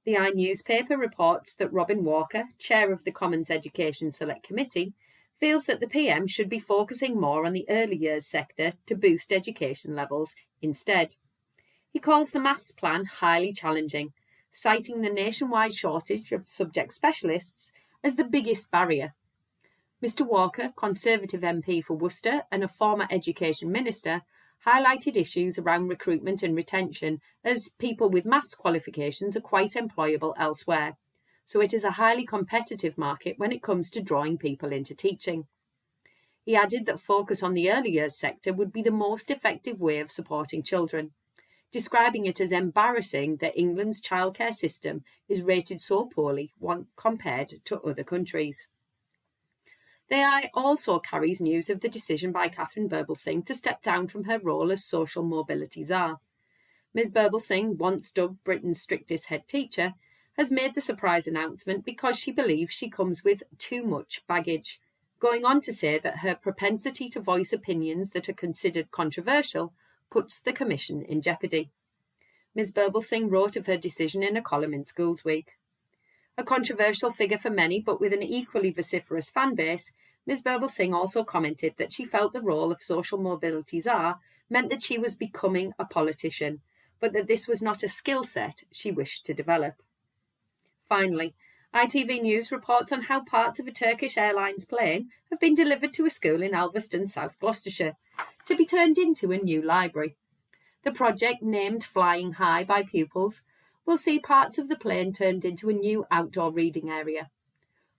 The 0.03 0.17
i 0.17 0.31
newspaper 0.31 0.97
reports 0.97 1.53
that 1.53 1.71
Robin 1.71 2.03
Walker, 2.03 2.45
chair 2.57 2.91
of 2.91 3.03
the 3.03 3.11
Commons 3.11 3.51
Education 3.51 4.11
Select 4.11 4.43
Committee, 4.43 4.93
feels 5.39 5.65
that 5.65 5.79
the 5.79 5.87
PM 5.87 6.25
should 6.25 6.49
be 6.49 6.59
focusing 6.59 7.19
more 7.19 7.45
on 7.45 7.53
the 7.53 7.69
early 7.69 7.95
years 7.95 8.25
sector 8.25 8.71
to 8.87 8.95
boost 8.95 9.31
education 9.31 9.95
levels 9.95 10.35
instead. 10.61 11.15
He 11.91 11.99
calls 11.99 12.31
the 12.31 12.39
maths 12.39 12.71
plan 12.71 13.05
highly 13.05 13.51
challenging, 13.51 14.13
citing 14.51 15.01
the 15.01 15.09
nationwide 15.09 15.73
shortage 15.73 16.31
of 16.31 16.49
subject 16.49 16.93
specialists 16.93 17.71
as 18.03 18.15
the 18.15 18.23
biggest 18.23 18.71
barrier. 18.71 19.13
Mr 20.01 20.25
Walker, 20.25 20.71
Conservative 20.75 21.41
MP 21.41 21.83
for 21.83 21.95
Worcester 21.95 22.43
and 22.51 22.63
a 22.63 22.67
former 22.67 23.07
Education 23.11 23.71
Minister, 23.71 24.21
highlighted 24.65 25.17
issues 25.17 25.57
around 25.57 25.89
recruitment 25.89 26.41
and 26.43 26.55
retention 26.55 27.19
as 27.43 27.69
people 27.77 28.09
with 28.09 28.25
maths 28.25 28.55
qualifications 28.55 29.35
are 29.35 29.41
quite 29.41 29.73
employable 29.73 30.33
elsewhere. 30.37 30.97
So 31.43 31.59
it 31.59 31.73
is 31.73 31.83
a 31.83 31.91
highly 31.91 32.25
competitive 32.25 32.97
market 32.97 33.37
when 33.37 33.51
it 33.51 33.61
comes 33.61 33.89
to 33.91 34.01
drawing 34.01 34.37
people 34.37 34.71
into 34.71 34.95
teaching. 34.95 35.47
He 36.45 36.55
added 36.55 36.85
that 36.85 36.99
focus 36.99 37.43
on 37.43 37.53
the 37.53 37.69
early 37.69 37.91
years 37.91 38.17
sector 38.17 38.53
would 38.53 38.71
be 38.71 38.81
the 38.81 38.91
most 38.91 39.29
effective 39.29 39.79
way 39.79 39.99
of 39.99 40.11
supporting 40.11 40.63
children, 40.63 41.11
describing 41.71 42.25
it 42.25 42.41
as 42.41 42.51
embarrassing 42.51 43.37
that 43.37 43.57
England's 43.57 44.01
childcare 44.01 44.53
system 44.53 45.03
is 45.29 45.41
rated 45.41 45.81
so 45.81 46.05
poorly 46.05 46.53
compared 46.95 47.53
to 47.65 47.81
other 47.81 48.03
countries. 48.03 48.67
The 50.09 50.17
i 50.17 50.49
also 50.53 50.99
carries 50.99 51.39
news 51.39 51.69
of 51.69 51.79
the 51.79 51.87
decision 51.87 52.33
by 52.33 52.49
Katharine 52.49 52.89
Birbalsingh 52.89 53.45
to 53.45 53.55
step 53.55 53.81
down 53.81 54.09
from 54.09 54.25
her 54.25 54.39
role 54.39 54.69
as 54.69 54.83
social 54.83 55.23
mobility 55.23 55.85
czar. 55.85 56.19
Ms. 56.93 57.11
Birbalsingh, 57.11 57.77
once 57.77 58.11
dubbed 58.11 58.43
Britain's 58.43 58.81
strictest 58.81 59.27
head 59.27 59.47
teacher, 59.47 59.93
has 60.33 60.51
made 60.51 60.75
the 60.75 60.81
surprise 60.81 61.27
announcement 61.27 61.85
because 61.85 62.19
she 62.19 62.33
believes 62.33 62.73
she 62.73 62.89
comes 62.89 63.23
with 63.23 63.43
too 63.57 63.83
much 63.83 64.21
baggage, 64.27 64.81
going 65.21 65.45
on 65.45 65.61
to 65.61 65.71
say 65.71 65.97
that 65.99 66.17
her 66.17 66.35
propensity 66.35 67.07
to 67.09 67.21
voice 67.21 67.53
opinions 67.53 68.09
that 68.09 68.27
are 68.27 68.33
considered 68.33 68.91
controversial 68.91 69.73
puts 70.11 70.39
the 70.39 70.53
Commission 70.53 71.01
in 71.01 71.21
jeopardy. 71.21 71.71
Ms. 72.53 72.71
Birbalsingh 72.71 73.31
wrote 73.31 73.55
of 73.55 73.65
her 73.65 73.77
decision 73.77 74.21
in 74.21 74.35
a 74.37 74.41
column 74.41 74.73
in 74.73 74.85
Schools 74.85 75.23
Week. 75.23 75.57
A 76.37 76.43
controversial 76.43 77.11
figure 77.11 77.37
for 77.37 77.49
many, 77.49 77.79
but 77.79 77.99
with 77.99 78.13
an 78.13 78.21
equally 78.21 78.71
vociferous 78.71 79.29
fan 79.29 79.55
base, 79.55 79.91
Ms. 80.27 80.41
Birbalsingh 80.41 80.93
also 80.93 81.23
commented 81.23 81.75
that 81.77 81.93
she 81.93 82.05
felt 82.05 82.33
the 82.33 82.41
role 82.41 82.71
of 82.71 82.83
social 82.83 83.17
mobility 83.17 83.79
czar 83.79 84.19
meant 84.49 84.69
that 84.69 84.83
she 84.83 84.97
was 84.97 85.15
becoming 85.15 85.73
a 85.79 85.85
politician, 85.85 86.59
but 86.99 87.13
that 87.13 87.27
this 87.27 87.47
was 87.47 87.61
not 87.61 87.81
a 87.81 87.89
skill 87.89 88.23
set 88.23 88.63
she 88.71 88.91
wished 88.91 89.25
to 89.25 89.33
develop. 89.33 89.75
Finally, 90.87 91.33
ITV 91.73 92.21
News 92.21 92.51
reports 92.51 92.91
on 92.91 93.03
how 93.03 93.23
parts 93.23 93.57
of 93.57 93.65
a 93.65 93.71
Turkish 93.71 94.17
Airlines 94.17 94.65
plane 94.65 95.09
have 95.29 95.39
been 95.39 95.55
delivered 95.55 95.93
to 95.93 96.05
a 96.05 96.09
school 96.09 96.41
in 96.41 96.51
Alveston, 96.51 97.07
South 97.07 97.39
Gloucestershire, 97.39 97.95
to 98.45 98.55
be 98.55 98.65
turned 98.65 98.97
into 98.97 99.31
a 99.31 99.37
new 99.37 99.61
library. 99.61 100.15
The 100.83 100.91
project, 100.91 101.41
named 101.41 101.83
Flying 101.83 102.33
High 102.33 102.63
by 102.63 102.83
pupils, 102.83 103.41
will 103.85 103.97
see 103.97 104.19
parts 104.19 104.57
of 104.57 104.69
the 104.69 104.75
plane 104.75 105.13
turned 105.13 105.45
into 105.45 105.69
a 105.69 105.73
new 105.73 106.05
outdoor 106.11 106.51
reading 106.51 106.89
area. 106.89 107.29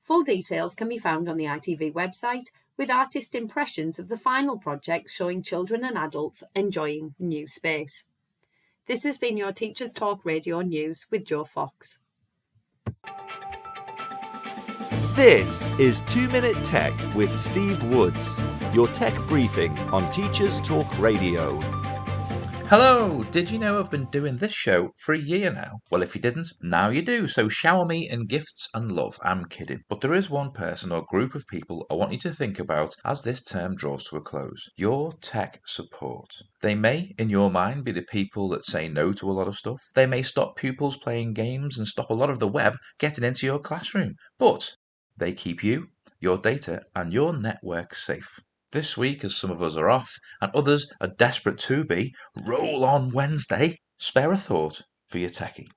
Full 0.02 0.22
details 0.22 0.74
can 0.74 0.88
be 0.88 0.98
found 0.98 1.28
on 1.28 1.37
the 1.37 1.44
ITV 1.44 1.92
website, 1.92 2.48
with 2.76 2.90
artist 2.90 3.35
impressions 3.35 3.98
of 3.98 4.09
the 4.09 4.16
final 4.16 4.59
project 4.59 5.11
showing 5.11 5.42
children 5.42 5.85
and 5.85 5.96
adults 5.96 6.42
enjoying 6.55 7.14
the 7.18 7.26
new 7.26 7.46
space. 7.46 8.05
This 8.87 9.05
has 9.05 9.16
been 9.16 9.37
your 9.37 9.52
Teachers 9.52 9.92
Talk 9.92 10.24
Radio 10.24 10.61
News 10.62 11.07
with 11.11 11.24
Joe 11.24 11.44
Fox. 11.44 11.98
This 15.14 15.68
is 15.79 16.01
2 16.07 16.31
Minute 16.31 16.64
Tech 16.64 16.94
with 17.14 17.38
Steve 17.38 17.85
Woods, 17.85 18.40
your 18.72 18.88
tech 18.88 19.14
briefing 19.29 19.79
on 19.90 20.11
Teachers 20.11 20.59
Talk 20.62 20.98
Radio. 20.98 21.61
Hello! 22.70 23.22
Did 23.25 23.51
you 23.51 23.59
know 23.59 23.79
I've 23.79 23.90
been 23.90 24.07
doing 24.07 24.38
this 24.38 24.55
show 24.55 24.88
for 24.96 25.12
a 25.12 25.20
year 25.20 25.53
now? 25.53 25.81
Well, 25.90 26.03
if 26.03 26.14
you 26.14 26.20
didn't, 26.22 26.55
now 26.62 26.88
you 26.88 27.03
do. 27.03 27.29
So 27.29 27.46
shower 27.46 27.85
me 27.85 28.09
in 28.11 28.25
gifts 28.25 28.70
and 28.72 28.90
love. 28.90 29.18
I'm 29.22 29.44
kidding. 29.44 29.81
But 29.90 30.01
there 30.01 30.14
is 30.14 30.31
one 30.31 30.51
person 30.51 30.90
or 30.90 31.05
group 31.07 31.35
of 31.35 31.46
people 31.46 31.87
I 31.90 31.94
want 31.94 32.12
you 32.12 32.18
to 32.20 32.31
think 32.31 32.59
about 32.59 32.94
as 33.05 33.20
this 33.20 33.42
term 33.42 33.77
draws 33.77 34.05
to 34.05 34.16
a 34.16 34.22
close 34.22 34.70
your 34.79 35.12
tech 35.20 35.61
support. 35.66 36.31
They 36.62 36.75
may, 36.75 37.12
in 37.18 37.29
your 37.29 37.51
mind, 37.51 37.85
be 37.85 37.92
the 37.92 38.01
people 38.11 38.48
that 38.48 38.64
say 38.64 38.88
no 38.88 39.12
to 39.12 39.31
a 39.31 39.33
lot 39.33 39.46
of 39.46 39.57
stuff. 39.57 39.83
They 39.94 40.07
may 40.07 40.22
stop 40.22 40.57
pupils 40.57 40.96
playing 40.96 41.35
games 41.35 41.77
and 41.77 41.87
stop 41.87 42.09
a 42.09 42.14
lot 42.14 42.31
of 42.31 42.38
the 42.38 42.48
web 42.48 42.77
getting 42.98 43.25
into 43.25 43.44
your 43.44 43.59
classroom. 43.59 44.14
But 44.38 44.77
they 45.22 45.32
keep 45.32 45.62
you, 45.62 45.87
your 46.20 46.37
data, 46.37 46.82
and 46.96 47.12
your 47.12 47.38
network 47.38 47.94
safe. 47.94 48.40
This 48.72 48.96
week, 48.98 49.22
as 49.22 49.37
some 49.37 49.52
of 49.52 49.62
us 49.62 49.76
are 49.76 49.88
off 49.88 50.11
and 50.40 50.50
others 50.52 50.88
are 51.00 51.14
desperate 51.16 51.58
to 51.58 51.85
be, 51.85 52.12
roll 52.44 52.85
on 52.85 53.12
Wednesday, 53.12 53.78
spare 53.98 54.32
a 54.32 54.37
thought 54.37 54.82
for 55.06 55.18
your 55.18 55.30
techie. 55.30 55.68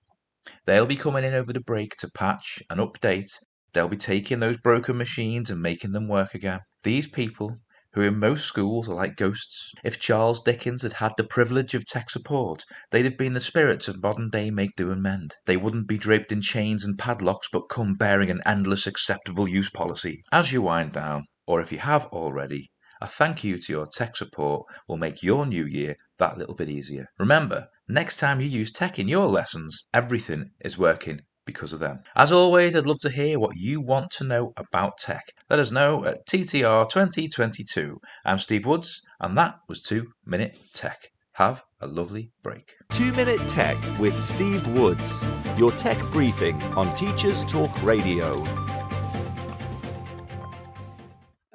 They'll 0.65 0.87
be 0.87 0.95
coming 0.95 1.23
in 1.23 1.35
over 1.35 1.53
the 1.53 1.61
break 1.61 1.95
to 1.97 2.09
patch 2.09 2.63
and 2.71 2.79
update. 2.79 3.29
They'll 3.73 3.87
be 3.87 3.97
taking 3.97 4.39
those 4.39 4.57
broken 4.57 4.97
machines 4.97 5.51
and 5.51 5.61
making 5.61 5.91
them 5.91 6.07
work 6.07 6.33
again. 6.33 6.61
These 6.83 7.07
people, 7.07 7.57
who 7.95 8.01
in 8.01 8.19
most 8.19 8.45
schools 8.45 8.89
are 8.89 8.95
like 8.95 9.15
ghosts, 9.15 9.71
if 9.81 9.97
Charles 9.97 10.41
Dickens 10.41 10.83
had 10.83 10.93
had 10.93 11.13
the 11.15 11.23
privilege 11.23 11.73
of 11.73 11.85
tech 11.85 12.09
support, 12.09 12.65
they'd 12.91 13.05
have 13.05 13.17
been 13.17 13.31
the 13.31 13.39
spirits 13.39 13.87
of 13.87 14.03
modern 14.03 14.29
day 14.29 14.51
make 14.51 14.75
do 14.75 14.91
and 14.91 15.01
mend. 15.01 15.35
They 15.45 15.55
wouldn't 15.55 15.87
be 15.87 15.97
draped 15.97 16.33
in 16.33 16.41
chains 16.41 16.83
and 16.83 16.97
padlocks, 16.99 17.47
but 17.49 17.69
come 17.69 17.95
bearing 17.95 18.29
an 18.29 18.41
endless 18.45 18.85
acceptable 18.85 19.47
use 19.47 19.69
policy. 19.69 20.23
As 20.29 20.51
you 20.51 20.61
wind 20.61 20.91
down, 20.91 21.25
or 21.47 21.61
if 21.61 21.71
you 21.71 21.79
have 21.79 22.05
already, 22.07 22.69
a 22.99 23.07
thank 23.07 23.45
you 23.45 23.57
to 23.57 23.71
your 23.71 23.87
tech 23.87 24.17
support 24.17 24.65
will 24.87 24.97
make 24.97 25.23
your 25.23 25.45
new 25.45 25.65
year 25.65 25.95
that 26.17 26.37
little 26.37 26.55
bit 26.55 26.69
easier. 26.69 27.07
Remember, 27.17 27.67
next 27.87 28.17
time 28.17 28.41
you 28.41 28.47
use 28.47 28.71
tech 28.71 28.99
in 28.99 29.07
your 29.07 29.27
lessons, 29.27 29.85
everything 29.93 30.51
is 30.59 30.77
working 30.77 31.21
because 31.45 31.73
of 31.73 31.79
them. 31.79 31.99
As 32.15 32.31
always, 32.31 32.75
I'd 32.75 32.87
love 32.87 32.99
to 32.99 33.09
hear 33.09 33.39
what 33.39 33.55
you 33.55 33.81
want 33.81 34.11
to 34.11 34.23
know 34.23 34.53
about 34.57 34.97
tech. 34.97 35.23
Let 35.49 35.59
us 35.59 35.71
know 35.71 36.05
at 36.05 36.25
TTR 36.25 36.89
2022. 36.89 37.99
I'm 38.25 38.37
Steve 38.39 38.65
Woods, 38.65 39.01
and 39.19 39.37
that 39.37 39.55
was 39.67 39.81
2 39.83 40.07
Minute 40.25 40.57
Tech. 40.73 40.97
Have 41.33 41.63
a 41.81 41.87
lovely 41.87 42.31
break. 42.43 42.75
2 42.91 43.11
Minute 43.13 43.47
Tech 43.47 43.77
with 43.99 44.17
Steve 44.21 44.65
Woods, 44.69 45.23
your 45.57 45.71
tech 45.71 45.99
briefing 46.11 46.61
on 46.73 46.95
Teachers 46.95 47.43
Talk 47.45 47.83
Radio. 47.83 48.41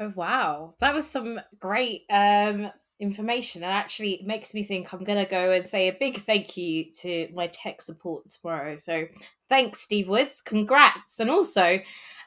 Oh 0.03 0.13
wow, 0.15 0.73
that 0.81 0.95
was 0.95 1.11
some 1.11 1.41
great 1.59 2.03
um, 2.09 2.71
information, 3.01 3.65
and 3.65 3.73
actually 3.73 4.15
it 4.15 4.27
makes 4.27 4.55
me 4.55 4.63
think 4.63 4.93
I'm 4.93 5.05
gonna 5.05 5.27
go 5.27 5.51
and 5.51 5.67
say 5.67 5.89
a 5.89 5.97
big 5.99 6.17
thank 6.17 6.57
you 6.57 6.85
to 7.01 7.29
my 7.35 7.49
tech 7.49 7.83
support 7.83 8.27
tomorrow. 8.27 8.77
So 8.77 9.07
thanks, 9.49 9.81
Steve 9.81 10.09
Woods. 10.09 10.41
Congrats, 10.41 11.19
and 11.19 11.31
also 11.31 11.81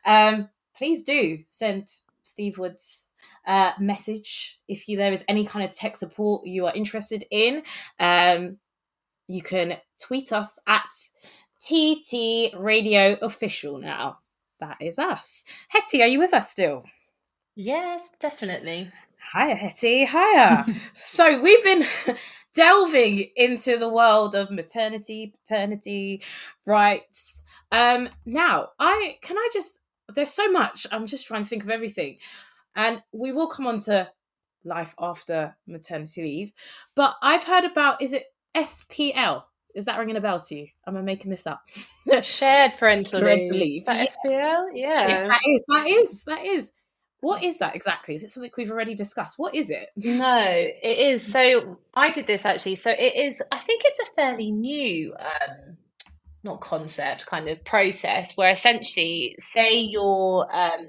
um, 0.06 0.50
please 0.76 1.04
do 1.04 1.40
send 1.48 1.88
Steve 2.24 2.58
Woods 2.58 3.10
uh, 3.46 3.72
message 3.80 4.60
if 4.68 4.88
you, 4.88 4.98
there 4.98 5.14
is 5.14 5.26
any 5.28 5.46
kind 5.46 5.66
of 5.66 5.76
tech 5.76 5.98
support 5.98 6.46
you 6.46 6.66
are 6.66 6.74
interested 6.74 7.26
in. 7.30 7.64
Um, 8.00 8.58
you 9.28 9.42
can 9.42 9.78
tweet 10.02 10.32
us 10.32 10.60
at 10.68 10.90
TT 11.66 12.54
Radio 12.58 13.18
Official 13.22 13.80
now. 13.80 14.20
That 14.60 14.78
is 14.80 15.00
us. 15.00 15.44
Hetty, 15.70 16.02
are 16.02 16.08
you 16.08 16.20
with 16.20 16.34
us 16.34 16.50
still? 16.50 16.84
Yes, 17.56 18.10
definitely. 18.20 18.92
Hiya, 19.34 19.56
Hetty. 19.56 20.06
Hiya. 20.06 20.66
so 20.94 21.40
we've 21.40 21.64
been 21.64 21.86
delving 22.54 23.30
into 23.36 23.78
the 23.78 23.90
world 23.90 24.36
of 24.36 24.52
maternity, 24.52 25.34
paternity 25.44 26.22
rights. 26.66 27.44
Um, 27.72 28.10
now, 28.26 28.70
I 28.80 29.18
can 29.22 29.38
I 29.38 29.50
just 29.54 29.80
there's 30.14 30.30
so 30.32 30.50
much. 30.52 30.86
I'm 30.92 31.08
just 31.08 31.26
trying 31.28 31.44
to 31.44 31.50
think 31.50 31.64
of 31.64 31.70
everything, 31.70 32.18
and 32.76 33.02
we 33.12 33.32
will 33.32 33.48
come 33.48 33.68
on 33.68 33.80
to 33.82 34.10
life 34.66 34.94
after 35.00 35.56
maternity 35.68 36.22
leave. 36.22 36.54
But 36.96 37.16
I've 37.22 37.44
heard 37.44 37.66
about 37.66 38.02
is 38.02 38.14
it 38.14 38.26
SPL? 38.56 39.44
Is 39.76 39.86
that 39.86 39.98
ringing 39.98 40.18
a 40.18 40.22
bell 40.22 40.40
to 40.40 40.56
you? 40.56 40.68
Am 40.86 40.96
I 40.98 41.02
making 41.02 41.32
this 41.32 41.48
up? 41.48 41.64
Shared 42.22 42.74
parental, 42.78 43.20
Parental 43.22 43.58
leave. 43.58 43.62
leave, 43.62 43.80
Is 43.82 43.86
that 43.88 43.98
yeah. 43.98 44.06
SPL? 44.30 44.66
Yeah. 44.76 45.08
Yes, 45.08 45.28
that 45.28 45.40
is. 45.48 45.66
That 45.68 45.88
is. 45.88 46.24
That 46.26 46.46
is. 46.46 46.74
What 47.24 47.42
is 47.42 47.60
that 47.60 47.74
exactly? 47.74 48.16
Is 48.16 48.24
it 48.24 48.32
something 48.32 48.52
we've 48.58 48.70
already 48.70 48.96
discussed? 48.96 49.40
What 49.40 49.56
is 49.56 49.70
it? 49.70 49.88
No, 49.96 50.38
it 50.46 51.14
is. 51.14 51.26
So 51.26 51.80
I 51.94 52.12
did 52.12 52.28
this 52.28 52.44
actually. 52.44 52.76
So 52.76 52.90
it 52.92 53.16
is, 53.16 53.42
I 53.50 53.60
think 53.60 53.84
it's 53.86 54.00
a 54.00 54.14
fairly 54.14 54.52
new, 54.52 55.14
um, 55.18 55.78
not 56.44 56.60
concept, 56.60 57.26
kind 57.26 57.48
of 57.48 57.64
process 57.64 58.36
where 58.36 58.52
essentially, 58.52 59.36
say 59.40 59.74
you're 59.80 60.50
um, 60.54 60.88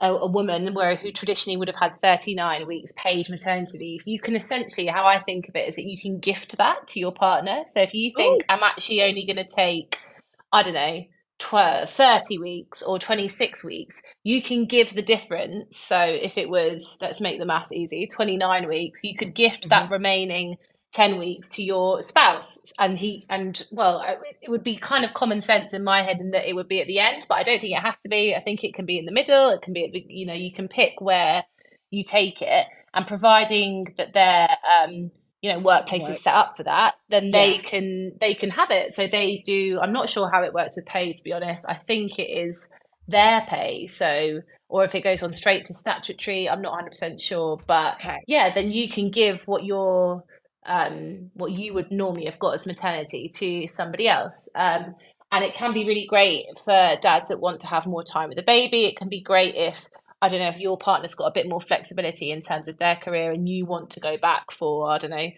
a, 0.00 0.10
a 0.10 0.30
woman 0.30 0.72
where 0.72 0.96
who 0.96 1.12
traditionally 1.12 1.58
would 1.58 1.68
have 1.68 1.76
had 1.76 1.98
39 1.98 2.66
weeks 2.66 2.94
paid 2.96 3.28
maternity 3.28 3.78
leave, 3.78 4.00
you 4.06 4.20
can 4.20 4.36
essentially, 4.36 4.86
how 4.86 5.04
I 5.04 5.22
think 5.22 5.50
of 5.50 5.54
it 5.54 5.68
is 5.68 5.76
that 5.76 5.84
you 5.84 6.00
can 6.00 6.18
gift 6.18 6.56
that 6.56 6.88
to 6.88 6.98
your 6.98 7.12
partner. 7.12 7.64
So 7.66 7.82
if 7.82 7.92
you 7.92 8.10
think 8.16 8.42
I'm 8.48 8.62
actually 8.62 9.02
only 9.02 9.26
going 9.26 9.36
to 9.36 9.44
take, 9.44 9.98
I 10.50 10.62
don't 10.62 10.72
know, 10.72 11.04
12, 11.38 11.88
30 11.90 12.38
weeks 12.38 12.82
or 12.82 12.98
26 12.98 13.64
weeks, 13.64 14.02
you 14.24 14.42
can 14.42 14.66
give 14.66 14.94
the 14.94 15.02
difference. 15.02 15.78
So 15.78 16.00
if 16.00 16.38
it 16.38 16.48
was, 16.48 16.98
let's 17.00 17.20
make 17.20 17.38
the 17.38 17.46
maths 17.46 17.72
easy, 17.72 18.06
29 18.06 18.68
weeks, 18.68 19.04
you 19.04 19.16
could 19.16 19.34
gift 19.34 19.68
that 19.68 19.90
remaining 19.90 20.56
10 20.92 21.18
weeks 21.18 21.48
to 21.50 21.62
your 21.62 22.02
spouse. 22.02 22.58
And 22.78 22.98
he, 22.98 23.26
and 23.28 23.64
well, 23.70 24.04
it 24.42 24.50
would 24.50 24.64
be 24.64 24.76
kind 24.76 25.04
of 25.04 25.14
common 25.14 25.40
sense 25.40 25.72
in 25.72 25.84
my 25.84 26.02
head 26.02 26.20
in 26.20 26.30
that 26.32 26.48
it 26.48 26.54
would 26.54 26.68
be 26.68 26.80
at 26.80 26.86
the 26.86 26.98
end, 26.98 27.26
but 27.28 27.36
I 27.36 27.42
don't 27.42 27.60
think 27.60 27.76
it 27.76 27.82
has 27.82 27.98
to 27.98 28.08
be. 28.08 28.34
I 28.34 28.40
think 28.40 28.64
it 28.64 28.74
can 28.74 28.86
be 28.86 28.98
in 28.98 29.04
the 29.06 29.12
middle. 29.12 29.50
It 29.50 29.62
can 29.62 29.72
be, 29.72 29.84
at 29.84 29.92
the, 29.92 30.04
you 30.08 30.26
know, 30.26 30.34
you 30.34 30.52
can 30.52 30.68
pick 30.68 31.00
where 31.00 31.44
you 31.90 32.04
take 32.04 32.42
it. 32.42 32.66
And 32.94 33.06
providing 33.06 33.94
that 33.98 34.14
their, 34.14 34.48
um, 34.48 35.10
you 35.42 35.52
know, 35.52 35.58
workplace 35.60 36.08
is 36.08 36.22
set 36.22 36.34
up 36.34 36.56
for 36.56 36.64
that, 36.64 36.94
then 37.08 37.30
they 37.30 37.54
Yeah. 37.54 37.62
can 37.62 38.12
they 38.20 38.34
can 38.34 38.50
have 38.50 38.70
it. 38.70 38.94
So 38.94 39.06
they 39.06 39.42
do. 39.46 39.78
I'm 39.80 39.92
not 39.92 40.08
sure 40.08 40.30
how 40.30 40.42
it 40.42 40.52
works 40.52 40.76
with 40.76 40.86
pay, 40.86 41.12
to 41.12 41.22
be 41.24 41.32
honest. 41.32 41.64
I 41.68 41.74
think 41.74 42.18
it 42.18 42.30
is 42.30 42.68
their 43.06 43.42
pay. 43.48 43.86
So, 43.86 44.40
or 44.68 44.84
if 44.84 44.94
it 44.94 45.02
goes 45.04 45.22
on 45.22 45.32
straight 45.32 45.64
to 45.66 45.74
statutory, 45.74 46.48
I'm 46.48 46.62
not 46.62 46.72
100 46.72 46.90
percent 46.90 47.20
sure. 47.20 47.58
But 47.66 47.94
Okay. 47.94 48.18
yeah, 48.26 48.52
then 48.52 48.72
you 48.72 48.88
can 48.88 49.10
give 49.10 49.42
what 49.46 49.64
your 49.64 50.24
um 50.66 51.30
what 51.34 51.52
you 51.52 51.72
would 51.74 51.90
normally 51.90 52.26
have 52.26 52.38
got 52.38 52.54
as 52.54 52.66
maternity 52.66 53.30
to 53.36 53.68
somebody 53.68 54.08
else. 54.08 54.48
Um, 54.56 54.96
and 55.30 55.44
it 55.44 55.54
can 55.54 55.72
be 55.72 55.84
really 55.84 56.06
great 56.08 56.46
for 56.64 56.96
dads 57.00 57.28
that 57.28 57.38
want 57.40 57.60
to 57.60 57.66
have 57.66 57.86
more 57.86 58.02
time 58.02 58.28
with 58.28 58.36
the 58.36 58.42
baby. 58.42 58.86
It 58.86 58.96
can 58.96 59.08
be 59.08 59.20
great 59.20 59.54
if 59.54 59.88
I 60.20 60.28
don't 60.28 60.40
know 60.40 60.48
if 60.48 60.58
your 60.58 60.76
partner's 60.76 61.14
got 61.14 61.26
a 61.26 61.32
bit 61.32 61.48
more 61.48 61.60
flexibility 61.60 62.30
in 62.30 62.40
terms 62.40 62.68
of 62.68 62.78
their 62.78 62.96
career 62.96 63.30
and 63.32 63.48
you 63.48 63.66
want 63.66 63.90
to 63.90 64.00
go 64.00 64.16
back 64.18 64.50
for 64.50 64.90
I 64.90 64.98
don't 64.98 65.10
know 65.10 65.28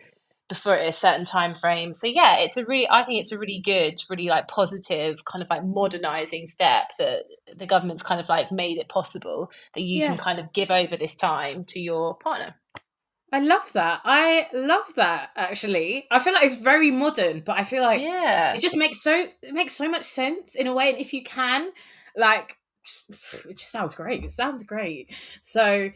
before 0.48 0.74
a 0.74 0.90
certain 0.90 1.24
time 1.24 1.54
frame. 1.54 1.94
So 1.94 2.06
yeah, 2.08 2.38
it's 2.38 2.56
a 2.56 2.64
really 2.64 2.88
I 2.90 3.04
think 3.04 3.20
it's 3.20 3.32
a 3.32 3.38
really 3.38 3.62
good, 3.64 3.94
really 4.10 4.26
like 4.26 4.48
positive 4.48 5.24
kind 5.24 5.42
of 5.42 5.48
like 5.48 5.64
modernizing 5.64 6.46
step 6.46 6.90
that 6.98 7.24
the 7.56 7.66
government's 7.66 8.02
kind 8.02 8.20
of 8.20 8.28
like 8.28 8.50
made 8.50 8.78
it 8.78 8.88
possible 8.88 9.50
that 9.74 9.82
you 9.82 10.06
can 10.06 10.18
kind 10.18 10.38
of 10.40 10.52
give 10.52 10.70
over 10.70 10.96
this 10.96 11.14
time 11.14 11.64
to 11.66 11.80
your 11.80 12.16
partner. 12.16 12.56
I 13.32 13.38
love 13.38 13.72
that. 13.74 14.00
I 14.04 14.48
love 14.52 14.94
that 14.96 15.30
actually. 15.36 16.06
I 16.10 16.18
feel 16.18 16.32
like 16.32 16.44
it's 16.44 16.56
very 16.60 16.90
modern, 16.90 17.42
but 17.46 17.56
I 17.56 17.62
feel 17.62 17.82
like 17.82 18.00
Yeah. 18.00 18.54
it 18.54 18.60
just 18.60 18.76
makes 18.76 19.00
so 19.02 19.26
it 19.42 19.54
makes 19.54 19.72
so 19.74 19.88
much 19.88 20.04
sense 20.04 20.56
in 20.56 20.66
a 20.66 20.74
way. 20.74 20.90
And 20.90 20.98
if 20.98 21.12
you 21.12 21.22
can, 21.22 21.70
like 22.16 22.56
it 23.48 23.56
just 23.56 23.70
sounds 23.70 23.94
great. 23.94 24.24
It 24.24 24.30
sounds 24.30 24.62
great. 24.64 25.12
So 25.40 25.90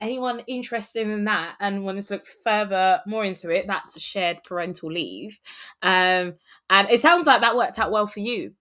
anyone 0.00 0.40
interested 0.48 1.06
in 1.06 1.24
that 1.24 1.56
and 1.60 1.84
wants 1.84 2.06
to 2.06 2.14
look 2.14 2.26
further 2.26 3.00
more 3.06 3.24
into 3.24 3.50
it, 3.50 3.66
that's 3.66 3.96
a 3.96 4.00
shared 4.00 4.42
parental 4.44 4.90
leave. 4.90 5.38
Um 5.82 6.34
and 6.68 6.90
it 6.90 7.00
sounds 7.00 7.26
like 7.26 7.40
that 7.42 7.56
worked 7.56 7.78
out 7.78 7.90
well 7.90 8.06
for 8.06 8.20
you 8.20 8.54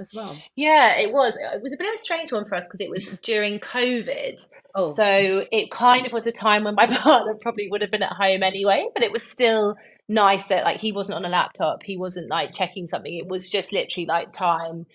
as 0.00 0.12
well. 0.14 0.36
Yeah, 0.56 0.98
it 0.98 1.12
was. 1.12 1.36
It 1.36 1.62
was 1.62 1.72
a 1.72 1.76
bit 1.76 1.86
of 1.88 1.94
a 1.94 1.98
strange 1.98 2.32
one 2.32 2.46
for 2.46 2.56
us 2.56 2.66
because 2.66 2.80
it 2.80 2.90
was 2.90 3.06
during 3.22 3.60
COVID. 3.60 4.40
Oh. 4.74 4.94
So 4.94 5.44
it 5.52 5.70
kind 5.70 6.06
of 6.06 6.12
was 6.12 6.26
a 6.26 6.32
time 6.32 6.64
when 6.64 6.74
my 6.74 6.86
partner 6.96 7.34
probably 7.40 7.68
would 7.68 7.82
have 7.82 7.90
been 7.90 8.02
at 8.02 8.12
home 8.12 8.42
anyway, 8.42 8.88
but 8.94 9.04
it 9.04 9.12
was 9.12 9.22
still 9.22 9.76
nice 10.08 10.46
that 10.46 10.64
like 10.64 10.80
he 10.80 10.90
wasn't 10.90 11.16
on 11.16 11.24
a 11.24 11.28
laptop, 11.28 11.82
he 11.82 11.96
wasn't 11.96 12.28
like 12.28 12.52
checking 12.52 12.86
something. 12.86 13.14
It 13.14 13.28
was 13.28 13.48
just 13.48 13.72
literally 13.72 14.06
like 14.06 14.32
time 14.32 14.86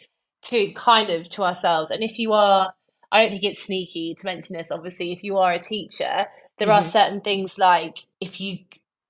to 0.46 0.74
kind 0.74 1.12
of 1.12 1.30
to 1.32 1.44
ourselves. 1.44 1.92
And 1.92 2.04
if 2.04 2.20
you 2.20 2.34
are, 2.34 2.74
I 3.12 3.22
don't 3.22 3.32
think 3.32 3.44
it's 3.46 3.64
sneaky 3.64 4.16
to 4.16 4.26
mention 4.28 4.56
this, 4.58 4.72
obviously, 4.72 5.14
if 5.14 5.24
you 5.24 5.38
are 5.38 5.54
a 5.54 5.60
teacher, 5.60 6.28
there 6.60 6.72
are 6.72 6.84
Mhm. 6.84 6.88
certain 6.88 7.22
things 7.22 7.58
like 7.60 8.08
if 8.22 8.42
you 8.42 8.60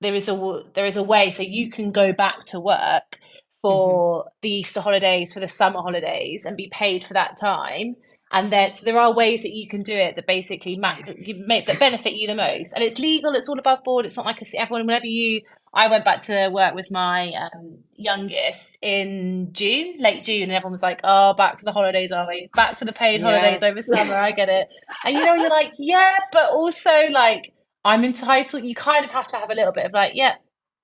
there 0.02 0.14
is 0.16 0.28
a 0.28 0.64
there 0.74 0.86
is 0.86 0.96
a 0.98 1.02
way 1.04 1.30
so 1.30 1.42
you 1.42 1.70
can 1.70 1.92
go 1.92 2.12
back 2.12 2.44
to 2.46 2.60
work 2.60 3.18
for 3.62 4.30
the 4.42 4.50
Easter 4.50 4.80
holidays, 4.82 5.34
for 5.34 5.40
the 5.40 5.48
summer 5.48 5.80
holidays, 5.82 6.44
and 6.46 6.56
be 6.56 6.70
paid 6.72 7.04
for 7.04 7.14
that 7.14 7.36
time. 7.38 7.96
And 8.32 8.52
that 8.52 8.74
so 8.74 8.84
there 8.84 8.98
are 8.98 9.14
ways 9.14 9.42
that 9.42 9.52
you 9.52 9.68
can 9.68 9.82
do 9.84 9.94
it 9.94 10.16
that 10.16 10.26
basically 10.26 10.76
make 10.78 11.66
that 11.66 11.78
benefit 11.78 12.14
you 12.14 12.26
the 12.26 12.34
most. 12.34 12.72
And 12.74 12.82
it's 12.82 12.98
legal. 12.98 13.32
It's 13.34 13.48
all 13.48 13.58
above 13.58 13.84
board. 13.84 14.04
It's 14.04 14.16
not 14.16 14.26
like 14.26 14.42
a, 14.42 14.46
everyone. 14.58 14.84
Whenever 14.86 15.06
you, 15.06 15.42
I 15.72 15.88
went 15.88 16.04
back 16.04 16.22
to 16.24 16.48
work 16.52 16.74
with 16.74 16.90
my 16.90 17.30
um, 17.30 17.78
youngest 17.94 18.78
in 18.82 19.50
June, 19.52 19.96
late 20.00 20.24
June, 20.24 20.42
and 20.44 20.52
everyone 20.52 20.72
was 20.72 20.82
like, 20.82 21.00
"Oh, 21.04 21.34
back 21.34 21.58
for 21.58 21.64
the 21.64 21.72
holidays, 21.72 22.10
are 22.10 22.26
we? 22.26 22.50
Back 22.54 22.78
for 22.78 22.84
the 22.84 22.92
paid 22.92 23.20
holidays 23.20 23.60
Yes. 23.62 23.70
over 23.70 23.80
summer." 23.80 24.14
I 24.14 24.32
get 24.32 24.48
it. 24.48 24.68
And 25.04 25.16
you 25.16 25.24
know, 25.24 25.34
you're 25.34 25.48
like, 25.48 25.74
yeah, 25.78 26.18
but 26.32 26.50
also 26.50 27.08
like 27.12 27.52
I'm 27.84 28.04
entitled. 28.04 28.64
You 28.64 28.74
kind 28.74 29.04
of 29.04 29.12
have 29.12 29.28
to 29.28 29.36
have 29.36 29.50
a 29.50 29.54
little 29.54 29.72
bit 29.72 29.86
of 29.86 29.92
like, 29.92 30.12
yeah, 30.16 30.34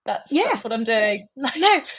that's 0.05 0.32
Yeah. 0.32 0.48
that's 0.50 0.64
what 0.64 0.72
I'm 0.72 0.84
doing. 0.84 1.26
No, 1.36 1.48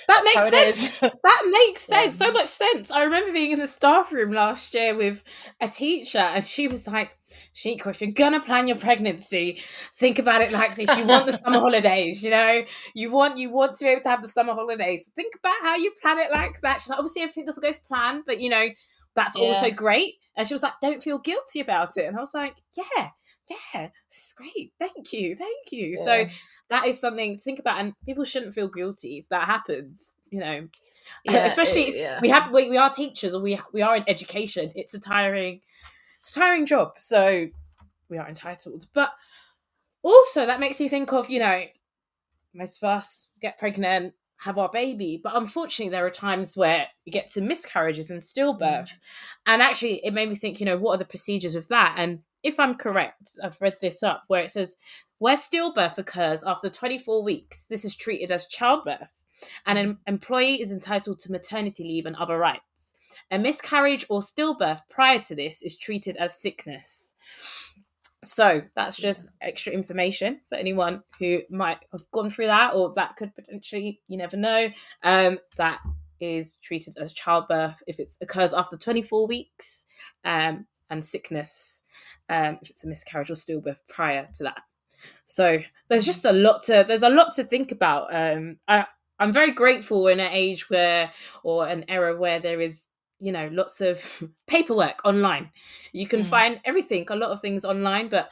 that 0.08 0.24
makes 0.24 0.50
sense. 0.50 0.96
That 1.24 1.50
makes 1.52 1.90
um, 1.90 1.96
sense. 1.96 2.18
So 2.18 2.32
much 2.32 2.48
sense. 2.48 2.92
I 2.92 3.04
remember 3.04 3.32
being 3.32 3.52
in 3.52 3.60
the 3.60 3.68
staff 3.68 4.12
room 4.12 4.32
last 4.32 4.74
year 4.74 4.96
with 4.96 5.24
a 5.62 5.68
teacher, 5.68 6.20
and 6.20 6.46
she 6.46 6.68
was 6.68 6.88
like, 6.88 7.18
Shiko, 7.56 7.88
if 7.88 8.02
you're 8.02 8.12
gonna 8.12 8.42
plan 8.42 8.68
your 8.68 8.78
pregnancy, 8.78 9.62
think 9.96 10.20
about 10.20 10.42
it 10.42 10.52
like 10.52 10.76
this. 10.76 10.96
You 10.98 11.06
want 11.06 11.26
the 11.26 11.38
summer 11.38 11.60
holidays, 11.60 12.24
you 12.24 12.30
know? 12.30 12.64
You 12.94 13.12
want 13.12 13.38
you 13.38 13.50
want 13.50 13.76
to 13.76 13.86
be 13.86 13.90
able 13.92 14.02
to 14.02 14.10
have 14.10 14.22
the 14.22 14.28
summer 14.28 14.54
holidays. 14.54 15.10
Think 15.16 15.34
about 15.40 15.56
how 15.62 15.76
you 15.76 15.92
plan 16.02 16.20
it 16.20 16.32
like 16.32 16.62
that. 16.62 16.82
She's 16.82 16.90
like, 16.90 17.00
obviously 17.00 17.22
everything 17.22 17.46
doesn't 17.46 17.64
go 17.64 17.72
to 17.72 17.82
plan, 17.84 18.24
but 18.26 18.40
you 18.40 18.50
know, 18.50 18.68
that's 19.16 19.36
also 19.36 19.70
great. 19.72 20.16
And 20.36 20.48
she 20.48 20.54
was 20.54 20.64
like, 20.64 20.74
Don't 20.82 21.02
feel 21.02 21.20
guilty 21.20 21.60
about 21.60 21.98
it. 21.98 22.06
And 22.06 22.18
I 22.18 22.20
was 22.20 22.34
like, 22.34 22.56
Yeah, 22.76 23.10
yeah, 23.50 23.90
it's 24.08 24.34
great. 24.34 24.74
Thank 24.80 25.12
you. 25.14 25.36
Thank 25.36 25.72
you. 25.72 25.98
So 25.98 26.26
that 26.70 26.86
is 26.88 27.00
something 27.00 27.38
to 27.38 27.42
think 27.44 27.60
about 27.60 27.80
and 27.80 27.94
people 28.06 28.24
shouldn't 28.24 28.54
feel 28.54 28.68
guilty 28.68 29.18
if 29.18 29.30
that 29.30 29.46
happens 29.46 30.16
you 30.32 30.40
know 30.40 30.68
uh, 31.28 31.32
Yeah, 31.34 31.46
especially 31.46 31.82
it- 31.84 31.90
if 31.90 31.96
yeah. 31.98 32.20
we 32.22 32.30
have 32.30 32.52
we, 32.52 32.70
we 32.70 32.78
are 32.78 32.92
teachers 32.92 33.36
or 33.36 33.42
we 33.42 33.60
we 33.74 33.82
are 33.84 33.96
in 33.98 34.04
education 34.08 34.72
it's 34.74 34.94
a 34.96 35.00
tiring 35.00 35.62
it's 36.18 36.36
a 36.36 36.40
tiring 36.40 36.66
job 36.66 36.94
so 36.98 37.46
we 38.10 38.18
are 38.18 38.28
entitled 38.28 38.88
but 38.94 39.12
also 40.02 40.46
that 40.48 40.60
makes 40.60 40.80
me 40.80 40.88
think 40.88 41.14
of 41.14 41.30
you 41.30 41.40
know 41.40 41.64
most 42.56 42.82
of 42.82 42.90
us 42.90 43.30
get 43.42 43.60
pregnant 43.60 44.14
have 44.44 44.58
our 44.58 44.70
baby 44.70 45.20
but 45.24 45.36
unfortunately 45.36 45.90
there 45.90 46.06
are 46.06 46.12
times 46.12 46.56
where 46.56 46.88
you 47.06 47.12
get 47.12 47.28
to 47.30 47.42
miscarriages 47.42 48.10
and 48.10 48.22
stillbirth. 48.22 48.90
Mm. 48.90 49.00
And 49.48 49.62
actually 49.62 50.06
it 50.06 50.14
made 50.14 50.30
me 50.30 50.36
think 50.36 50.60
you 50.60 50.66
know 50.66 50.78
what 50.78 50.96
are 50.96 51.00
the 51.00 51.06
procedures 51.06 51.56
with 51.56 51.68
that? 51.70 51.96
And 51.98 52.20
if 52.44 52.60
i'm 52.60 52.76
correct 52.76 53.38
i've 53.42 53.62
read 53.62 53.76
this 53.80 54.04
up 54.04 54.24
where 54.28 54.42
it 54.42 54.52
says 54.52 54.76
where 55.20 55.38
stillbirth 55.38 55.98
occurs 55.98 56.44
after 56.44 56.70
24 56.70 57.24
weeks 57.24 57.68
this 57.68 57.86
is 57.86 57.96
treated 57.96 58.34
as 58.34 58.48
childbirth 58.48 59.24
and 59.66 59.78
an 59.78 59.98
employee 60.08 60.62
is 60.62 60.72
entitled 60.72 61.20
to 61.20 61.32
maternity 61.32 61.84
leave 61.84 62.06
and 62.06 62.16
other 62.16 62.38
rights. 62.38 62.96
A 63.32 63.40
miscarriage 63.40 64.06
or 64.10 64.22
stillbirth 64.22 64.82
prior 64.90 65.20
to 65.20 65.36
this 65.36 65.62
is 65.62 65.78
treated 65.78 66.18
as 66.18 66.40
sickness 66.40 67.16
so 68.26 68.62
that's 68.76 68.98
just 68.98 69.30
extra 69.42 69.74
information 69.74 70.40
for 70.50 70.56
anyone 70.56 71.04
who 71.20 71.40
might 71.50 71.80
have 71.92 72.10
gone 72.12 72.30
through 72.30 72.48
that 72.48 72.74
or 72.74 72.94
that 72.96 73.16
could 73.16 73.34
potentially, 73.36 74.02
you 74.08 74.18
never 74.18 74.38
know. 74.38 74.70
Um, 75.04 75.40
that 75.58 75.80
is 76.20 76.58
treated 76.58 76.96
as 76.98 77.14
childbirth 77.14 77.84
if 77.88 78.00
it 78.00 78.14
occurs 78.22 78.54
after 78.54 78.78
24 78.78 79.28
weeks 79.28 79.86
um, 80.24 80.66
and 80.90 81.04
sickness 81.04 81.84
um, 82.30 82.58
if 82.62 82.70
it's 82.70 82.84
a 82.84 82.88
miscarriage 82.88 83.30
or 83.30 83.36
stillbirth 83.36 83.80
prior 83.88 84.28
to 84.36 84.44
that. 84.44 84.62
So 85.26 85.60
there's 85.90 86.06
just 86.06 86.26
a 86.26 86.32
lot 86.32 86.64
to 86.64 86.86
there's 86.88 87.04
a 87.04 87.10
lot 87.10 87.34
to 87.36 87.44
think 87.44 87.72
about. 87.72 88.14
Um, 88.16 88.58
I, 88.68 88.86
I'm 89.20 89.34
very 89.34 89.52
grateful 89.52 90.08
in 90.08 90.20
an 90.20 90.32
age 90.32 90.70
where 90.70 91.12
or 91.44 91.68
an 91.68 91.86
era 91.88 92.18
where 92.18 92.40
there 92.40 92.62
is 92.62 92.88
you 93.24 93.32
know 93.32 93.50
lots 93.52 93.82
of 93.82 94.24
paperwork 94.48 95.00
online. 95.06 95.52
You 95.92 96.08
can 96.08 96.22
mm. 96.22 96.26
find 96.26 96.60
everything 96.66 97.06
a 97.10 97.16
lot 97.16 97.32
of 97.32 97.42
things 97.42 97.66
online 97.66 98.10
but 98.10 98.30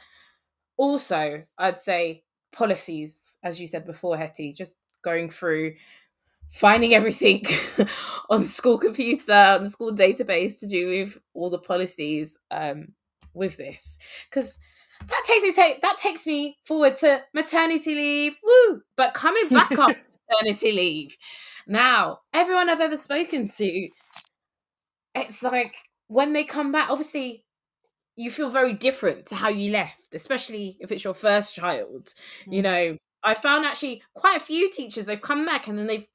also 0.78 1.42
i'd 1.58 1.78
say 1.78 2.24
policies 2.50 3.36
as 3.44 3.60
you 3.60 3.66
said 3.66 3.84
before 3.84 4.16
hetty 4.16 4.54
just 4.54 4.76
going 5.02 5.28
through 5.28 5.74
finding 6.52 6.94
everything 6.94 7.44
on 8.30 8.42
the 8.42 8.48
school 8.48 8.78
computer 8.78 9.32
on 9.32 9.64
the 9.64 9.70
school 9.70 9.92
database 9.92 10.60
to 10.60 10.66
do 10.66 10.88
with 10.88 11.18
all 11.34 11.50
the 11.50 11.58
policies 11.58 12.38
um, 12.50 12.88
with 13.34 13.56
this. 13.56 13.98
Because 14.28 14.58
that 15.00 15.22
takes 15.26 15.42
me 15.42 15.52
take 15.52 15.80
that 15.80 15.98
takes 15.98 16.26
me 16.26 16.58
forward 16.64 16.96
to 16.96 17.22
maternity 17.34 17.94
leave. 17.94 18.36
Woo! 18.42 18.82
But 18.96 19.14
coming 19.14 19.48
back 19.48 19.70
on 19.78 19.94
maternity 20.30 20.72
leave. 20.72 21.16
Now 21.66 22.20
everyone 22.32 22.68
i've 22.68 22.80
ever 22.80 22.96
spoken 22.96 23.48
to 23.48 23.88
it's 25.14 25.42
like 25.42 25.74
when 26.08 26.32
they 26.32 26.44
come 26.44 26.72
back 26.72 26.90
obviously 26.90 27.44
you 28.16 28.30
feel 28.30 28.50
very 28.50 28.72
different 28.72 29.26
to 29.26 29.34
how 29.34 29.48
you 29.48 29.72
left 29.72 30.14
especially 30.14 30.76
if 30.80 30.92
it's 30.92 31.04
your 31.04 31.14
first 31.14 31.54
child 31.54 32.12
mm. 32.46 32.54
you 32.54 32.62
know 32.62 32.96
i 33.24 33.34
found 33.34 33.64
actually 33.64 34.02
quite 34.14 34.36
a 34.36 34.44
few 34.44 34.70
teachers 34.70 35.06
they've 35.06 35.20
come 35.20 35.46
back 35.46 35.66
and 35.66 35.78
then 35.78 35.86
they've 35.86 36.06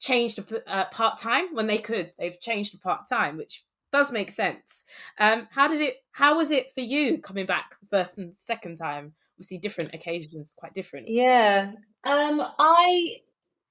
changed 0.00 0.36
to 0.36 0.62
uh, 0.72 0.86
part 0.86 1.18
time 1.18 1.54
when 1.54 1.66
they 1.66 1.78
could. 1.78 2.12
They've 2.18 2.38
changed 2.40 2.72
to 2.72 2.78
part 2.78 3.08
time, 3.08 3.36
which 3.36 3.64
does 3.92 4.12
make 4.12 4.30
sense. 4.30 4.84
Um, 5.18 5.48
how 5.50 5.68
did 5.68 5.80
it? 5.80 5.96
How 6.12 6.36
was 6.36 6.50
it 6.50 6.72
for 6.74 6.80
you 6.80 7.18
coming 7.18 7.46
back 7.46 7.76
the 7.80 7.88
first 7.88 8.18
and 8.18 8.36
second 8.36 8.76
time? 8.76 9.14
Obviously, 9.36 9.58
different 9.58 9.94
occasions, 9.94 10.54
quite 10.56 10.74
different. 10.74 11.08
Yeah, 11.08 11.72
um, 12.04 12.42
I 12.58 13.16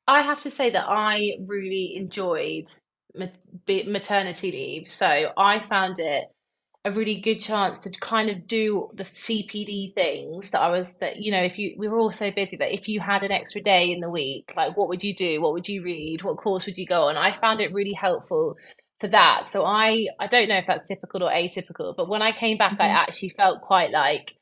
I 0.08 0.22
have 0.22 0.42
to 0.42 0.52
say 0.52 0.70
that 0.70 0.86
I 0.88 1.38
really 1.48 1.96
enjoyed 1.96 2.72
maternity 3.18 4.52
leave. 4.52 4.88
So 4.88 5.32
I 5.38 5.60
found 5.60 6.00
it 6.00 6.26
a 6.86 6.92
really 6.92 7.20
good 7.20 7.40
chance 7.40 7.80
to 7.80 7.90
kind 7.90 8.30
of 8.30 8.48
do 8.48 8.92
the 8.94 9.04
CPD 9.04 9.96
things 9.96 10.52
that 10.52 10.62
I 10.62 10.70
was 10.70 10.98
that 10.98 11.18
you 11.18 11.32
know 11.32 11.42
if 11.42 11.58
you 11.58 11.74
we 11.80 11.88
were 11.88 11.98
all 11.98 12.12
so 12.12 12.30
busy 12.30 12.58
that 12.58 12.72
if 12.72 12.88
you 12.88 13.00
had 13.00 13.24
an 13.24 13.32
extra 13.32 13.60
day 13.60 13.92
in 13.92 14.02
the 14.02 14.10
week 14.10 14.54
like 14.56 14.78
what 14.78 14.88
would 14.88 15.04
you 15.04 15.16
do? 15.16 15.42
What 15.42 15.54
would 15.54 15.68
you 15.68 15.84
read? 15.84 16.22
What 16.22 16.38
course 16.38 16.68
would 16.68 16.78
you 16.78 16.86
go 16.86 17.08
on? 17.08 17.18
I 17.18 17.34
found 17.34 17.60
it 17.60 17.74
really 17.74 17.94
helpful 17.94 18.56
for 19.00 19.08
that. 19.08 19.48
So 19.48 19.66
I 19.66 20.08
I 20.20 20.28
don't 20.28 20.48
know 20.48 20.58
if 20.58 20.68
that's 20.68 20.88
typical 20.88 21.24
or 21.24 21.32
atypical 21.32 21.96
but 21.98 22.08
when 22.08 22.22
I 22.22 22.32
came 22.32 22.58
back 22.58 22.74
mm-hmm. 22.74 22.84
I 22.84 23.02
actually 23.02 23.30
felt 23.30 23.62
quite 23.62 23.90
like 23.90 24.36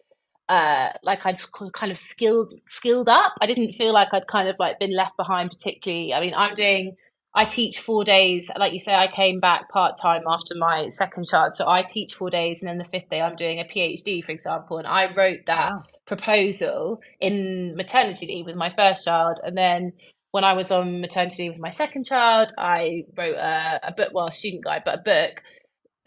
uh 0.49 0.89
like 1.01 1.26
I'd 1.26 1.38
kind 1.71 1.93
of 1.93 1.97
skilled 1.97 2.53
skilled 2.67 3.07
up. 3.07 3.36
I 3.39 3.47
didn't 3.47 3.71
feel 3.71 3.93
like 3.93 4.13
I'd 4.13 4.28
kind 4.28 4.49
of 4.49 4.57
like 4.59 4.80
been 4.80 4.93
left 4.93 5.15
behind 5.15 5.49
particularly. 5.49 6.13
I 6.13 6.19
mean 6.19 6.34
I'm 6.34 6.55
doing 6.55 6.97
I 7.36 7.46
teach 7.46 7.80
four 7.80 8.04
days. 8.04 8.52
Like 8.58 8.74
you 8.74 8.80
say, 8.80 8.94
I 8.94 9.08
came 9.08 9.40
back 9.40 9.70
part 9.70 9.98
time 10.00 10.24
after 10.28 10.56
my 10.56 10.88
second 10.90 11.28
child. 11.28 11.54
So 11.54 11.68
I 11.68 11.82
teach 11.82 12.14
four 12.14 12.30
days, 12.30 12.62
and 12.62 12.70
then 12.70 12.78
the 12.78 12.84
fifth 12.84 13.10
day 13.10 13.22
I'm 13.22 13.36
doing 13.36 13.60
a 13.60 13.64
PhD, 13.64 14.24
for 14.24 14.32
example. 14.32 14.78
And 14.78 14.88
I 14.88 15.12
wrote 15.14 15.46
that 15.48 15.72
wow. 15.72 15.84
proposal 16.06 17.02
in 17.20 17.76
maternity 17.76 18.28
leave 18.28 18.46
with 18.46 18.56
my 18.56 18.70
first 18.70 19.06
child. 19.06 19.40
And 19.44 19.58
then 19.58 19.94
when 20.32 20.44
I 20.44 20.54
was 20.54 20.72
on 20.72 21.02
maternity 21.02 21.44
leave 21.44 21.54
with 21.54 21.62
my 21.62 21.72
second 21.72 22.06
child, 22.06 22.52
I 22.58 23.06
wrote 23.18 23.36
a, 23.36 23.80
a 23.88 23.92
book, 23.92 24.10
well, 24.14 24.28
a 24.28 24.32
student 24.32 24.64
guide, 24.64 24.84
but 24.86 25.00
a 25.00 25.02
book 25.02 25.44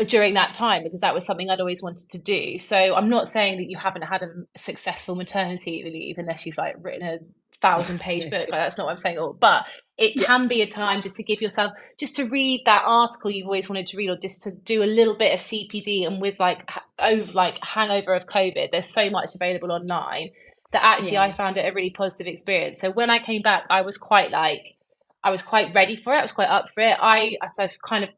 during 0.04 0.34
that 0.34 0.52
time 0.52 0.82
because 0.82 1.00
that 1.00 1.14
was 1.14 1.24
something 1.24 1.48
I'd 1.48 1.60
always 1.60 1.82
wanted 1.82 2.10
to 2.10 2.18
do. 2.18 2.58
So 2.58 2.94
I'm 2.94 3.08
not 3.08 3.28
saying 3.28 3.58
that 3.58 3.70
you 3.70 3.78
haven't 3.78 4.02
had 4.02 4.22
a 4.22 4.28
successful 4.56 5.14
maternity 5.14 5.82
leave 5.84 6.18
unless 6.18 6.44
you've 6.44 6.58
like 6.58 6.76
written 6.82 7.02
a 7.06 7.18
thousand 7.56 8.00
page 8.00 8.24
book. 8.30 8.48
Like 8.50 8.60
that's 8.60 8.76
not 8.76 8.84
what 8.84 8.90
I'm 8.90 8.96
saying. 8.98 9.16
at 9.16 9.22
All, 9.22 9.32
but 9.32 9.66
it 9.98 10.16
yeah. 10.16 10.26
can 10.26 10.46
be 10.46 10.60
a 10.60 10.66
time 10.66 11.00
just 11.00 11.16
to 11.16 11.22
give 11.22 11.40
yourself 11.40 11.72
just 11.98 12.16
to 12.16 12.24
read 12.24 12.62
that 12.66 12.82
article 12.84 13.30
you've 13.30 13.46
always 13.46 13.68
wanted 13.68 13.86
to 13.86 13.96
read, 13.96 14.10
or 14.10 14.16
just 14.16 14.42
to 14.42 14.50
do 14.52 14.82
a 14.82 14.84
little 14.84 15.14
bit 15.14 15.32
of 15.32 15.40
CPD. 15.40 16.06
And 16.06 16.20
with 16.20 16.38
like 16.38 16.70
over 16.98 17.32
like 17.32 17.64
hangover 17.64 18.14
of 18.14 18.26
COVID, 18.26 18.70
there's 18.70 18.88
so 18.88 19.08
much 19.08 19.34
available 19.34 19.72
online 19.72 20.30
that 20.72 20.84
actually 20.84 21.12
yeah. 21.12 21.22
I 21.22 21.32
found 21.32 21.56
it 21.56 21.62
a 21.62 21.72
really 21.72 21.90
positive 21.90 22.26
experience. 22.26 22.80
So 22.80 22.90
when 22.90 23.08
I 23.08 23.18
came 23.18 23.40
back, 23.40 23.66
I 23.70 23.82
was 23.82 23.96
quite 23.96 24.30
like 24.30 24.76
I 25.24 25.30
was 25.30 25.42
quite 25.42 25.74
ready 25.74 25.96
for 25.96 26.14
it. 26.14 26.18
I 26.18 26.22
was 26.22 26.32
quite 26.32 26.48
up 26.48 26.68
for 26.68 26.82
it. 26.82 26.96
I 27.00 27.36
as 27.42 27.58
I 27.58 27.68
kind 27.88 28.04
of 28.04 28.10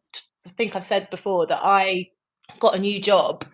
I 0.47 0.51
think 0.51 0.75
I've 0.75 0.85
said 0.85 1.11
before 1.11 1.47
that 1.47 1.61
I 1.63 2.11
got 2.59 2.75
a 2.75 2.79
new 2.79 3.01
job 3.01 3.45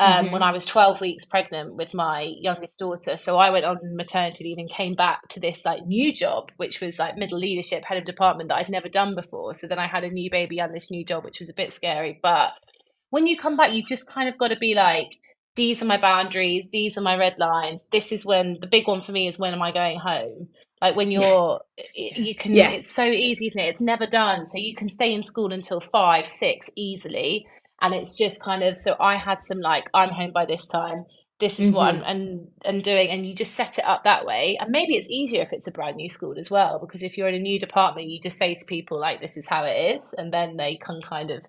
um, 0.00 0.24
mm-hmm. 0.24 0.32
when 0.32 0.42
I 0.42 0.50
was 0.50 0.64
12 0.64 1.02
weeks 1.02 1.26
pregnant 1.26 1.74
with 1.74 1.92
my 1.92 2.22
youngest 2.22 2.78
daughter. 2.78 3.18
So 3.18 3.36
I 3.36 3.50
went 3.50 3.66
on 3.66 3.78
maternity 3.94 4.44
leave 4.44 4.56
and 4.56 4.68
came 4.68 4.94
back 4.94 5.28
to 5.28 5.40
this 5.40 5.66
like 5.66 5.84
new 5.84 6.10
job, 6.10 6.50
which 6.56 6.80
was 6.80 6.98
like 6.98 7.18
middle 7.18 7.38
leadership, 7.38 7.84
head 7.84 7.98
of 7.98 8.06
department 8.06 8.48
that 8.48 8.56
I'd 8.56 8.70
never 8.70 8.88
done 8.88 9.14
before. 9.14 9.52
So 9.52 9.66
then 9.66 9.78
I 9.78 9.86
had 9.86 10.02
a 10.02 10.10
new 10.10 10.30
baby 10.30 10.58
and 10.58 10.72
this 10.72 10.90
new 10.90 11.04
job, 11.04 11.24
which 11.24 11.38
was 11.38 11.50
a 11.50 11.54
bit 11.54 11.74
scary. 11.74 12.18
But 12.22 12.52
when 13.10 13.26
you 13.26 13.36
come 13.36 13.58
back, 13.58 13.74
you've 13.74 13.88
just 13.88 14.08
kind 14.08 14.26
of 14.26 14.38
got 14.38 14.48
to 14.48 14.56
be 14.56 14.74
like, 14.74 15.18
these 15.54 15.82
are 15.82 15.86
my 15.86 15.98
boundaries, 15.98 16.70
these 16.72 16.96
are 16.96 17.02
my 17.02 17.16
red 17.16 17.38
lines. 17.38 17.86
This 17.92 18.10
is 18.10 18.24
when 18.24 18.56
the 18.58 18.66
big 18.66 18.88
one 18.88 19.02
for 19.02 19.12
me 19.12 19.28
is 19.28 19.38
when 19.38 19.52
am 19.52 19.60
I 19.60 19.70
going 19.70 19.98
home? 19.98 20.48
Like 20.80 20.96
when 20.96 21.10
you're, 21.10 21.60
yeah. 21.94 22.16
you 22.16 22.34
can, 22.34 22.52
yeah. 22.52 22.70
it's 22.70 22.90
so 22.90 23.04
easy, 23.04 23.48
isn't 23.48 23.60
it? 23.60 23.68
It's 23.68 23.82
never 23.82 24.06
done. 24.06 24.46
So 24.46 24.56
you 24.56 24.74
can 24.74 24.88
stay 24.88 25.12
in 25.12 25.22
school 25.22 25.52
until 25.52 25.78
five, 25.78 26.26
six 26.26 26.70
easily 26.74 27.46
and 27.80 27.94
it's 27.94 28.16
just 28.16 28.42
kind 28.42 28.62
of 28.62 28.78
so 28.78 28.96
i 29.00 29.16
had 29.16 29.40
some 29.42 29.58
like 29.58 29.88
i'm 29.94 30.10
home 30.10 30.32
by 30.32 30.44
this 30.44 30.66
time 30.66 31.04
this 31.40 31.58
is 31.58 31.68
mm-hmm. 31.68 31.76
what 31.76 31.94
I'm 31.94 32.02
and 32.02 32.48
and 32.64 32.84
doing 32.84 33.08
and 33.08 33.26
you 33.26 33.34
just 33.34 33.54
set 33.54 33.78
it 33.78 33.84
up 33.84 34.04
that 34.04 34.26
way 34.26 34.58
and 34.60 34.70
maybe 34.70 34.96
it's 34.96 35.10
easier 35.10 35.42
if 35.42 35.52
it's 35.52 35.66
a 35.66 35.72
brand 35.72 35.96
new 35.96 36.08
school 36.08 36.38
as 36.38 36.50
well 36.50 36.78
because 36.78 37.02
if 37.02 37.16
you're 37.16 37.28
in 37.28 37.34
a 37.34 37.40
new 37.40 37.58
department 37.58 38.08
you 38.08 38.20
just 38.20 38.38
say 38.38 38.54
to 38.54 38.64
people 38.66 39.00
like 39.00 39.20
this 39.20 39.36
is 39.36 39.48
how 39.48 39.64
it 39.64 39.94
is 39.94 40.14
and 40.16 40.32
then 40.32 40.56
they 40.56 40.76
can 40.76 41.00
kind 41.00 41.30
of 41.30 41.44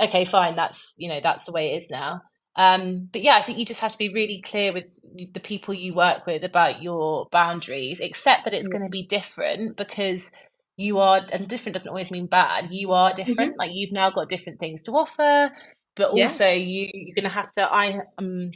okay 0.00 0.24
fine 0.24 0.56
that's 0.56 0.94
you 0.98 1.08
know 1.08 1.20
that's 1.22 1.44
the 1.44 1.52
way 1.52 1.72
it 1.72 1.76
is 1.78 1.90
now 1.90 2.20
um 2.56 3.08
but 3.12 3.22
yeah 3.22 3.36
i 3.36 3.42
think 3.42 3.58
you 3.58 3.64
just 3.64 3.80
have 3.80 3.92
to 3.92 3.98
be 3.98 4.12
really 4.12 4.42
clear 4.42 4.72
with 4.72 4.98
the 5.32 5.40
people 5.40 5.72
you 5.72 5.94
work 5.94 6.26
with 6.26 6.42
about 6.42 6.82
your 6.82 7.26
boundaries 7.30 8.00
except 8.00 8.44
that 8.44 8.52
it's 8.52 8.68
mm-hmm. 8.68 8.78
going 8.78 8.86
to 8.86 8.90
be 8.90 9.06
different 9.06 9.76
because 9.76 10.32
you 10.76 10.98
are 10.98 11.20
and 11.32 11.48
different 11.48 11.74
doesn't 11.74 11.90
always 11.90 12.10
mean 12.10 12.26
bad 12.26 12.68
you 12.70 12.92
are 12.92 13.12
different 13.12 13.52
mm-hmm. 13.52 13.60
like 13.60 13.72
you've 13.72 13.92
now 13.92 14.10
got 14.10 14.28
different 14.28 14.58
things 14.58 14.82
to 14.82 14.92
offer 14.92 15.50
but 15.94 16.10
also 16.10 16.46
yeah. 16.46 16.52
you 16.52 16.90
you're 16.92 17.14
gonna 17.14 17.28
have 17.28 17.52
to 17.52 17.62
i 17.62 18.00
am 18.18 18.50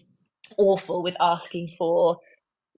awful 0.56 1.02
with 1.02 1.16
asking 1.20 1.70
for 1.76 2.18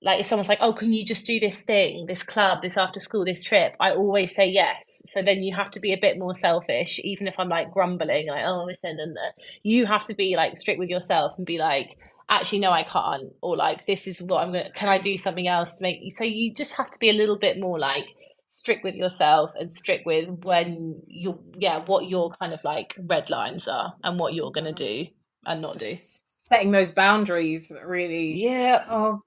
like 0.00 0.20
if 0.20 0.26
someone's 0.26 0.48
like 0.48 0.58
oh 0.60 0.72
can 0.72 0.92
you 0.92 1.04
just 1.04 1.26
do 1.26 1.40
this 1.40 1.62
thing 1.62 2.06
this 2.06 2.22
club 2.22 2.62
this 2.62 2.76
after 2.76 3.00
school 3.00 3.24
this 3.24 3.42
trip 3.42 3.76
i 3.80 3.90
always 3.90 4.34
say 4.34 4.48
yes 4.48 4.82
so 5.06 5.22
then 5.22 5.42
you 5.42 5.54
have 5.54 5.70
to 5.70 5.80
be 5.80 5.92
a 5.92 6.00
bit 6.00 6.18
more 6.18 6.34
selfish 6.34 7.00
even 7.04 7.26
if 7.26 7.38
i'm 7.38 7.48
like 7.48 7.72
grumbling 7.72 8.28
like 8.28 8.44
oh 8.44 8.64
listen 8.64 8.98
and 9.00 9.16
you 9.62 9.86
have 9.86 10.04
to 10.04 10.14
be 10.14 10.36
like 10.36 10.56
strict 10.56 10.78
with 10.78 10.88
yourself 10.88 11.34
and 11.36 11.46
be 11.46 11.58
like 11.58 11.96
actually 12.28 12.58
no 12.58 12.70
i 12.70 12.82
can't 12.82 13.32
or 13.42 13.56
like 13.56 13.86
this 13.86 14.06
is 14.06 14.22
what 14.22 14.42
i'm 14.42 14.52
gonna 14.52 14.70
can 14.72 14.88
i 14.88 14.98
do 14.98 15.16
something 15.16 15.48
else 15.48 15.74
to 15.74 15.82
make 15.82 15.98
you 16.00 16.10
so 16.10 16.24
you 16.24 16.52
just 16.52 16.76
have 16.76 16.90
to 16.90 16.98
be 16.98 17.10
a 17.10 17.14
little 17.14 17.38
bit 17.38 17.58
more 17.58 17.78
like 17.78 18.14
strict 18.58 18.82
with 18.82 18.96
yourself 18.96 19.52
and 19.54 19.72
strict 19.72 20.04
with 20.04 20.28
when 20.42 21.00
you 21.06 21.38
yeah 21.56 21.84
what 21.84 22.08
your 22.08 22.30
kind 22.40 22.52
of 22.52 22.62
like 22.64 22.92
red 23.06 23.30
lines 23.30 23.68
are 23.68 23.94
and 24.02 24.18
what 24.18 24.34
you're 24.34 24.50
going 24.50 24.64
to 24.64 24.72
do 24.72 25.06
and 25.46 25.62
not 25.62 25.78
do. 25.78 25.96
Setting 26.42 26.72
those 26.72 26.90
boundaries 26.90 27.70
really 27.84 28.42
yeah. 28.42 28.84
oh 28.88 29.22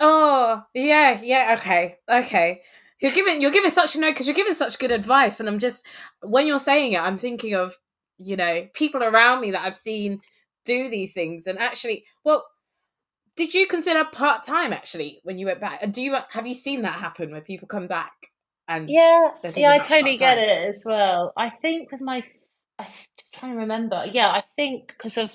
oh 0.00 0.62
yeah 0.74 1.20
yeah 1.22 1.54
okay 1.56 1.98
okay. 2.08 2.60
You're 3.00 3.12
giving 3.12 3.40
you're 3.40 3.52
giving 3.52 3.70
such 3.70 3.94
you 3.94 4.00
know 4.00 4.10
because 4.10 4.26
you're 4.26 4.34
giving 4.34 4.54
such 4.54 4.80
good 4.80 4.90
advice 4.90 5.38
and 5.38 5.48
i'm 5.50 5.58
just 5.58 5.86
when 6.22 6.46
you're 6.46 6.58
saying 6.58 6.94
it 6.94 6.98
i'm 6.98 7.18
thinking 7.18 7.54
of 7.54 7.76
you 8.16 8.36
know 8.36 8.66
people 8.72 9.02
around 9.02 9.42
me 9.42 9.50
that 9.50 9.66
i've 9.66 9.74
seen 9.74 10.22
do 10.64 10.88
these 10.88 11.12
things 11.12 11.46
and 11.46 11.58
actually 11.58 12.04
well 12.24 12.46
did 13.36 13.52
you 13.52 13.66
consider 13.66 14.02
part-time 14.06 14.72
actually 14.72 15.20
when 15.22 15.36
you 15.36 15.44
went 15.44 15.60
back? 15.60 15.92
Do 15.92 16.02
you 16.02 16.16
have 16.30 16.46
you 16.46 16.54
seen 16.54 16.80
that 16.82 16.98
happen 16.98 17.30
where 17.30 17.42
people 17.42 17.68
come 17.68 17.86
back 17.86 18.28
and 18.68 18.88
yeah, 18.88 19.30
yeah, 19.54 19.70
I 19.70 19.78
totally 19.78 20.16
get 20.16 20.38
it 20.38 20.68
as 20.68 20.82
well. 20.84 21.32
I 21.36 21.50
think 21.50 21.92
with 21.92 22.00
my, 22.00 22.24
I'm 22.78 22.86
trying 23.32 23.52
to 23.52 23.58
remember. 23.58 24.04
Yeah, 24.10 24.28
I 24.28 24.42
think 24.56 24.88
because 24.88 25.16
of, 25.16 25.30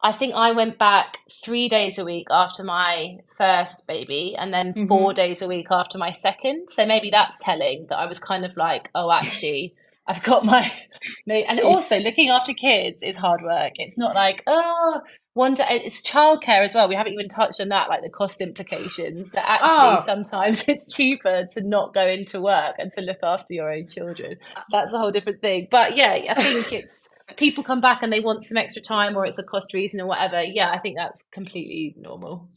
I 0.00 0.12
think 0.12 0.34
I 0.34 0.52
went 0.52 0.78
back 0.78 1.18
three 1.44 1.68
days 1.68 1.98
a 1.98 2.04
week 2.04 2.28
after 2.30 2.62
my 2.62 3.18
first 3.36 3.86
baby, 3.86 4.34
and 4.38 4.52
then 4.52 4.72
mm-hmm. 4.72 4.86
four 4.86 5.12
days 5.12 5.42
a 5.42 5.48
week 5.48 5.68
after 5.70 5.98
my 5.98 6.12
second. 6.12 6.68
So 6.70 6.86
maybe 6.86 7.10
that's 7.10 7.38
telling 7.40 7.86
that 7.88 7.98
I 7.98 8.06
was 8.06 8.18
kind 8.18 8.44
of 8.44 8.56
like, 8.56 8.90
oh, 8.94 9.10
actually. 9.10 9.74
I've 10.08 10.22
got 10.22 10.44
my, 10.44 10.70
and 11.26 11.60
also 11.60 11.98
looking 11.98 12.28
after 12.28 12.52
kids 12.52 13.02
is 13.02 13.16
hard 13.16 13.42
work. 13.42 13.72
It's 13.76 13.98
not 13.98 14.14
like, 14.14 14.42
oh, 14.46 15.00
one 15.34 15.54
day 15.54 15.82
it's 15.84 16.00
childcare 16.00 16.60
as 16.60 16.74
well. 16.74 16.88
We 16.88 16.94
haven't 16.94 17.12
even 17.12 17.28
touched 17.28 17.60
on 17.60 17.68
that, 17.68 17.88
like 17.88 18.02
the 18.02 18.10
cost 18.10 18.40
implications. 18.40 19.32
That 19.32 19.48
actually 19.48 19.98
oh. 19.98 20.02
sometimes 20.04 20.64
it's 20.68 20.94
cheaper 20.94 21.46
to 21.52 21.60
not 21.60 21.92
go 21.92 22.06
into 22.06 22.40
work 22.40 22.76
and 22.78 22.90
to 22.92 23.00
look 23.00 23.18
after 23.22 23.52
your 23.52 23.72
own 23.72 23.88
children. 23.88 24.36
Uh, 24.54 24.62
that's 24.70 24.94
a 24.94 24.98
whole 24.98 25.10
different 25.10 25.40
thing. 25.40 25.68
But 25.70 25.96
yeah, 25.96 26.18
I 26.30 26.40
think 26.40 26.72
it's 26.72 27.08
people 27.36 27.64
come 27.64 27.80
back 27.80 28.02
and 28.02 28.12
they 28.12 28.20
want 28.20 28.44
some 28.44 28.56
extra 28.56 28.80
time, 28.82 29.16
or 29.16 29.26
it's 29.26 29.38
a 29.38 29.44
cost 29.44 29.74
reason 29.74 30.00
or 30.00 30.06
whatever. 30.06 30.42
Yeah, 30.42 30.70
I 30.70 30.78
think 30.78 30.96
that's 30.96 31.24
completely 31.32 31.94
normal. 31.98 32.48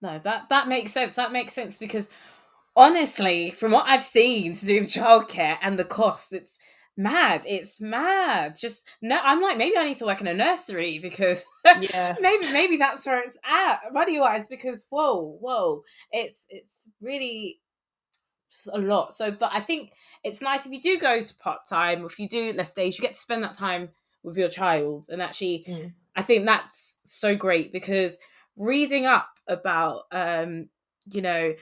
No, 0.00 0.18
that 0.24 0.48
that 0.48 0.68
makes 0.68 0.92
sense. 0.92 1.16
That 1.16 1.32
makes 1.32 1.52
sense 1.52 1.78
because 1.78 2.08
honestly, 2.74 3.50
from 3.50 3.72
what 3.72 3.86
I've 3.86 4.02
seen 4.02 4.54
to 4.54 4.66
do 4.66 4.80
with 4.80 4.88
childcare 4.88 5.58
and 5.60 5.78
the 5.78 5.84
cost, 5.84 6.32
it's 6.32 6.58
mad. 6.96 7.44
It's 7.46 7.80
mad. 7.80 8.56
Just 8.58 8.88
no, 9.02 9.18
I'm 9.22 9.40
like 9.42 9.56
maybe 9.58 9.76
I 9.76 9.84
need 9.84 9.98
to 9.98 10.06
work 10.06 10.20
in 10.20 10.26
a 10.26 10.34
nursery 10.34 10.98
because 10.98 11.44
Yeah. 11.64 12.16
maybe 12.20 12.52
maybe 12.52 12.76
that's 12.76 13.04
where 13.06 13.20
it's 13.20 13.38
at 13.44 13.92
money 13.92 14.18
wise. 14.20 14.46
Because 14.48 14.86
whoa, 14.90 15.36
whoa, 15.40 15.82
it's 16.12 16.46
it's 16.48 16.88
really 17.00 17.60
a 18.72 18.78
lot. 18.78 19.12
So, 19.12 19.30
but 19.30 19.50
I 19.52 19.60
think 19.60 19.92
it's 20.24 20.40
nice 20.40 20.66
if 20.66 20.72
you 20.72 20.80
do 20.80 20.98
go 20.98 21.20
to 21.20 21.34
part 21.36 21.66
time, 21.68 22.04
if 22.04 22.18
you 22.18 22.28
do 22.28 22.52
less 22.52 22.72
days, 22.72 22.96
you 22.96 23.02
get 23.02 23.14
to 23.14 23.20
spend 23.20 23.42
that 23.44 23.54
time 23.54 23.90
with 24.22 24.36
your 24.38 24.48
child. 24.48 25.08
And 25.10 25.20
actually, 25.20 25.64
Mm. 25.68 25.92
I 26.14 26.22
think 26.22 26.46
that's 26.46 26.96
so 27.04 27.36
great 27.36 27.72
because 27.72 28.16
reading 28.56 29.04
up 29.04 29.28
about, 29.46 30.04
um, 30.12 30.70
you 31.12 31.20
know, 31.20 31.52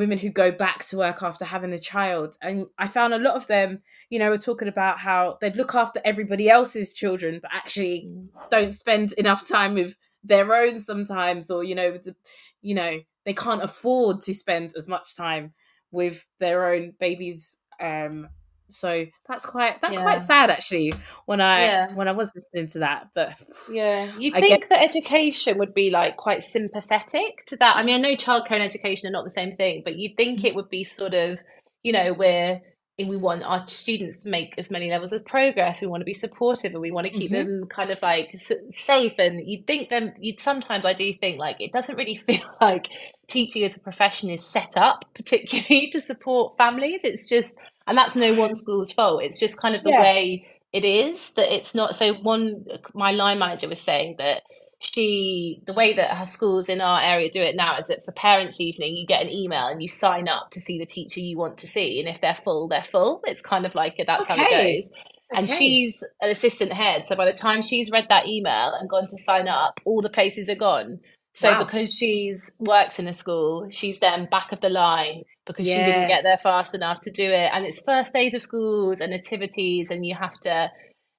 women 0.00 0.18
who 0.18 0.30
go 0.30 0.50
back 0.50 0.84
to 0.86 0.96
work 0.96 1.22
after 1.22 1.44
having 1.44 1.72
a 1.72 1.78
child, 1.78 2.36
and 2.42 2.66
I 2.78 2.88
found 2.88 3.14
a 3.14 3.18
lot 3.18 3.36
of 3.36 3.46
them, 3.46 3.82
you 4.08 4.18
know, 4.18 4.30
were 4.30 4.38
talking 4.38 4.66
about 4.66 4.98
how 4.98 5.38
they'd 5.40 5.54
look 5.54 5.74
after 5.76 6.00
everybody 6.04 6.48
else's 6.48 6.92
children, 6.92 7.38
but 7.40 7.52
actually 7.54 8.10
don't 8.50 8.72
spend 8.72 9.12
enough 9.12 9.46
time 9.46 9.74
with 9.74 9.96
their 10.24 10.52
own 10.52 10.80
sometimes, 10.80 11.50
or 11.50 11.62
you 11.62 11.74
know, 11.74 11.98
the, 11.98 12.16
you 12.62 12.74
know, 12.74 12.98
they 13.24 13.34
can't 13.34 13.62
afford 13.62 14.20
to 14.22 14.34
spend 14.34 14.72
as 14.76 14.88
much 14.88 15.14
time 15.14 15.52
with 15.92 16.26
their 16.38 16.72
own 16.72 16.94
babies. 16.98 17.58
Um, 17.78 18.28
so 18.72 19.04
that's 19.28 19.44
quite 19.46 19.80
that's 19.80 19.96
Yeah. 19.96 20.02
quite 20.02 20.20
sad 20.20 20.50
actually 20.50 20.92
when 21.26 21.40
I 21.40 21.64
Yeah. 21.64 21.94
when 21.94 22.08
I 22.08 22.12
was 22.12 22.32
listening 22.34 22.66
to 22.68 22.78
that. 22.80 23.08
But 23.14 23.40
Yeah, 23.70 24.10
you'd 24.18 24.34
I 24.36 24.40
think 24.40 24.68
that 24.68 24.82
education 24.82 25.58
would 25.58 25.74
be 25.74 25.90
like 25.90 26.16
quite 26.16 26.42
sympathetic 26.42 27.44
to 27.46 27.56
that. 27.56 27.76
I 27.76 27.82
mean, 27.82 27.94
I 27.96 27.98
know 27.98 28.14
childcare 28.16 28.52
and 28.52 28.62
education 28.62 29.08
are 29.08 29.12
not 29.12 29.24
the 29.24 29.30
same 29.30 29.52
thing, 29.52 29.82
but 29.84 29.96
you'd 29.96 30.16
think 30.16 30.44
it 30.44 30.54
would 30.54 30.68
be 30.70 30.84
sort 30.84 31.14
of, 31.14 31.38
you 31.82 31.92
know, 31.92 32.12
where 32.12 32.62
we 32.98 33.16
want 33.16 33.42
our 33.48 33.66
students 33.66 34.18
to 34.18 34.28
make 34.28 34.52
as 34.58 34.70
many 34.70 34.90
levels 34.90 35.10
of 35.14 35.24
progress. 35.24 35.80
We 35.80 35.86
want 35.86 36.02
to 36.02 36.04
be 36.04 36.12
supportive 36.12 36.72
and 36.72 36.82
we 36.82 36.90
want 36.90 37.06
to 37.06 37.10
keep 37.14 37.30
Mhm. 37.30 37.34
them 37.46 37.66
kind 37.66 37.90
of 37.90 37.98
like 38.02 38.28
s- 38.34 38.52
safe. 38.68 39.14
And 39.18 39.40
you'd 39.48 39.66
think 39.66 39.88
them, 39.88 40.12
you'd 40.18 40.38
sometimes 40.38 40.84
I 40.84 40.92
do 40.92 41.10
think 41.14 41.38
like 41.38 41.56
it 41.60 41.72
doesn't 41.72 41.96
really 41.96 42.16
feel 42.28 42.42
like 42.60 42.88
teaching 43.26 43.64
as 43.64 43.74
a 43.74 43.80
profession 43.80 44.28
is 44.28 44.44
set 44.46 44.76
up 44.76 45.06
particularly 45.14 45.88
to 45.92 46.00
support 46.02 46.58
families. 46.58 47.00
It's 47.02 47.26
just, 47.26 47.56
and 47.90 47.98
that's 47.98 48.16
no 48.16 48.34
one 48.34 48.54
school's 48.56 48.92
fault. 48.92 49.24
It's 49.24 49.40
just 49.40 49.60
kind 49.60 49.76
of 49.76 49.84
the 49.84 49.90
Yeah. 49.90 49.98
way 49.98 50.46
it 50.72 50.86
is 50.86 51.32
that 51.32 51.54
it's 51.54 51.74
not. 51.76 51.96
So 51.96 52.14
one, 52.14 52.66
my 52.94 53.12
line 53.12 53.40
manager 53.40 53.68
was 53.68 53.82
saying 53.82 54.16
that 54.20 54.44
she 54.80 55.62
the 55.66 55.74
way 55.74 55.94
that 55.94 56.16
her 56.16 56.26
schools 56.26 56.70
in 56.70 56.80
our 56.80 57.02
area 57.02 57.30
do 57.30 57.42
it 57.42 57.56
now 57.56 57.76
is 57.78 57.88
that 57.88 58.04
for 58.06 58.12
parents 58.12 58.60
evening 58.60 58.96
you 58.96 59.06
get 59.06 59.22
an 59.22 59.30
email 59.30 59.66
and 59.68 59.82
you 59.82 59.88
sign 59.88 60.28
up 60.28 60.50
to 60.52 60.60
see 60.60 60.78
the 60.78 60.86
teacher 60.86 61.20
you 61.20 61.38
want 61.38 61.58
to 61.58 61.68
see 61.68 62.00
and 62.00 62.08
if 62.08 62.20
they're 62.22 62.34
full 62.34 62.68
they're 62.68 62.82
full 62.84 63.20
it's 63.26 63.42
kind 63.42 63.66
of 63.66 63.74
like 63.74 64.02
that's 64.06 64.28
how 64.28 64.40
it 64.40 64.50
goes 64.50 64.90
and 65.34 65.50
Okay. 65.50 65.50
she's 65.50 66.02
an 66.22 66.30
assistant 66.30 66.72
head 66.72 67.06
so 67.06 67.16
by 67.16 67.26
the 67.26 67.32
time 67.34 67.62
she's 67.62 67.90
read 67.90 68.06
that 68.08 68.28
email 68.28 68.72
and 68.80 68.88
gone 68.88 69.06
to 69.08 69.18
sign 69.18 69.48
up 69.48 69.80
all 69.84 70.02
the 70.02 70.10
places 70.10 70.48
are 70.48 70.56
gone 70.56 71.00
so 71.32 71.52
Wow. 71.52 71.64
because 71.64 71.94
she's 71.94 72.52
works 72.58 72.98
in 72.98 73.06
a 73.08 73.12
school 73.12 73.68
she's 73.70 73.98
then 74.00 74.26
back 74.30 74.52
of 74.52 74.60
the 74.60 74.68
line 74.68 75.22
because 75.46 75.66
she 75.66 75.74
didn't 75.84 76.08
get 76.08 76.22
there 76.22 76.36
fast 76.36 76.74
enough 76.74 77.00
to 77.02 77.10
do 77.10 77.30
it 77.30 77.50
and 77.52 77.64
it's 77.64 77.80
first 77.82 78.12
days 78.12 78.34
of 78.34 78.42
schools 78.42 79.00
and 79.00 79.12
nativities 79.12 79.90
and 79.90 80.04
you 80.04 80.14
have 80.14 80.38
to 80.40 80.70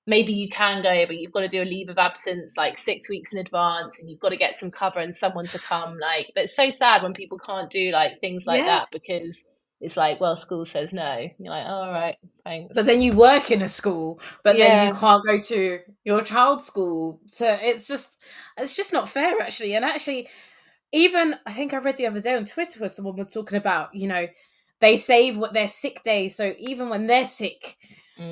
maybe 0.08 0.34
you 0.34 0.50
can 0.50 0.82
go, 0.82 1.06
but 1.06 1.18
you've 1.18 1.32
got 1.32 1.42
to 1.42 1.48
do 1.48 1.62
a 1.62 1.64
leave 1.64 1.88
of 1.88 1.98
absence 2.00 2.58
like 2.58 2.78
six 2.78 3.08
weeks 3.08 3.34
in 3.34 3.40
advance, 3.40 4.00
and 4.00 4.10
you've 4.10 4.20
got 4.20 4.30
to 4.30 4.36
get 4.38 4.56
some 4.56 4.72
cover 4.72 5.00
and 5.00 5.16
someone 5.16 5.46
to 5.46 5.60
come. 5.60 6.00
Like 6.00 6.32
that's 6.36 6.56
so 6.56 6.70
sad 6.70 7.04
when 7.04 7.14
people 7.14 7.38
can't 7.38 7.70
do 7.70 7.92
like 7.92 8.20
things 8.20 8.46
like 8.48 8.62
Yeah. 8.62 8.80
that 8.80 8.88
because 8.92 9.46
it's 9.82 9.98
like, 9.98 10.20
well, 10.22 10.36
school 10.38 10.66
says 10.66 10.94
no. 10.94 11.28
You're 11.40 11.52
like, 11.54 11.66
all 11.68 11.92
right, 11.92 12.16
thanks. 12.44 12.76
but 12.76 12.86
then 12.86 13.02
you 13.02 13.14
work 13.14 13.52
in 13.52 13.62
a 13.62 13.68
school, 13.68 14.20
but 14.44 14.58
then 14.58 14.78
you 14.78 14.94
can't 14.94 15.26
go 15.26 15.40
to 15.40 15.80
your 16.04 16.22
child's 16.22 16.66
school. 16.66 17.20
So 17.30 17.48
it's 17.62 17.88
just 17.88 18.22
it's 18.58 18.76
just 18.76 18.94
not 18.94 19.10
fair 19.10 19.40
actually. 19.42 19.76
And 19.76 19.84
actually, 19.84 20.30
even 20.92 21.36
I 21.46 21.54
think 21.54 21.74
I 21.74 21.78
read 21.78 21.98
the 21.98 22.08
other 22.08 22.20
day 22.20 22.36
on 22.36 22.46
Twitter 22.46 22.80
where 22.80 22.90
someone 22.90 23.16
was 23.18 23.34
talking 23.34 23.58
about, 23.58 23.94
you 23.96 24.08
know, 24.08 24.28
they 24.80 24.98
save 24.98 25.38
what 25.38 25.54
their 25.54 25.68
sick 25.68 26.04
days. 26.04 26.36
So 26.36 26.54
even 26.60 26.90
when 26.90 27.08
they're 27.08 27.26
sick, 27.26 27.78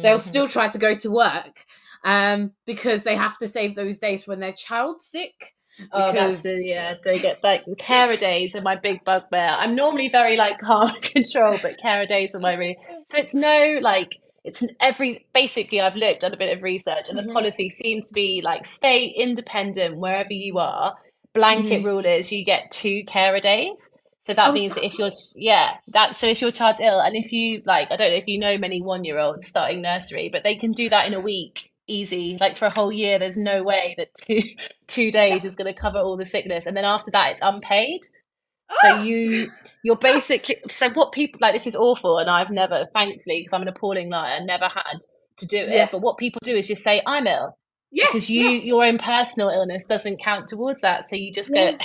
they'll 0.02 0.18
Mhm. 0.18 0.22
still 0.22 0.48
try 0.48 0.68
to 0.68 0.78
go 0.78 0.94
to 0.94 1.12
work 1.12 1.66
um 2.06 2.54
because 2.66 3.04
they 3.04 3.16
have 3.16 3.38
to 3.40 3.48
save 3.48 3.76
those 3.76 4.00
days 4.00 4.28
when 4.28 4.40
their 4.40 4.54
child's 4.54 5.06
sick. 5.06 5.56
Oh, 5.92 6.00
that's 6.00 6.14
because- 6.14 6.44
the 6.44 6.64
yeah. 6.66 6.96
They 7.04 7.20
get 7.20 7.44
like 7.44 7.64
carer 7.78 8.18
days 8.18 8.56
are 8.56 8.62
my 8.62 8.76
big 8.76 9.04
bugbear. 9.06 9.56
I'm 9.58 9.76
normally 9.76 10.10
very 10.10 10.38
like 10.38 10.60
calm 10.62 10.90
and 10.90 11.02
control, 11.02 11.58
but 11.62 11.78
carer 11.82 12.06
days 12.06 12.36
are 12.36 12.40
my 12.40 12.54
really. 12.56 12.78
So 13.12 13.18
it's 13.18 13.34
no 13.36 13.80
like 13.82 14.16
it's 14.44 14.64
every 14.80 15.26
basically. 15.34 15.82
I've 15.82 15.96
looked 15.96 16.22
done 16.22 16.34
a 16.34 16.38
bit 16.38 16.56
of 16.56 16.64
research, 16.64 17.10
and 17.10 17.18
the 17.18 17.24
Mhm. 17.24 17.34
policy 17.34 17.70
seems 17.70 18.08
to 18.08 18.14
be 18.14 18.42
like 18.44 18.66
stay 18.66 19.06
independent 19.06 20.00
wherever 20.00 20.34
you 20.34 20.58
are. 20.58 20.96
Blanket 21.34 21.82
Mhm. 21.82 21.86
rule 21.86 22.06
is 22.06 22.32
you 22.32 22.44
get 22.44 22.72
two 22.72 23.04
carer 23.06 23.40
days. 23.40 23.90
So 24.24 24.34
that 24.34 24.50
Oh, 24.50 24.52
means 24.52 24.76
that 24.76 24.86
if 24.86 24.98
you're 25.00 25.12
yeah, 25.36 25.78
that 25.90 26.16
so 26.16 26.28
if 26.28 26.42
your 26.42 26.52
child's 26.52 26.80
ill, 26.80 27.00
and 27.00 27.16
if 27.16 27.32
you 27.32 27.62
like, 27.66 27.92
I 27.92 27.96
don't 27.96 28.12
know 28.12 28.18
if 28.18 28.28
you 28.28 28.38
know 28.40 28.58
many 28.58 28.82
one 28.82 29.04
year 29.04 29.18
olds 29.18 29.48
starting 29.48 29.82
nursery, 29.82 30.30
but 30.32 30.44
they 30.44 30.56
can 30.56 30.72
do 30.72 30.88
that 30.90 31.08
in 31.08 31.14
a 31.14 31.20
week 31.20 31.69
easy. 31.90 32.38
Like 32.40 32.58
for 32.58 32.66
a 32.66 32.70
whole 32.70 32.92
year 32.92 33.20
there's 33.20 33.38
no 33.38 33.64
way 33.64 33.96
that 33.98 34.10
two 34.16 34.42
two 34.88 35.12
days 35.12 35.44
is 35.46 35.56
going 35.56 35.74
to 35.74 35.80
cover 35.80 35.98
all 35.98 36.18
the 36.18 36.26
sickness. 36.26 36.66
And 36.66 36.76
then 36.78 36.86
after 36.86 37.12
that 37.12 37.32
it's 37.34 37.42
unpaid. 37.42 38.02
So 38.82 38.96
Ah! 38.96 39.04
you 39.04 39.48
you're 39.84 39.96
basically 39.96 40.58
so 40.70 40.90
what 40.92 41.12
people 41.12 41.40
like 41.42 41.54
this 41.54 41.66
is 41.66 41.76
awful 41.76 42.20
and 42.20 42.30
i've 42.30 42.52
never 42.52 42.86
thankfully 42.94 43.40
because 43.40 43.54
i'm 43.54 43.62
an 43.64 43.68
appalling 43.68 44.10
liar 44.10 44.40
never 44.44 44.66
had 44.66 44.98
to 45.38 45.48
do 45.48 45.58
it. 45.58 45.72
Yeah. 45.72 45.88
but 45.92 46.02
what 46.02 46.18
people 46.18 46.40
do 46.44 46.56
is 46.56 46.68
just 46.68 46.84
say 46.84 47.02
i'm 47.08 47.26
ill. 47.26 47.58
Yes, 47.92 48.10
because 48.10 48.30
you 48.30 48.50
yeah. 48.50 48.62
your 48.62 48.86
own 48.86 49.00
personal 49.00 49.50
illness 49.50 49.86
doesn't 49.86 50.22
count 50.24 50.48
towards 50.48 50.82
that. 50.82 51.10
So 51.10 51.16
you 51.16 51.34
just 51.34 51.50
Yeah. 51.52 51.72
go 51.72 51.78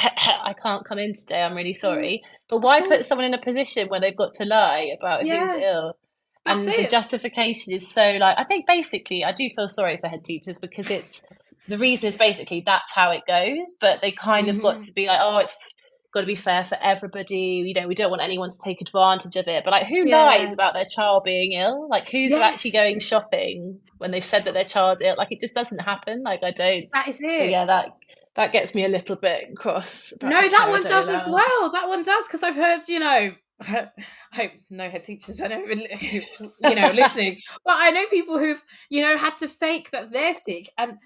i 0.44 0.52
can't 0.62 0.84
come 0.84 0.98
in 0.98 1.14
today 1.14 1.42
i'm 1.42 1.54
really 1.54 1.72
sorry. 1.72 2.22
But 2.50 2.58
why 2.58 2.82
put 2.82 3.06
someone 3.06 3.24
in 3.26 3.32
a 3.32 3.40
position 3.40 3.88
where 3.88 4.00
they've 4.00 4.16
got 4.16 4.34
to 4.34 4.44
lie 4.44 4.92
about 4.98 5.22
who's 5.22 5.52
ill 5.54 5.94
and 6.46 6.60
the 6.66 6.82
it. 6.82 6.90
justification 6.90 7.72
is 7.72 7.86
so 7.90 8.16
like 8.20 8.36
i 8.38 8.44
think 8.44 8.66
basically 8.66 9.24
i 9.24 9.32
do 9.32 9.48
feel 9.56 9.68
sorry 9.68 9.96
for 9.98 10.08
head 10.08 10.24
teachers 10.24 10.58
because 10.58 10.90
it's 10.90 11.22
the 11.68 11.78
reason 11.78 12.06
is 12.08 12.16
basically 12.18 12.62
that's 12.64 12.92
how 12.92 13.10
it 13.10 13.22
goes 13.26 13.74
but 13.80 14.00
they 14.02 14.10
kind 14.10 14.48
of 14.48 14.60
got 14.60 14.76
Mhm. 14.78 14.86
to 14.86 14.92
be 14.92 15.06
like 15.06 15.20
oh 15.22 15.38
it's 15.38 15.56
got 16.12 16.20
to 16.20 16.26
be 16.26 16.34
fair 16.36 16.64
for 16.64 16.76
everybody 16.80 17.64
you 17.66 17.74
know 17.74 17.88
we 17.88 17.94
don't 17.94 18.10
want 18.10 18.22
anyone 18.22 18.48
to 18.50 18.58
take 18.64 18.80
advantage 18.80 19.34
of 19.36 19.48
it 19.48 19.64
but 19.64 19.70
like 19.72 19.86
who 19.86 20.06
Yeah. 20.06 20.24
lies 20.26 20.52
about 20.52 20.74
their 20.74 20.84
child 20.84 21.24
being 21.24 21.52
ill 21.54 21.88
like 21.88 22.08
who's 22.08 22.32
Yeah. 22.32 22.38
actually 22.46 22.70
going 22.72 23.00
shopping 23.00 23.80
when 23.98 24.10
they've 24.12 24.24
said 24.24 24.44
that 24.44 24.54
their 24.54 24.64
child's 24.64 25.00
ill 25.02 25.14
like 25.18 25.28
it 25.32 25.40
just 25.40 25.54
doesn't 25.54 25.80
happen 25.80 26.22
like 26.22 26.42
i 26.44 26.50
don't 26.50 26.86
That 26.92 27.08
is 27.08 27.20
it. 27.22 27.50
yeah 27.50 27.64
that 27.64 27.96
that 28.36 28.52
gets 28.52 28.74
me 28.74 28.84
a 28.84 28.88
little 28.88 29.16
bit 29.16 29.56
cross 29.56 30.12
No, 30.20 30.28
that 30.48 30.68
one 30.68 30.82
does 30.82 31.08
as 31.08 31.28
well. 31.28 31.70
That 31.70 31.86
one 31.88 32.02
does 32.02 32.26
because 32.26 32.42
I've 32.42 32.56
heard, 32.56 32.80
you 32.88 32.98
know, 32.98 33.30
I 33.60 33.88
hope 34.34 34.52
no 34.70 34.88
head 34.88 35.04
teachers 35.04 35.40
I 35.40 35.46
know, 35.48 35.64
you 36.60 36.74
know, 36.74 36.90
listening, 36.90 37.40
but 37.64 37.74
I 37.76 37.90
know 37.90 38.06
people 38.06 38.38
who've, 38.38 38.62
you 38.90 39.02
know, 39.02 39.16
had 39.16 39.38
to 39.38 39.48
fake 39.48 39.90
that 39.90 40.10
they're 40.10 40.34
sick, 40.34 40.70
and 40.76 40.98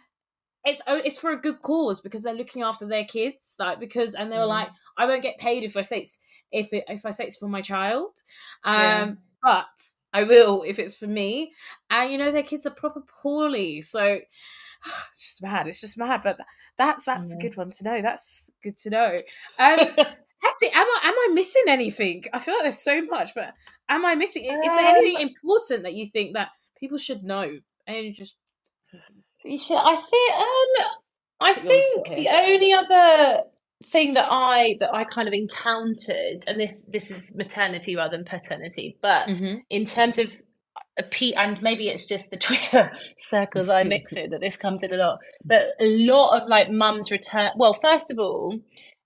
it's 0.64 0.82
it's 0.88 1.18
for 1.18 1.30
a 1.30 1.36
good 1.40 1.61
cause 1.62 2.01
because 2.01 2.22
they're 2.22 2.34
looking 2.34 2.62
after 2.62 2.86
their 2.86 3.05
kids, 3.05 3.55
like 3.59 3.80
because, 3.80 4.14
and 4.14 4.32
they 4.32 4.38
were 4.38 4.44
Mm. 4.44 4.49
like, 4.49 4.68
I 4.96 5.07
won't 5.07 5.22
get 5.22 5.38
paid 5.38 5.64
if 5.64 5.76
I 5.76 5.82
say 5.82 6.01
it's 6.01 6.18
if 6.53 6.72
it 6.72 6.84
if 6.88 7.05
I 7.07 7.11
say 7.11 7.24
it's 7.24 7.36
for 7.36 7.49
my 7.49 7.62
child, 7.62 8.16
um, 8.64 8.78
Yeah. 8.78 9.12
but 9.42 9.66
I 10.12 10.24
will 10.24 10.62
if 10.66 10.78
it's 10.78 10.96
for 10.96 11.07
me, 11.07 11.53
and 11.90 12.11
you 12.12 12.18
know, 12.18 12.30
their 12.32 12.42
kids 12.42 12.66
are 12.66 12.70
proper 12.70 13.03
poorly, 13.22 13.82
so. 13.82 14.20
It's 15.11 15.30
just 15.30 15.42
mad. 15.42 15.66
It's 15.68 15.80
just 15.80 15.99
mad, 15.99 16.20
but 16.22 16.38
that's 16.76 17.05
that's 17.05 17.34
a 17.34 17.38
good 17.38 17.57
one 17.57 17.70
to 17.70 17.84
know. 17.84 18.01
That's 18.03 18.51
good 18.62 18.76
to 18.78 18.90
know. 18.90 19.16
Um, 19.59 19.80
Hetty, 20.43 20.72
am 20.72 20.86
I 20.86 21.01
am 21.05 21.14
I 21.14 21.28
missing 21.32 21.64
anything? 21.68 22.24
I 22.32 22.39
feel 22.39 22.55
like 22.55 22.64
there's 22.64 22.78
so 22.82 23.03
much, 23.03 23.34
but 23.34 23.55
am 23.89 24.05
I 24.05 24.14
missing? 24.14 24.45
Is, 24.45 24.51
is 24.53 24.61
there 24.74 24.86
anything 24.97 25.16
Um, 25.22 25.28
important 25.28 25.82
that 25.84 25.95
you 25.95 26.07
think 26.07 26.34
that 26.34 26.49
people 26.78 26.99
should 26.99 27.22
know? 27.24 27.59
And 27.86 28.14
just 28.14 28.36
You 29.45 29.59
should, 29.59 29.76
I 29.76 29.97
think 29.97 30.34
um 30.34 30.86
I 31.41 31.55
Put 31.55 31.64
you 31.64 31.70
on 31.70 32.03
the 32.05 32.11
think 32.11 32.16
the 32.16 32.28
only 32.36 32.72
other 32.72 33.45
thing 33.84 34.14
that 34.14 34.26
I 34.30 34.76
that 34.80 34.93
I 34.93 35.05
kind 35.05 35.28
of 35.28 35.34
encountered, 35.34 36.45
and 36.47 36.59
this 36.61 36.84
this 36.84 37.11
is 37.11 37.34
maternity 37.36 37.97
rather 37.97 38.16
than 38.16 38.24
paternity, 38.24 38.97
but 39.01 39.28
Mhm. 39.28 39.62
in 39.70 39.84
terms 39.86 40.18
of 40.18 40.32
a 40.99 41.05
P 41.05 41.32
and 41.36 41.62
maybe 41.62 41.89
it's 41.89 42.07
just 42.07 42.30
the 42.32 42.36
Twitter 42.47 42.91
circles 43.18 43.68
I 43.68 43.84
mix 43.84 44.12
in 44.16 44.30
that 44.30 44.41
this 44.41 44.57
comes 44.57 44.82
in 44.82 44.93
a 44.93 44.97
lot. 44.97 45.20
But 45.45 45.74
a 45.80 45.86
lot 46.07 46.41
of 46.43 46.49
like 46.49 46.70
mums 46.70 47.11
return 47.12 47.51
well, 47.57 47.74
first 47.74 48.11
of 48.11 48.18
all, 48.18 48.59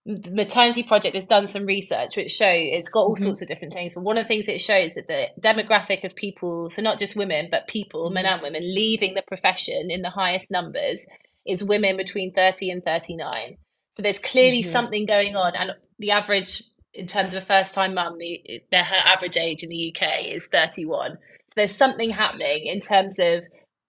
maternity 0.05 0.82
project 0.82 1.14
has 1.14 1.26
done 1.26 1.46
some 1.46 1.64
research 1.64 2.16
which 2.16 2.32
show 2.32 2.50
it's 2.50 2.88
got 2.88 3.03
all 3.03 3.14
Mhm. 3.14 3.22
sorts 3.22 3.42
of 3.42 3.46
different 3.48 3.72
things 3.72 3.94
but 3.94 4.03
one 4.03 4.18
of 4.18 4.24
the 4.24 4.28
things 4.28 4.48
it 4.48 4.61
shows 4.61 4.94
that 4.94 5.07
the 5.07 5.28
demographic 5.40 6.03
of 6.03 6.16
people 6.16 6.68
so 6.70 6.82
not 6.82 6.98
just 6.98 7.14
women 7.14 7.48
but 7.50 7.68
people 7.68 8.11
men 8.11 8.24
Mhm. 8.24 8.32
and 8.32 8.42
women 8.42 8.74
leaving 8.74 9.14
the 9.14 9.22
profession 9.22 9.90
in 9.90 10.03
the 10.03 10.11
highest 10.11 10.50
numbers 10.50 11.07
is 11.46 11.62
women 11.62 11.96
between 11.96 12.32
30 12.32 12.68
and 12.70 12.84
39 12.84 13.59
so 13.96 14.03
there's 14.03 14.18
clearly 14.18 14.62
Mhm. 14.62 14.66
something 14.66 15.07
going 15.07 15.36
on 15.36 15.55
and 15.55 15.72
the 16.00 16.11
average 16.11 16.64
in 16.94 17.07
terms 17.07 17.32
of 17.32 17.42
a 17.42 17.46
first 17.46 17.72
time 17.72 17.94
mum, 17.94 18.18
the, 18.18 18.62
the, 18.70 18.78
her 18.84 19.03
average 19.07 19.38
age 19.38 19.62
in 19.62 19.70
the 19.70 19.76
UK 19.76 20.26
is 20.26 20.46
31. 20.48 21.12
So 21.46 21.53
there's 21.57 21.74
something 21.74 22.11
happening 22.11 22.66
in 22.66 22.80
terms 22.80 23.18
of 23.18 23.44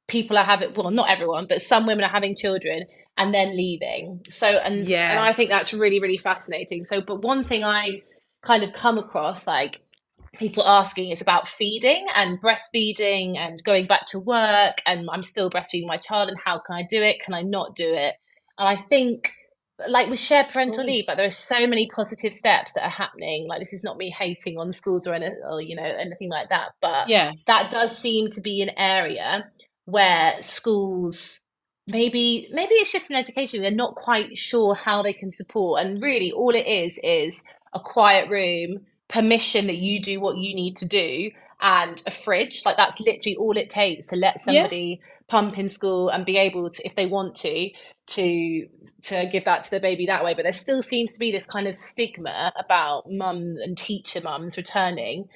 people 0.08 0.38
are 0.38 0.44
having 0.44 0.74
well 0.74 0.92
not 0.92 1.10
everyone 1.10 1.46
but 1.48 1.62
some 1.62 1.86
women 1.86 2.04
are 2.04 2.10
having 2.10 2.36
children 2.36 2.86
and 3.18 3.34
then 3.34 3.56
leaving. 3.56 4.22
So 4.30 4.48
and 4.48 4.86
yeah 4.86 5.12
and 5.12 5.20
i 5.20 5.34
think 5.34 5.50
that's 5.50 5.74
really 5.74 6.00
really 6.00 6.18
fascinating. 6.18 6.84
So 6.84 7.02
but 7.02 7.22
one 7.22 7.44
thing 7.44 7.64
i 7.64 8.02
kind 8.42 8.64
of 8.64 8.74
come 8.74 8.98
across 8.98 9.48
like 9.48 9.80
people 10.34 10.64
asking 10.68 11.12
is 11.12 11.22
about 11.22 11.48
feeding 11.48 12.08
and 12.16 12.42
breastfeeding 12.42 13.38
and 13.38 13.64
going 13.64 13.86
back 13.86 14.06
to 14.08 14.20
work 14.20 14.82
and 14.86 15.08
i'm 15.12 15.22
still 15.22 15.48
breastfeeding 15.50 15.86
my 15.86 15.98
child 15.98 16.28
and 16.28 16.38
how 16.44 16.58
can 16.60 16.76
i 16.76 16.84
do 16.90 17.02
it? 17.02 17.20
Can 17.20 17.34
i 17.34 17.42
not 17.42 17.76
do 17.76 17.94
it? 17.94 18.16
And 18.58 18.68
i 18.68 18.76
think 18.76 19.34
like 19.88 20.10
with 20.10 20.20
shared 20.20 20.48
parental 20.54 20.84
mm. 20.84 20.88
leave 20.88 21.06
like 21.08 21.18
there 21.18 21.26
are 21.26 21.32
so 21.32 21.66
many 21.68 21.88
positive 21.88 22.34
steps 22.34 22.74
that 22.74 22.84
are 22.84 22.90
happening. 22.90 23.48
Like 23.48 23.60
this 23.60 23.74
is 23.74 23.84
not 23.84 23.98
me 23.98 24.10
hating 24.10 24.58
on 24.58 24.72
schools 24.72 25.08
or 25.08 25.14
anything 25.14 25.42
or 25.50 25.62
you 25.62 25.76
know 25.76 25.84
anything 25.84 26.30
like 26.30 26.50
that 26.50 26.72
but 26.82 27.10
yeah. 27.10 27.32
that 27.48 27.72
does 27.72 27.98
seem 27.98 28.30
to 28.32 28.42
be 28.42 28.62
an 28.62 28.72
area 28.78 29.46
where 29.86 30.42
schools 30.42 31.42
maybe 31.88 32.48
maybe 32.52 32.74
it's 32.76 32.92
just 32.92 33.10
an 33.10 33.18
education 33.18 33.62
they're 33.62 33.72
not 33.72 33.96
quite 33.96 34.38
sure 34.38 34.74
how 34.74 35.02
they 35.02 35.14
can 35.14 35.30
support 35.30 35.84
and 35.84 36.02
really 36.02 36.32
all 36.32 36.56
it 36.56 36.66
is 36.66 37.00
is 37.04 37.44
a 37.74 37.80
quiet 37.80 38.30
room 38.30 38.86
permission 39.10 39.68
that 39.68 39.76
you 39.76 40.02
do 40.02 40.20
what 40.20 40.38
you 40.38 40.56
need 40.56 40.76
to 40.78 40.86
do 40.86 41.30
and 41.62 42.02
a 42.06 42.12
fridge 42.12 42.62
like 42.66 42.78
that's 42.78 43.00
literally 43.00 43.36
all 43.36 43.58
it 43.58 43.70
takes 43.70 44.08
to 44.08 44.16
let 44.16 44.40
somebody 44.40 45.00
yeah. 45.00 45.08
pump 45.28 45.58
in 45.58 45.68
school 45.68 46.10
and 46.10 46.26
be 46.26 46.38
able 46.38 46.70
to 46.70 46.86
if 46.86 46.96
they 46.96 47.06
want 47.06 47.36
to 47.36 47.70
to 48.08 48.68
to 49.02 49.30
give 49.32 49.44
that 49.46 49.64
to 49.64 49.72
the 49.72 49.80
baby 49.80 50.06
that 50.06 50.24
way 50.24 50.34
but 50.34 50.44
there 50.44 50.54
still 50.54 50.82
seems 50.82 51.12
to 51.12 51.20
be 51.20 51.32
this 51.32 51.46
kind 51.46 51.68
of 51.68 51.76
stigma 51.76 52.54
about 52.58 53.04
mums 53.12 53.60
and 53.60 53.78
teacher 53.78 54.22
mums 54.22 54.56
returning 54.56 55.28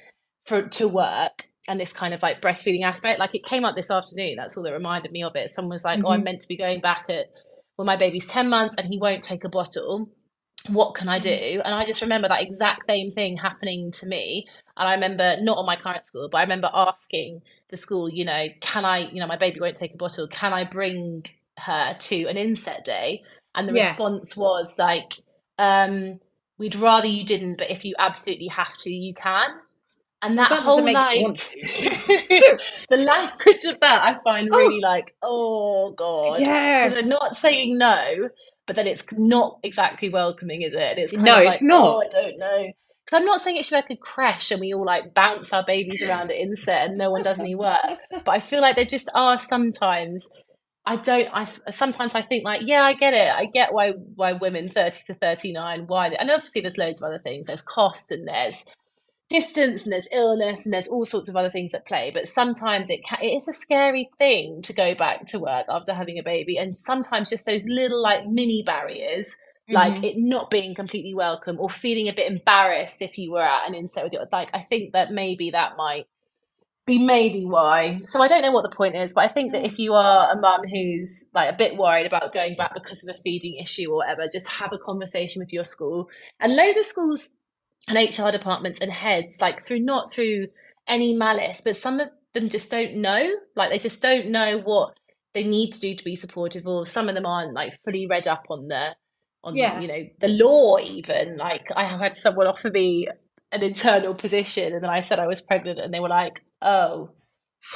for 0.46 0.62
to 0.62 0.88
work 0.88 1.47
and 1.68 1.78
this 1.78 1.92
kind 1.92 2.14
of 2.14 2.22
like 2.22 2.40
breastfeeding 2.40 2.82
aspect. 2.82 3.20
Like 3.20 3.34
it 3.34 3.44
came 3.44 3.64
up 3.64 3.76
this 3.76 3.90
afternoon. 3.90 4.36
That's 4.36 4.56
all 4.56 4.64
that 4.64 4.72
reminded 4.72 5.12
me 5.12 5.22
of 5.22 5.36
it. 5.36 5.50
Someone 5.50 5.74
was 5.74 5.84
like, 5.84 5.98
mm-hmm. 5.98 6.06
"Oh, 6.06 6.10
I'm 6.10 6.20
mm-hmm. 6.20 6.24
meant 6.24 6.40
to 6.40 6.48
be 6.48 6.56
going 6.56 6.80
back 6.80 7.06
at 7.08 7.30
well, 7.76 7.84
my 7.84 7.96
baby's 7.96 8.26
ten 8.26 8.48
months 8.48 8.76
and 8.76 8.88
he 8.88 8.98
won't 8.98 9.22
take 9.22 9.44
a 9.44 9.48
bottle. 9.48 10.08
What 10.68 10.94
can 10.94 11.08
I 11.08 11.18
do?" 11.18 11.30
Mm-hmm. 11.30 11.60
And 11.64 11.74
I 11.74 11.84
just 11.84 12.00
remember 12.00 12.26
that 12.28 12.42
exact 12.42 12.86
same 12.86 13.10
thing 13.10 13.36
happening 13.36 13.92
to 13.92 14.06
me. 14.06 14.48
And 14.76 14.88
I 14.88 14.94
remember 14.94 15.36
not 15.40 15.58
on 15.58 15.66
my 15.66 15.76
current 15.76 16.06
school, 16.06 16.28
but 16.32 16.38
I 16.38 16.42
remember 16.42 16.70
asking 16.72 17.42
the 17.68 17.76
school, 17.76 18.08
you 18.08 18.24
know, 18.24 18.46
can 18.60 18.84
I, 18.84 19.10
you 19.10 19.20
know, 19.20 19.26
my 19.26 19.36
baby 19.36 19.60
won't 19.60 19.76
take 19.76 19.94
a 19.94 19.98
bottle. 19.98 20.26
Can 20.26 20.52
I 20.52 20.64
bring 20.64 21.26
her 21.58 21.96
to 21.98 22.24
an 22.24 22.36
inset 22.38 22.84
day? 22.84 23.22
And 23.54 23.68
the 23.68 23.74
yeah. 23.74 23.88
response 23.88 24.36
was 24.36 24.78
like, 24.78 25.12
um, 25.58 26.18
"We'd 26.56 26.76
rather 26.76 27.06
you 27.06 27.26
didn't, 27.26 27.58
but 27.58 27.70
if 27.70 27.84
you 27.84 27.94
absolutely 27.98 28.48
have 28.48 28.74
to, 28.78 28.90
you 28.90 29.12
can." 29.12 29.50
And 30.20 30.36
that, 30.36 30.50
that 30.50 30.62
whole 30.62 30.82
like 30.82 30.96
the 32.90 32.96
language 32.96 33.64
of 33.64 33.78
that 33.80 34.02
I 34.02 34.18
find 34.24 34.48
oh. 34.52 34.56
really 34.56 34.80
like, 34.80 35.14
oh 35.22 35.92
god. 35.92 36.40
Yeah. 36.40 36.84
Because 36.84 36.94
they're 36.94 37.08
not 37.08 37.36
saying 37.36 37.78
no, 37.78 38.28
but 38.66 38.74
then 38.74 38.86
it's 38.86 39.04
not 39.12 39.60
exactly 39.62 40.08
welcoming, 40.08 40.62
is 40.62 40.72
it? 40.72 40.80
And 40.80 40.98
it's 40.98 41.12
no, 41.12 41.38
it's 41.38 41.62
like, 41.62 41.70
oh, 41.72 41.78
not. 41.78 41.94
Oh, 41.94 42.00
I 42.00 42.08
don't 42.08 42.38
know. 42.38 42.72
Because 43.04 43.20
I'm 43.20 43.24
not 43.24 43.40
saying 43.40 43.56
it 43.56 43.64
should 43.64 43.70
be 43.70 43.76
like 43.76 43.90
a 43.90 43.96
crash 43.96 44.50
and 44.50 44.60
we 44.60 44.74
all 44.74 44.84
like 44.84 45.14
bounce 45.14 45.52
our 45.52 45.64
babies 45.64 46.02
around 46.02 46.30
at 46.30 46.36
inset 46.36 46.88
and 46.88 46.98
no 46.98 47.10
one 47.10 47.22
does 47.22 47.38
any 47.38 47.54
work. 47.54 47.78
But 48.10 48.28
I 48.28 48.40
feel 48.40 48.60
like 48.60 48.76
there 48.76 48.84
just 48.84 49.08
are 49.14 49.38
sometimes 49.38 50.28
I 50.84 50.96
don't. 50.96 51.28
I 51.32 51.44
sometimes 51.70 52.14
I 52.14 52.22
think 52.22 52.44
like, 52.44 52.62
yeah, 52.64 52.82
I 52.82 52.94
get 52.94 53.12
it. 53.12 53.30
I 53.30 53.44
get 53.44 53.74
why 53.74 53.90
why 53.90 54.32
women 54.32 54.70
thirty 54.70 55.00
to 55.06 55.14
thirty 55.14 55.52
nine. 55.52 55.86
Why, 55.86 56.08
and 56.08 56.30
obviously 56.30 56.62
there's 56.62 56.78
loads 56.78 57.02
of 57.02 57.08
other 57.08 57.20
things. 57.22 57.48
There's 57.48 57.60
cost 57.60 58.10
and 58.10 58.26
there's 58.26 58.64
distance 59.28 59.84
and 59.84 59.92
there's 59.92 60.08
illness 60.10 60.64
and 60.64 60.72
there's 60.72 60.88
all 60.88 61.04
sorts 61.04 61.28
of 61.28 61.36
other 61.36 61.50
things 61.50 61.74
at 61.74 61.86
play 61.86 62.10
but 62.12 62.26
sometimes 62.26 62.88
it 62.88 63.04
can, 63.04 63.18
it 63.22 63.26
is 63.28 63.46
a 63.46 63.52
scary 63.52 64.08
thing 64.16 64.62
to 64.62 64.72
go 64.72 64.94
back 64.94 65.26
to 65.26 65.38
work 65.38 65.66
after 65.68 65.92
having 65.92 66.18
a 66.18 66.22
baby 66.22 66.56
and 66.56 66.76
sometimes 66.76 67.28
just 67.28 67.44
those 67.44 67.66
little 67.66 68.02
like 68.02 68.26
mini 68.26 68.62
barriers 68.64 69.36
mm-hmm. 69.68 69.74
like 69.74 70.02
it 70.02 70.14
not 70.16 70.50
being 70.50 70.74
completely 70.74 71.14
welcome 71.14 71.60
or 71.60 71.68
feeling 71.68 72.08
a 72.08 72.14
bit 72.14 72.30
embarrassed 72.30 73.02
if 73.02 73.18
you 73.18 73.32
were 73.32 73.42
at 73.42 73.68
an 73.68 73.74
inset 73.74 74.02
with 74.02 74.14
your 74.14 74.26
like 74.32 74.48
i 74.54 74.62
think 74.62 74.92
that 74.92 75.12
maybe 75.12 75.50
that 75.50 75.76
might 75.76 76.06
be 76.86 76.98
maybe 76.98 77.44
why. 77.44 78.00
So 78.02 78.22
i 78.22 78.28
don't 78.28 78.40
know 78.40 78.50
what 78.50 78.62
the 78.62 78.74
point 78.74 78.96
is 78.96 79.12
but 79.12 79.22
i 79.22 79.28
think 79.28 79.52
that 79.52 79.66
if 79.66 79.78
you 79.78 79.92
are 79.92 80.32
a 80.32 80.40
mum 80.40 80.62
who's 80.66 81.28
like 81.34 81.52
a 81.52 81.56
bit 81.56 81.76
worried 81.76 82.06
about 82.06 82.32
going 82.32 82.56
back 82.56 82.72
because 82.72 83.06
of 83.06 83.14
a 83.14 83.18
feeding 83.20 83.56
issue 83.56 83.90
or 83.90 83.96
whatever 83.96 84.26
just 84.32 84.48
have 84.48 84.72
a 84.72 84.78
conversation 84.78 85.40
with 85.40 85.52
your 85.52 85.64
school. 85.64 86.08
And 86.40 86.56
loads 86.56 86.78
of 86.78 86.86
schools 86.86 87.37
and 87.86 87.96
HR 87.96 88.30
departments 88.30 88.80
and 88.80 88.92
heads, 88.92 89.40
like 89.40 89.64
through 89.64 89.80
not 89.80 90.12
through 90.12 90.48
any 90.86 91.14
malice, 91.14 91.60
but 91.64 91.76
some 91.76 92.00
of 92.00 92.08
them 92.34 92.48
just 92.48 92.70
don't 92.70 92.96
know. 92.96 93.30
Like 93.56 93.70
they 93.70 93.78
just 93.78 94.02
don't 94.02 94.28
know 94.28 94.58
what 94.58 94.98
they 95.34 95.44
need 95.44 95.72
to 95.72 95.80
do 95.80 95.94
to 95.94 96.04
be 96.04 96.16
supportive, 96.16 96.66
or 96.66 96.86
some 96.86 97.08
of 97.08 97.14
them 97.14 97.26
aren't 97.26 97.54
like 97.54 97.72
fully 97.84 98.06
read 98.06 98.26
up 98.26 98.46
on 98.50 98.68
the 98.68 98.96
on 99.44 99.54
yeah. 99.54 99.80
you 99.80 99.88
know 99.88 100.04
the 100.20 100.28
law 100.28 100.78
even. 100.78 101.36
Like 101.36 101.68
I 101.76 101.84
have 101.84 102.00
had 102.00 102.16
someone 102.16 102.46
offer 102.46 102.70
me 102.70 103.08
an 103.52 103.62
internal 103.62 104.14
position 104.14 104.74
and 104.74 104.82
then 104.82 104.90
I 104.90 105.00
said 105.00 105.18
I 105.18 105.26
was 105.26 105.40
pregnant 105.40 105.78
and 105.78 105.92
they 105.92 106.00
were 106.00 106.08
like, 106.08 106.42
Oh, 106.60 107.10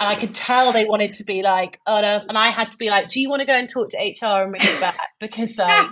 and 0.01 0.09
I 0.09 0.15
could 0.15 0.35
tell 0.35 0.73
they 0.73 0.85
wanted 0.85 1.13
to 1.15 1.25
be 1.25 1.43
like, 1.43 1.81
oh 1.87 2.01
no, 2.01 2.21
and 2.29 2.39
I 2.39 2.49
had 2.49 2.71
to 2.71 2.79
be 2.79 2.89
like, 2.89 3.09
do 3.09 3.21
you 3.21 3.29
want 3.29 3.41
to 3.41 3.47
go 3.47 3.55
and 3.55 3.69
talk 3.69 3.91
to 3.91 3.97
HR 3.97 4.43
and 4.43 4.53
bring 4.53 4.63
it 4.63 4.81
back? 4.81 4.97
Because 5.21 5.59
like, 5.59 5.89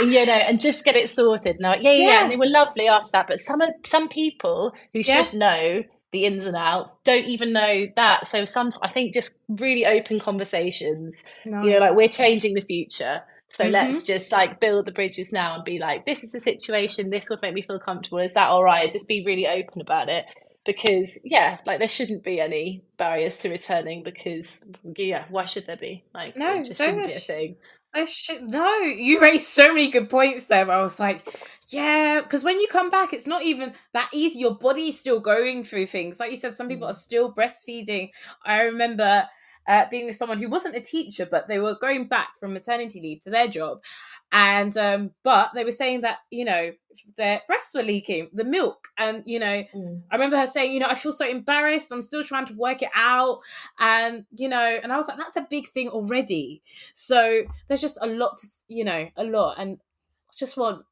you 0.00 0.26
know, 0.26 0.32
and 0.32 0.60
just 0.60 0.84
get 0.84 0.96
it 0.96 1.10
sorted. 1.10 1.56
And 1.56 1.62
like, 1.62 1.82
yeah, 1.82 1.92
yeah, 1.92 2.04
yeah, 2.04 2.22
and 2.22 2.32
they 2.32 2.36
were 2.36 2.48
lovely 2.48 2.88
after 2.88 3.10
that. 3.12 3.26
But 3.26 3.40
some 3.40 3.60
some 3.84 4.08
people 4.08 4.74
who 4.92 5.00
yeah. 5.00 5.24
should 5.24 5.34
know 5.34 5.82
the 6.12 6.24
ins 6.24 6.46
and 6.46 6.56
outs 6.56 7.00
don't 7.04 7.26
even 7.26 7.52
know 7.52 7.86
that. 7.96 8.26
So 8.26 8.44
some, 8.44 8.72
I 8.82 8.90
think, 8.90 9.12
just 9.12 9.38
really 9.48 9.84
open 9.84 10.20
conversations. 10.20 11.24
No. 11.44 11.62
You 11.62 11.72
know, 11.72 11.78
like 11.78 11.94
we're 11.94 12.08
changing 12.08 12.54
the 12.54 12.62
future. 12.62 13.22
So 13.50 13.64
mm-hmm. 13.64 13.72
let's 13.72 14.02
just 14.02 14.30
like 14.30 14.60
build 14.60 14.86
the 14.86 14.92
bridges 14.92 15.32
now 15.32 15.54
and 15.54 15.64
be 15.64 15.78
like, 15.78 16.04
this 16.04 16.22
is 16.22 16.32
the 16.32 16.40
situation. 16.40 17.10
This 17.10 17.28
would 17.30 17.42
make 17.42 17.54
me 17.54 17.62
feel 17.62 17.78
comfortable. 17.78 18.18
Is 18.18 18.34
that 18.34 18.48
all 18.48 18.64
right? 18.64 18.92
Just 18.92 19.08
be 19.08 19.24
really 19.24 19.46
open 19.46 19.80
about 19.80 20.08
it 20.08 20.26
because 20.68 21.18
yeah 21.24 21.56
like 21.64 21.78
there 21.78 21.88
shouldn't 21.88 22.22
be 22.22 22.38
any 22.38 22.84
barriers 22.98 23.38
to 23.38 23.48
returning 23.48 24.02
because 24.02 24.62
yeah 24.96 25.24
why 25.30 25.46
should 25.46 25.66
there 25.66 25.78
be 25.78 26.04
like 26.12 26.36
no 26.36 26.56
it 26.56 26.66
just 26.66 26.78
shouldn't 26.78 27.06
be 27.06 27.14
a 27.14 27.20
thing 27.20 27.56
I 27.94 28.04
should 28.04 28.42
no 28.42 28.76
you 28.80 29.20
raised 29.20 29.46
so 29.46 29.72
many 29.72 29.90
good 29.90 30.10
points 30.10 30.46
there 30.46 30.70
i 30.70 30.82
was 30.82 31.00
like 31.00 31.26
yeah 31.70 32.20
because 32.22 32.44
when 32.44 32.60
you 32.60 32.68
come 32.70 32.90
back 32.90 33.12
it's 33.12 33.26
not 33.26 33.42
even 33.42 33.72
that 33.92 34.10
easy 34.12 34.38
your 34.38 34.54
body's 34.54 35.00
still 35.00 35.20
going 35.20 35.64
through 35.64 35.86
things 35.86 36.20
like 36.20 36.30
you 36.30 36.36
said 36.36 36.54
some 36.54 36.68
people 36.68 36.86
mm. 36.86 36.90
are 36.90 36.94
still 36.94 37.32
breastfeeding 37.32 38.10
i 38.44 38.60
remember 38.60 39.24
uh, 39.68 39.84
being 39.90 40.06
with 40.06 40.16
someone 40.16 40.38
who 40.38 40.48
wasn't 40.48 40.74
a 40.74 40.80
teacher, 40.80 41.28
but 41.30 41.46
they 41.46 41.58
were 41.58 41.76
going 41.78 42.08
back 42.08 42.30
from 42.40 42.54
maternity 42.54 43.00
leave 43.00 43.20
to 43.20 43.30
their 43.30 43.46
job. 43.46 43.82
And, 44.30 44.76
um, 44.76 45.12
but 45.22 45.50
they 45.54 45.64
were 45.64 45.70
saying 45.70 46.02
that, 46.02 46.18
you 46.30 46.44
know, 46.44 46.72
their 47.16 47.40
breasts 47.46 47.74
were 47.74 47.82
leaking, 47.82 48.28
the 48.32 48.44
milk. 48.44 48.88
And, 48.98 49.22
you 49.24 49.38
know, 49.38 49.64
mm. 49.74 50.02
I 50.10 50.14
remember 50.14 50.36
her 50.36 50.46
saying, 50.46 50.72
you 50.72 50.80
know, 50.80 50.88
I 50.88 50.94
feel 50.94 51.12
so 51.12 51.26
embarrassed. 51.26 51.90
I'm 51.90 52.02
still 52.02 52.22
trying 52.22 52.46
to 52.46 52.54
work 52.54 52.82
it 52.82 52.90
out. 52.94 53.38
And, 53.78 54.26
you 54.36 54.48
know, 54.48 54.78
and 54.82 54.92
I 54.92 54.96
was 54.96 55.08
like, 55.08 55.16
that's 55.16 55.36
a 55.36 55.46
big 55.48 55.68
thing 55.68 55.88
already. 55.88 56.62
So 56.92 57.42
there's 57.68 57.80
just 57.80 57.98
a 58.02 58.06
lot, 58.06 58.38
to, 58.38 58.48
you 58.68 58.84
know, 58.84 59.08
a 59.16 59.24
lot. 59.24 59.56
And 59.58 59.78
I 60.12 60.34
just 60.36 60.58
want 60.58 60.84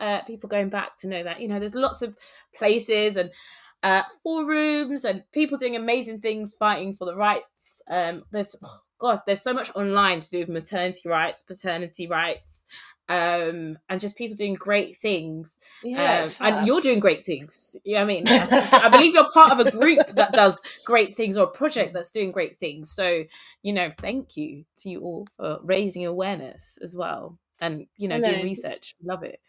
uh, 0.00 0.22
people 0.22 0.48
going 0.48 0.68
back 0.68 0.96
to 0.98 1.08
know 1.08 1.22
that, 1.22 1.40
you 1.40 1.46
know, 1.46 1.60
there's 1.60 1.74
lots 1.76 2.02
of 2.02 2.16
places 2.56 3.16
and, 3.16 3.30
uh, 3.82 4.02
forums 4.22 5.04
and 5.04 5.22
people 5.32 5.56
doing 5.56 5.76
amazing 5.76 6.20
things 6.20 6.54
fighting 6.54 6.92
for 6.94 7.06
the 7.06 7.16
rights. 7.16 7.80
Um, 7.88 8.24
there's 8.30 8.56
oh 8.62 8.80
God, 9.00 9.22
there's 9.26 9.42
so 9.42 9.52
much 9.54 9.70
online 9.74 10.20
to 10.20 10.30
do 10.30 10.38
with 10.40 10.48
maternity 10.48 11.08
rights, 11.08 11.42
paternity 11.42 12.06
rights, 12.06 12.66
um, 13.08 13.76
and 13.88 14.00
just 14.00 14.16
people 14.16 14.36
doing 14.36 14.54
great 14.54 14.96
things. 14.96 15.58
Yeah, 15.82 16.22
um, 16.22 16.32
and 16.40 16.66
you're 16.66 16.80
doing 16.80 17.00
great 17.00 17.24
things. 17.24 17.74
Yeah, 17.84 18.02
I 18.02 18.04
mean, 18.04 18.24
I, 18.28 18.82
I 18.84 18.88
believe 18.88 19.14
you're 19.14 19.30
part 19.32 19.52
of 19.52 19.66
a 19.66 19.70
group 19.70 20.06
that 20.10 20.32
does 20.32 20.60
great 20.84 21.16
things 21.16 21.36
or 21.36 21.44
a 21.44 21.50
project 21.50 21.92
that's 21.92 22.12
doing 22.12 22.30
great 22.30 22.56
things. 22.56 22.90
So, 22.90 23.24
you 23.62 23.72
know, 23.72 23.90
thank 23.90 24.36
you 24.36 24.64
to 24.82 24.90
you 24.90 25.00
all 25.00 25.26
for 25.36 25.58
raising 25.64 26.06
awareness 26.06 26.78
as 26.82 26.94
well, 26.96 27.38
and 27.60 27.86
you 27.96 28.06
know, 28.06 28.16
Hello. 28.16 28.32
doing 28.32 28.44
research. 28.44 28.94
Love 29.02 29.24
it. 29.24 29.40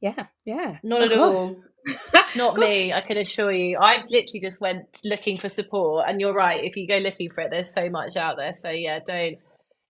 Yeah, 0.00 0.26
yeah. 0.44 0.78
Not 0.82 1.02
at 1.02 1.12
all. 1.12 1.56
It's 1.86 2.36
not 2.36 2.56
me, 2.56 2.92
I 2.92 3.00
can 3.00 3.16
assure 3.16 3.52
you. 3.52 3.78
I've 3.78 4.04
literally 4.10 4.40
just 4.40 4.60
went 4.60 5.00
looking 5.04 5.38
for 5.38 5.48
support, 5.48 6.06
and 6.08 6.20
you're 6.20 6.34
right. 6.34 6.62
If 6.62 6.76
you 6.76 6.86
go 6.86 6.98
looking 6.98 7.30
for 7.30 7.42
it, 7.42 7.50
there's 7.50 7.72
so 7.72 7.88
much 7.90 8.16
out 8.16 8.36
there. 8.36 8.52
So 8.52 8.70
yeah, 8.70 9.00
don't. 9.04 9.38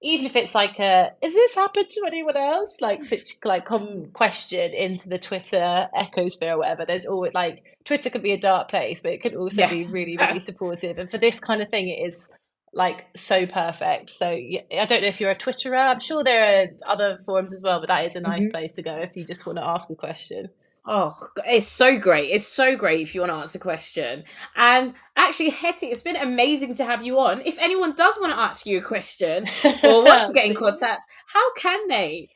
Even 0.03 0.25
if 0.25 0.35
it's 0.35 0.55
like 0.55 0.79
a, 0.79 1.11
is 1.21 1.35
this 1.35 1.55
happened 1.55 1.91
to 1.91 2.05
anyone 2.07 2.37
else? 2.37 2.81
Like 2.81 3.05
such 3.13 3.37
like 3.45 3.67
come 3.67 4.07
question 4.13 4.73
into 4.73 5.09
the 5.09 5.19
Twitter 5.19 5.89
ecosphere 5.95 6.53
or 6.55 6.59
whatever. 6.59 6.87
There's 6.87 7.07
always 7.07 7.35
like 7.35 7.77
Twitter 7.85 8.09
could 8.09 8.23
be 8.23 8.33
a 8.33 8.41
dark 8.41 8.69
place, 8.69 9.03
but 9.03 9.13
it 9.13 9.21
could 9.21 9.35
also 9.35 9.63
yeah. 9.63 9.71
be 9.71 9.85
really 9.87 10.17
really 10.21 10.41
supportive. 10.41 10.99
And 10.99 11.11
for 11.11 11.19
this 11.19 11.39
kind 11.39 11.61
of 11.61 11.69
thing, 11.69 11.89
it 11.89 12.07
is 12.07 12.31
like 12.73 13.07
so 13.17 13.47
perfect. 13.47 14.11
So 14.11 14.29
I 14.29 14.87
don't 14.87 15.03
know 15.03 15.09
if 15.09 15.21
you're 15.21 15.31
a 15.31 15.37
Twitterer. 15.37 15.91
I'm 15.91 16.01
sure 16.01 16.23
there 16.23 16.63
are 16.63 16.67
other 16.87 17.19
forums 17.25 17.53
as 17.53 17.63
well, 17.63 17.81
but 17.81 17.89
that 17.89 18.05
is 18.05 18.17
a 18.17 18.21
nice 18.21 18.45
mm-hmm. 18.45 18.53
place 18.53 18.73
to 18.75 18.83
go 18.83 18.95
if 18.97 19.17
you 19.17 19.25
just 19.25 19.47
want 19.47 19.59
to 19.59 19.65
ask 19.65 19.91
a 19.91 19.97
question. 19.97 20.51
Oh, 20.87 21.15
it's 21.47 21.69
so 21.69 21.99
great. 21.99 22.31
It's 22.31 22.47
so 22.47 22.75
great 22.75 23.01
if 23.01 23.15
you 23.15 23.21
want 23.21 23.33
to 23.33 23.37
ask 23.37 23.55
a 23.55 23.59
question. 23.59 24.25
And 24.57 24.95
actually, 25.17 25.51
Hetty, 25.51 25.87
it's 25.87 26.03
been 26.03 26.17
amazing 26.17 26.75
to 26.77 26.85
have 26.85 27.05
you 27.05 27.19
on. 27.19 27.43
If 27.43 27.59
anyone 27.59 27.95
does 27.95 28.17
want 28.19 28.33
to 28.33 28.39
ask 28.39 28.65
you 28.65 28.79
a 28.79 28.83
question 28.83 29.45
or 29.85 30.05
wants 30.05 30.29
to 30.29 30.33
get 30.33 30.47
in 30.47 30.55
contact, 30.55 31.07
how 31.27 31.53
can 31.55 31.89
they? 31.89 32.31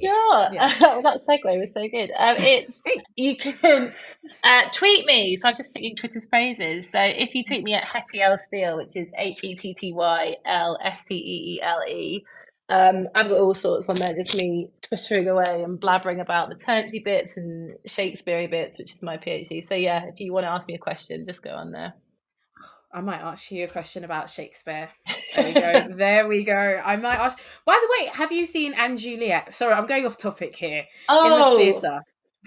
Sure. 0.00 0.48
Yeah. 0.52 0.72
well, 0.80 1.02
that 1.02 1.20
segue 1.28 1.60
was 1.60 1.72
so 1.72 1.86
good. 1.88 2.10
Um, 2.16 2.36
it's 2.38 2.82
you 3.16 3.36
can 3.36 3.92
uh, 4.44 4.62
tweet 4.72 5.06
me. 5.06 5.36
So 5.36 5.48
I'm 5.48 5.54
just 5.54 5.72
singing 5.72 5.96
Twitter's 5.96 6.26
phrases. 6.28 6.90
So 6.90 7.00
if 7.00 7.34
you 7.34 7.44
tweet 7.44 7.64
me 7.64 7.74
at 7.74 7.88
Hetty 7.88 8.20
L 8.20 8.38
Steele, 8.38 8.76
which 8.78 8.96
is 8.96 9.12
H 9.16 9.44
E 9.44 9.54
T 9.54 9.74
T 9.74 9.92
Y 9.92 10.36
L 10.44 10.78
S 10.82 11.04
T 11.04 11.14
E 11.14 11.54
E 11.56 11.62
L 11.62 11.80
E, 11.88 12.24
um, 12.68 13.08
I've 13.14 13.28
got 13.28 13.38
all 13.38 13.54
sorts 13.54 13.88
on 13.88 13.96
there, 13.96 14.14
just 14.14 14.36
me 14.36 14.70
twittering 14.82 15.28
away 15.28 15.62
and 15.62 15.80
blabbering 15.80 16.20
about 16.20 16.48
maternity 16.48 17.00
bits 17.00 17.36
and 17.36 17.76
Shakespeare 17.86 18.48
bits, 18.48 18.78
which 18.78 18.94
is 18.94 19.02
my 19.02 19.18
PhD. 19.18 19.62
So 19.62 19.74
yeah, 19.74 20.06
if 20.06 20.20
you 20.20 20.32
want 20.32 20.44
to 20.44 20.50
ask 20.50 20.68
me 20.68 20.74
a 20.74 20.78
question, 20.78 21.24
just 21.24 21.42
go 21.42 21.50
on 21.50 21.72
there. 21.72 21.92
I 22.94 23.00
might 23.00 23.20
ask 23.20 23.50
you 23.50 23.64
a 23.64 23.68
question 23.68 24.04
about 24.04 24.30
Shakespeare. 24.30 24.90
There 25.34 25.46
we 25.46 25.54
go. 25.54 25.96
there 25.96 26.28
we 26.28 26.44
go. 26.44 26.82
I 26.84 26.96
might 26.96 27.16
ask. 27.16 27.38
By 27.64 27.80
the 27.80 27.88
way, 27.88 28.10
have 28.12 28.32
you 28.32 28.44
seen 28.44 28.74
& 28.86 28.96
Juliet? 28.98 29.50
Sorry, 29.54 29.72
I'm 29.72 29.86
going 29.86 30.04
off 30.04 30.18
topic 30.18 30.54
here. 30.54 30.84
Oh, 31.08 31.24
in 31.24 31.30
the 31.30 31.46
oh, 31.46 31.56
theatre. 31.56 32.00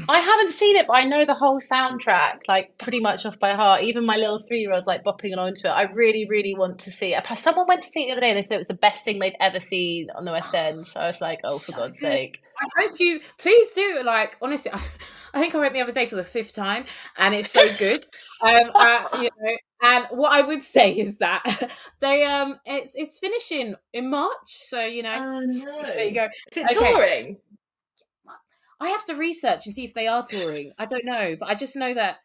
I 0.08 0.20
haven't 0.20 0.52
seen 0.52 0.76
it, 0.76 0.86
but 0.86 0.98
I 0.98 1.06
know 1.06 1.26
the 1.26 1.34
whole 1.34 1.60
soundtrack, 1.60 2.42
like 2.48 2.78
pretty 2.78 3.00
much 3.00 3.26
off 3.26 3.40
by 3.40 3.56
heart. 3.56 3.82
Even 3.82 4.06
my 4.06 4.18
little 4.18 4.38
three 4.38 4.60
year 4.60 4.72
old's 4.72 4.86
like 4.86 5.04
bopping 5.04 5.34
along 5.34 5.56
to 5.56 5.68
it. 5.68 5.72
I 5.72 5.84
really, 5.94 6.28
really 6.30 6.54
want 6.56 6.78
to 6.82 6.92
see 6.92 7.16
it. 7.16 7.26
Someone 7.38 7.66
went 7.68 7.82
to 7.82 7.88
see 7.88 8.04
it 8.04 8.08
the 8.08 8.12
other 8.12 8.22
day 8.22 8.30
and 8.30 8.38
they 8.38 8.44
said 8.44 8.56
it 8.56 8.60
was 8.60 8.68
the 8.68 8.76
best 8.76 9.04
thing 9.04 9.18
they've 9.18 9.34
ever 9.40 9.60
seen 9.60 10.10
on 10.16 10.26
the 10.26 10.32
West 10.32 10.54
End. 10.54 10.86
So 10.86 11.00
I 11.00 11.08
was 11.08 11.22
like, 11.22 11.40
oh, 11.44 11.58
for 11.58 11.72
so 11.72 11.78
God's 11.78 12.00
good. 12.00 12.08
sake. 12.08 12.42
I 12.60 12.82
hope 12.82 13.00
you 13.00 13.20
please 13.38 13.72
do. 13.74 14.02
Like, 14.04 14.38
honestly, 14.42 14.72
I, 14.72 14.82
I, 15.34 15.40
think 15.40 15.56
I 15.56 15.60
went 15.60 15.74
the 15.74 15.82
other 15.82 15.92
day 15.92 16.06
for 16.06 16.16
the 16.16 16.24
fifth 16.24 16.54
time 16.54 16.86
and 17.18 17.34
it's 17.34 17.52
so 17.52 17.68
good. 17.78 18.06
um, 18.42 18.72
uh, 18.74 19.08
you 19.22 19.30
know, 19.42 19.58
and 19.82 20.06
what 20.12 20.32
I 20.32 20.42
would 20.42 20.62
say 20.62 20.92
is 20.92 21.18
that 21.18 21.44
they 22.00 22.26
um 22.26 22.60
it's 22.66 22.94
it's 22.96 23.20
finishing 23.20 23.76
in 23.94 24.10
March, 24.10 24.34
so 24.46 24.84
you 24.84 25.04
know. 25.04 25.16
Oh 25.16 25.40
no! 25.42 25.82
There 25.84 26.06
you 26.06 26.14
go. 26.14 26.26
Is 26.52 26.58
it 26.58 26.66
okay. 26.66 26.92
touring? 26.92 27.38
I 28.80 28.90
have 28.90 29.06
to 29.06 29.16
research 29.16 29.66
and 29.66 29.76
see 29.76 29.86
if 29.86 29.94
they 29.94 30.08
are 30.08 30.24
touring. 30.24 30.74
I 30.78 30.86
don't 30.86 31.06
know, 31.06 31.36
but 31.40 31.48
I 31.48 31.56
just 31.56 31.76
know 31.76 31.94
that 31.94 32.18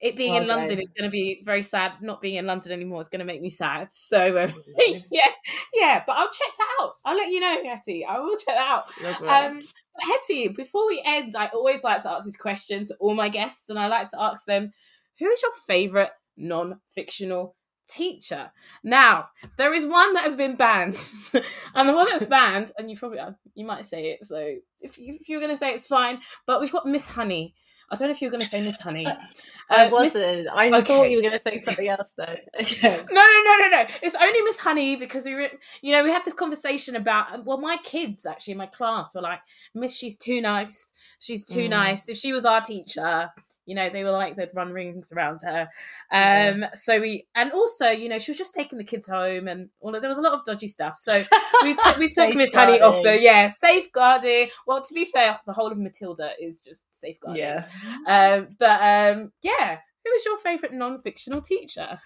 it 0.00 0.16
being 0.16 0.32
well, 0.32 0.42
in 0.42 0.48
London 0.48 0.80
is 0.80 0.88
going 0.96 1.08
to 1.08 1.12
be 1.12 1.42
very 1.44 1.62
sad. 1.62 1.94
Not 2.00 2.20
being 2.20 2.36
in 2.36 2.46
London 2.46 2.72
anymore 2.72 3.00
is 3.00 3.08
going 3.08 3.18
to 3.20 3.24
make 3.24 3.42
me 3.42 3.50
sad. 3.50 3.88
So 3.92 4.42
um, 4.42 4.52
yeah, 5.10 5.30
yeah. 5.74 6.02
But 6.06 6.16
I'll 6.16 6.30
check 6.30 6.50
that 6.56 6.76
out. 6.80 6.92
I'll 7.04 7.16
let 7.16 7.30
you 7.30 7.40
know, 7.40 7.56
Hetty. 7.64 8.04
I 8.04 8.18
will 8.18 8.36
check 8.36 8.54
that 8.54 8.82
out. 9.26 9.50
Um, 9.50 9.62
Hetty, 10.00 10.48
before 10.48 10.86
we 10.86 11.02
end, 11.04 11.34
I 11.36 11.48
always 11.48 11.82
like 11.82 12.02
to 12.02 12.12
ask 12.12 12.24
this 12.24 12.36
question 12.36 12.84
to 12.86 12.96
all 13.00 13.14
my 13.14 13.28
guests, 13.28 13.70
and 13.70 13.78
I 13.78 13.88
like 13.88 14.08
to 14.10 14.20
ask 14.20 14.46
them, 14.46 14.72
"Who 15.18 15.28
is 15.28 15.42
your 15.42 15.52
favorite 15.66 16.10
non-fictional 16.36 17.56
teacher. 17.88 18.50
Now, 18.84 19.28
there 19.56 19.74
is 19.74 19.86
one 19.86 20.14
that 20.14 20.24
has 20.24 20.36
been 20.36 20.56
banned, 20.56 20.96
and 21.74 21.88
the 21.88 21.94
one 21.94 22.06
that's 22.06 22.24
banned, 22.24 22.72
and 22.78 22.90
you 22.90 22.96
probably 22.96 23.18
uh, 23.18 23.32
you 23.54 23.64
might 23.64 23.84
say 23.84 24.10
it. 24.10 24.24
So 24.24 24.56
if 24.80 24.98
you, 24.98 25.16
if 25.20 25.28
you're 25.28 25.40
going 25.40 25.52
to 25.52 25.56
say 25.56 25.70
it, 25.70 25.76
it's 25.76 25.86
fine. 25.86 26.20
But 26.46 26.60
we've 26.60 26.72
got 26.72 26.86
Miss 26.86 27.08
Honey. 27.08 27.54
I 27.90 27.96
don't 27.96 28.08
know 28.08 28.12
if 28.12 28.20
you're 28.20 28.30
going 28.30 28.42
to 28.42 28.48
say 28.48 28.62
Miss 28.62 28.78
Honey. 28.80 29.06
I 29.70 29.86
uh, 29.86 29.90
wasn't. 29.90 30.44
Miss... 30.44 30.52
I 30.52 30.68
okay. 30.68 30.82
thought 30.82 31.10
you 31.10 31.16
were 31.16 31.22
going 31.22 31.38
to 31.38 31.42
say 31.44 31.58
something 31.58 31.88
else, 31.88 32.08
though. 32.16 32.36
Okay. 32.60 33.04
No, 33.10 33.20
no, 33.22 33.42
no, 33.44 33.56
no, 33.58 33.68
no. 33.70 33.86
It's 34.02 34.14
only 34.14 34.42
Miss 34.42 34.58
Honey 34.58 34.96
because 34.96 35.24
we, 35.24 35.34
were, 35.34 35.48
you 35.80 35.92
know, 35.92 36.04
we 36.04 36.10
had 36.10 36.24
this 36.24 36.34
conversation 36.34 36.96
about. 36.96 37.44
Well, 37.44 37.58
my 37.58 37.78
kids 37.82 38.26
actually 38.26 38.52
in 38.52 38.58
my 38.58 38.66
class 38.66 39.14
were 39.14 39.22
like, 39.22 39.40
Miss, 39.74 39.96
she's 39.96 40.16
too 40.16 40.40
nice. 40.40 40.92
She's 41.18 41.46
too 41.46 41.66
mm. 41.66 41.70
nice. 41.70 42.08
If 42.08 42.18
she 42.18 42.32
was 42.32 42.44
our 42.44 42.60
teacher, 42.60 43.30
you 43.68 43.74
know 43.74 43.90
they 43.90 44.02
were 44.02 44.10
like 44.10 44.34
they'd 44.34 44.54
run 44.54 44.72
rings 44.72 45.12
around 45.12 45.40
her. 45.44 45.68
Um 46.10 46.60
yeah. 46.60 46.70
so 46.74 46.98
we 46.98 47.26
and 47.34 47.52
also 47.52 47.90
you 47.90 48.08
know 48.08 48.18
she 48.18 48.30
was 48.30 48.38
just 48.38 48.54
taking 48.54 48.78
the 48.78 48.84
kids 48.84 49.06
home 49.06 49.46
and 49.46 49.68
all 49.80 49.94
of, 49.94 50.00
there 50.00 50.08
was 50.08 50.16
a 50.16 50.22
lot 50.22 50.32
of 50.32 50.42
dodgy 50.44 50.68
stuff. 50.68 50.96
So 50.96 51.22
we 51.62 51.74
took 51.74 51.98
we 51.98 52.08
took 52.08 52.34
miss 52.34 52.54
honey 52.54 52.80
off 52.80 53.02
the 53.02 53.20
yeah 53.20 53.48
safeguarding. 53.48 54.48
Well 54.66 54.82
to 54.82 54.94
be 54.94 55.04
fair 55.04 55.38
the 55.46 55.52
whole 55.52 55.70
of 55.70 55.78
matilda 55.78 56.30
is 56.40 56.62
just 56.62 56.86
safeguarding. 56.98 57.42
Yeah. 57.42 57.66
Um 58.06 58.48
but 58.58 58.80
um 58.80 59.32
yeah 59.42 59.78
who 60.04 60.12
was 60.12 60.24
your 60.24 60.38
favorite 60.38 60.72
non-fictional 60.72 61.42
teacher 61.42 61.98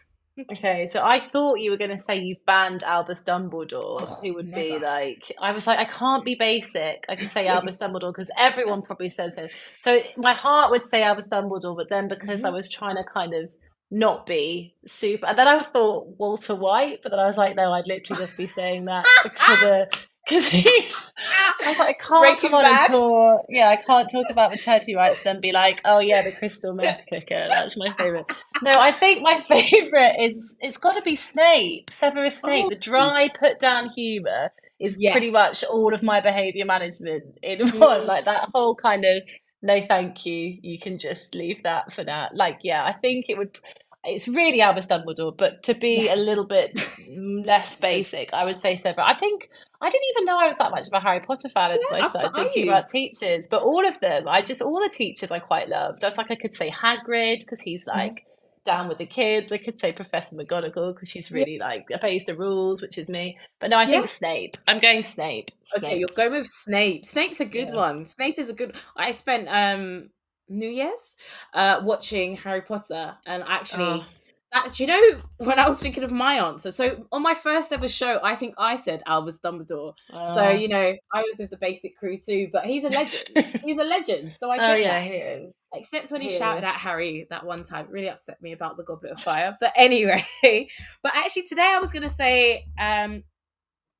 Okay, 0.51 0.87
so 0.87 1.05
I 1.05 1.19
thought 1.19 1.57
you 1.57 1.71
were 1.71 1.77
going 1.77 1.91
to 1.91 1.99
say 1.99 2.17
you've 2.17 2.45
banned 2.47 2.83
Albus 2.85 3.23
Dumbledore, 3.23 4.01
oh, 4.01 4.19
who 4.23 4.35
would 4.35 4.49
never. 4.49 4.63
be 4.63 4.79
like, 4.79 5.31
I 5.39 5.53
was 5.53 5.67
like, 5.67 5.79
I 5.79 5.85
can't 5.85 6.25
be 6.25 6.35
basic. 6.35 7.05
I 7.09 7.17
can 7.17 7.29
say 7.29 7.49
Albus 7.49 7.79
Dumbledore 7.81 8.13
because 8.13 8.31
everyone 8.39 8.81
probably 8.81 9.11
says 9.11 9.35
it. 9.37 9.51
So 9.83 10.01
my 10.17 10.33
heart 10.33 10.71
would 10.71 10.87
say 10.87 11.03
Albus 11.03 11.29
Dumbledore, 11.29 11.77
but 11.77 11.91
then 11.91 12.09
because 12.09 12.39
mm-hmm. 12.39 12.47
I 12.47 12.51
was 12.51 12.71
trying 12.71 12.97
to 12.97 13.05
kind 13.05 13.35
of 13.35 13.51
not 13.91 14.25
be 14.25 14.75
super, 14.87 15.27
and 15.27 15.39
then 15.39 15.49
I 15.49 15.63
thought 15.63 16.17
Walter 16.19 16.55
White, 16.55 17.01
but 17.03 17.11
then 17.11 17.19
I 17.19 17.27
was 17.27 17.37
like, 17.37 17.55
no, 17.55 17.71
I'd 17.73 17.87
literally 17.87 18.23
just 18.23 18.39
be 18.39 18.47
saying 18.47 18.87
that 18.87 19.05
because 19.23 19.53
of 19.53 19.61
the 19.61 19.99
because 20.25 20.49
he, 20.49 20.65
I 20.67 21.69
was 21.69 21.79
like, 21.79 21.89
I 21.89 21.93
can't 21.95 22.21
Breaking 22.21 22.51
come 22.51 22.55
on 22.55 22.65
bad. 22.65 22.91
and 22.91 22.93
talk. 22.93 23.47
Yeah, 23.49 23.69
I 23.69 23.77
can't 23.77 24.09
talk 24.11 24.27
about 24.31 24.51
maternity 24.51 24.95
rights, 24.95 25.23
then 25.23 25.41
be 25.41 25.53
like, 25.53 25.81
oh 25.85 25.99
yeah, 25.99 26.23
the 26.23 26.33
crystal 26.33 26.75
meth 26.75 27.05
cooker. 27.09 27.47
That's 27.49 27.77
my 27.77 27.93
favorite. 27.99 28.27
No, 28.63 28.71
I 28.81 28.93
think 28.93 29.23
my 29.23 29.41
favorite 29.49 30.17
is 30.21 30.55
it's 30.61 30.79
got 30.79 30.93
to 30.93 31.03
be 31.03 31.17
Snape, 31.17 31.91
Severus 31.91 32.41
Snape. 32.41 32.67
Oh. 32.67 32.71
The 32.71 32.77
dry, 32.77 33.29
put 33.29 33.59
down 33.59 33.89
humor 33.89 34.53
is 34.79 35.01
yes. 35.01 35.13
pretty 35.13 35.31
much 35.31 35.65
all 35.65 35.95
of 35.95 36.03
my 36.03 36.21
behavior 36.21 36.65
management 36.65 37.39
in 37.43 37.61
one. 37.79 38.03
Mm. 38.03 38.07
Like 38.07 38.25
that 38.27 38.51
whole 38.55 38.75
kind 38.75 39.05
of 39.05 39.23
no, 39.65 39.81
thank 39.81 40.27
you. 40.27 40.59
You 40.61 40.79
can 40.79 40.99
just 40.99 41.37
leave 41.37 41.63
that 41.63 41.93
for 41.93 42.03
that. 42.03 42.35
Like, 42.35 42.59
yeah, 42.63 42.85
I 42.85 42.93
think 42.93 43.27
it 43.29 43.39
would 43.39 43.59
it's 44.05 44.27
really 44.27 44.61
Albus 44.61 44.89
Dumbledore, 44.89 45.37
but 45.37 45.63
to 45.65 45.75
be 45.75 46.07
yeah. 46.07 46.15
a 46.15 46.17
little 46.17 46.45
bit 46.45 46.77
less 47.09 47.77
basic, 47.77 48.33
I 48.33 48.45
would 48.45 48.57
say 48.57 48.75
Severus. 48.77 49.07
I 49.07 49.15
think 49.15 49.49
I 49.83 49.91
didn't 49.91 50.09
even 50.11 50.25
know 50.27 50.39
I 50.39 50.47
was 50.47 50.59
that 50.59 50.71
much 50.71 50.87
of 50.87 50.93
a 50.93 51.01
Harry 51.01 51.21
Potter 51.21 51.49
fan 51.49 51.73
until 51.73 51.99
yeah, 51.99 52.05
I 52.05 52.09
started 52.09 52.35
thinking 52.35 52.69
about 52.69 52.89
teachers. 52.89 53.49
But 53.49 53.63
all 53.63 53.87
of 53.87 53.99
them, 54.01 54.29
I 54.29 54.41
just 54.41 54.63
all 54.63 54.81
the 54.81 54.89
teachers 54.89 55.31
I 55.33 55.41
quite 55.41 55.69
loved. 55.69 56.05
I 56.05 56.07
was 56.07 56.17
like, 56.17 56.31
I 56.31 56.37
could 56.37 56.55
say 56.55 56.71
Hagrid 56.71 57.41
because 57.41 57.61
he's 57.61 57.87
mm-hmm. 57.87 57.99
like. 57.99 58.15
Mm. 58.15 58.27
Down 58.65 58.87
with 58.87 58.99
the 58.99 59.07
kids. 59.07 59.51
I 59.51 59.59
could 59.59 59.77
say 59.77 59.91
Professor 59.91 60.37
McGonagall 60.37 60.95
because 60.95 61.09
she's 61.09 61.33
really 61.33 61.57
yeah. 61.57 61.67
like 61.67 61.89
obeys 61.93 62.27
the 62.27 62.37
rules, 62.37 62.81
which 62.81 62.97
is 62.97 63.09
me. 63.09 63.37
But 63.59 63.71
no, 63.71 63.77
I 63.77 63.87
think 63.87 64.07
Snape. 64.07 64.57
I'm 64.69 64.79
going 64.79 65.03
Snape. 65.03 65.51
Snape. 65.65 65.83
Okay, 65.83 65.99
you're 65.99 66.09
going 66.15 66.31
with 66.31 66.47
Snape. 66.47 67.05
Snape's 67.05 67.41
a 67.41 67.45
good 67.45 67.75
one. 67.75 68.07
Snape 68.07 68.39
is 68.39 68.51
a 68.51 68.55
good. 68.55 68.77
I 68.97 69.11
spent 69.11 69.49
um 69.49 70.11
New 70.49 70.69
Year's, 70.69 71.17
uh, 71.55 71.81
watching 71.83 72.37
Harry 72.37 72.63
Potter, 72.63 73.17
and 73.27 73.43
actually. 73.49 74.03
Oh. 74.03 74.05
That, 74.53 74.75
do 74.75 74.83
you 74.83 74.87
know 74.87 75.19
when 75.39 75.59
I 75.59 75.67
was 75.67 75.81
thinking 75.81 76.05
of 76.05 76.13
my 76.13 76.35
answer? 76.35 76.71
So 76.71 77.07
on 77.11 77.23
my 77.23 77.35
first 77.35 77.73
ever 77.73 77.89
show, 77.89 78.21
I 78.23 78.35
think 78.35 78.55
I 78.59 78.77
said 78.77 79.03
Albus 79.07 79.39
Dumbledore. 79.39 79.95
Oh. 80.13 80.35
So 80.35 80.51
you 80.51 80.69
know, 80.69 80.95
I 81.13 81.23
was 81.23 81.37
with 81.39 81.51
the 81.51 81.57
basic 81.57 81.97
crew 81.97 82.19
too. 82.19 82.49
But 82.53 82.67
he's 82.67 82.85
a 82.85 82.91
legend. 82.91 83.63
he's 83.65 83.79
a 83.81 83.85
legend. 83.85 84.33
So 84.37 84.51
I 84.51 84.59
get 84.59 84.71
oh 84.71 84.75
yeah, 84.75 85.01
that. 85.01 85.07
he 85.07 85.17
is. 85.17 85.53
Except 85.75 86.11
when 86.11 86.21
he, 86.21 86.29
he 86.29 86.39
shouted 86.39 86.65
is. 86.65 86.69
at 86.69 86.75
Harry 86.75 87.27
that 87.31 87.47
one 87.47 87.63
time, 87.63 87.87
it 87.87 87.91
really 87.91 88.09
upset 88.09 88.43
me 88.43 88.53
about 88.53 88.77
the 88.77 88.83
Goblet 88.85 89.13
of 89.13 89.21
Fire. 89.21 89.57
But 89.59 89.73
anyway, 89.75 90.23
but 91.03 91.15
actually 91.15 91.45
today 91.45 91.73
I 91.75 91.79
was 91.79 91.93
going 91.93 92.03
to 92.03 92.11
say 92.11 92.67
um, 92.79 93.25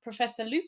Professor 0.05 0.45
Lupin, 0.45 0.67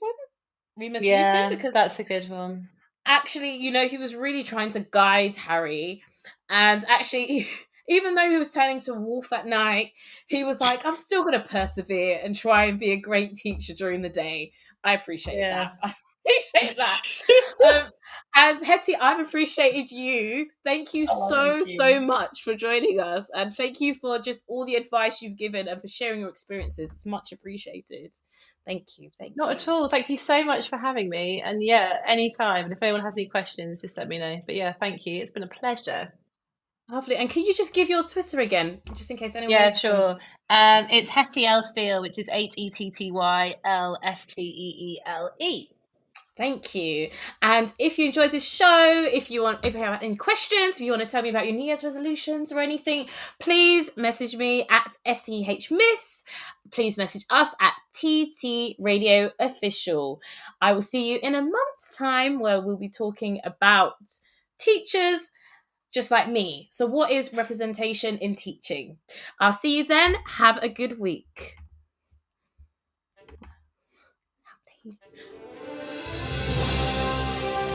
Remus 0.77 1.05
yeah, 1.05 1.43
Lupin, 1.45 1.59
because 1.59 1.75
that's 1.75 1.99
a 1.99 2.05
good 2.05 2.29
one 2.31 2.69
actually, 3.07 3.57
you 3.57 3.71
know, 3.71 3.87
he 3.87 3.99
was 3.99 4.15
really 4.15 4.43
trying 4.43 4.71
to 4.73 4.81
guide 4.81 5.37
Harry. 5.37 6.03
And 6.49 6.85
actually, 6.89 7.47
even 7.89 8.15
though 8.15 8.29
he 8.29 8.39
was 8.39 8.53
turning 8.53 8.81
to 8.83 8.95
wolf 8.95 9.33
at 9.33 9.47
night, 9.47 9.93
he 10.27 10.45
was 10.45 10.61
like, 10.61 10.85
I'm 10.87 10.97
still 10.97 11.23
going 11.23 11.41
to 11.41 11.49
persevere 11.49 12.21
and 12.23 12.35
try 12.35 12.65
and 12.65 12.79
be 12.79 12.93
a 12.93 12.97
great 12.97 13.37
teacher 13.37 13.75
during 13.75 14.03
the 14.03 14.09
day. 14.09 14.53
I 14.83 14.95
appreciate 14.95 15.39
yeah. 15.39 15.71
that. 15.83 15.95
I 16.27 16.41
appreciate 16.57 16.77
that. 16.79 17.03
um, 17.67 17.91
and 18.35 18.65
Hetty, 18.65 18.97
I've 18.97 19.27
appreciated 19.27 19.91
you. 19.91 20.47
Thank 20.65 20.95
you 20.95 21.07
oh, 21.11 21.29
so, 21.29 21.53
thank 21.53 21.69
you. 21.69 21.77
so 21.77 22.01
much 22.01 22.43
for 22.43 22.55
joining 22.55 22.99
us. 23.01 23.29
And 23.35 23.55
thank 23.55 23.81
you 23.81 23.95
for 23.95 24.19
just 24.19 24.41
all 24.49 24.65
the 24.65 24.75
advice 24.75 25.21
you've 25.21 25.37
given 25.37 25.69
and 25.69 25.81
for 25.81 25.87
sharing 25.87 26.21
your 26.21 26.31
experiences. 26.31 26.91
It's 26.93 27.07
much 27.07 27.33
appreciated. 27.33 28.15
Thank 28.67 28.99
you. 28.99 29.11
Thank 29.19 29.37
Not 29.37 29.49
you. 29.49 29.55
at 29.55 29.69
all. 29.69 29.89
Thank 29.89 30.09
you 30.09 30.17
so 30.17 30.43
much 30.43 30.69
for 30.69 30.79
having 30.79 31.11
me. 31.11 31.43
And 31.45 31.63
yeah, 31.63 31.99
anytime. 32.07 32.65
And 32.65 32.73
if 32.73 32.83
anyone 32.83 33.03
has 33.03 33.17
any 33.17 33.27
questions, 33.27 33.83
just 33.83 33.99
let 33.99 34.09
me 34.09 34.19
know. 34.19 34.41
But 34.47 34.55
yeah, 34.55 34.73
thank 34.73 35.05
you. 35.05 35.21
It's 35.21 35.33
been 35.33 35.43
a 35.43 35.49
pleasure. 35.49 36.13
Lovely. 36.91 37.17
And 37.17 37.31
can 37.31 37.45
you 37.45 37.55
just 37.55 37.73
give 37.73 37.89
your 37.89 38.03
Twitter 38.03 38.41
again, 38.41 38.81
just 38.95 39.11
in 39.11 39.17
case 39.17 39.35
anyone? 39.35 39.51
Yeah, 39.51 39.71
sure. 39.71 40.19
Um, 40.51 40.87
it's 40.91 41.09
Hetty 41.09 41.47
L 41.47 41.63
Steele, 41.63 42.03
which 42.03 42.19
is 42.19 42.29
H 42.31 42.55
E 42.57 42.69
T 42.71 42.91
T 42.91 43.11
Y 43.11 43.55
L 43.65 43.99
S 44.03 44.27
T 44.27 44.43
E 44.43 44.45
E 44.45 45.01
L 45.07 45.31
E. 45.41 45.69
Thank 46.37 46.75
you. 46.75 47.11
And 47.41 47.73
if 47.79 47.97
you 47.97 48.07
enjoyed 48.07 48.33
this 48.33 48.47
show, 48.47 49.09
if 49.11 49.31
you 49.31 49.43
want, 49.43 49.65
if 49.65 49.75
you 49.75 49.81
have 49.81 50.03
any 50.03 50.17
questions, 50.17 50.75
if 50.75 50.81
you 50.81 50.91
want 50.91 51.03
to 51.03 51.09
tell 51.09 51.23
me 51.23 51.31
about 51.31 51.47
your 51.47 51.55
New 51.55 51.65
Year's 51.65 51.85
resolutions 51.85 52.51
or 52.53 52.59
anything, 52.59 53.09
please 53.39 53.91
message 53.97 54.37
me 54.37 54.67
at 54.69 54.97
SEH 55.07 55.71
Miss. 55.71 56.25
Please 56.73 56.99
message 56.99 57.25
us 57.31 57.55
at 57.61 57.75
TT 57.93 58.75
Radio 58.81 59.31
Official. 59.39 60.21
I 60.61 60.73
will 60.73 60.83
see 60.83 61.09
you 61.11 61.21
in 61.23 61.37
a 61.37 61.41
month's 61.41 61.97
time 61.97 62.41
where 62.41 62.61
we'll 62.61 62.79
be 62.79 62.91
talking 62.91 63.41
about 63.45 63.95
teachers 64.59 65.31
just 65.95 66.11
like 66.11 66.29
me. 66.29 66.69
So, 66.71 66.85
what 66.85 67.11
is 67.11 67.33
representation 67.33 68.19
in 68.19 68.35
teaching? 68.35 68.99
I'll 69.41 69.53
see 69.53 69.79
you 69.79 69.85
then. 69.85 70.17
Have 70.27 70.59
a 70.63 70.69
good 70.69 70.99
week. 70.99 71.55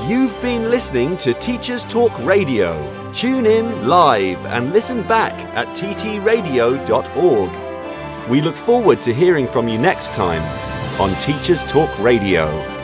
You've 0.05 0.41
been 0.41 0.69
listening 0.71 1.17
to 1.17 1.33
Teachers 1.35 1.83
Talk 1.83 2.17
Radio. 2.19 2.73
Tune 3.13 3.45
in 3.45 3.87
live 3.87 4.43
and 4.47 4.73
listen 4.73 5.03
back 5.03 5.33
at 5.55 5.67
ttradio.org. 5.77 7.51
We 8.29 8.41
look 8.41 8.55
forward 8.55 9.01
to 9.03 9.13
hearing 9.13 9.45
from 9.45 9.67
you 9.67 9.77
next 9.77 10.13
time 10.13 10.41
on 10.99 11.13
Teachers 11.21 11.63
Talk 11.65 11.97
Radio. 11.99 12.78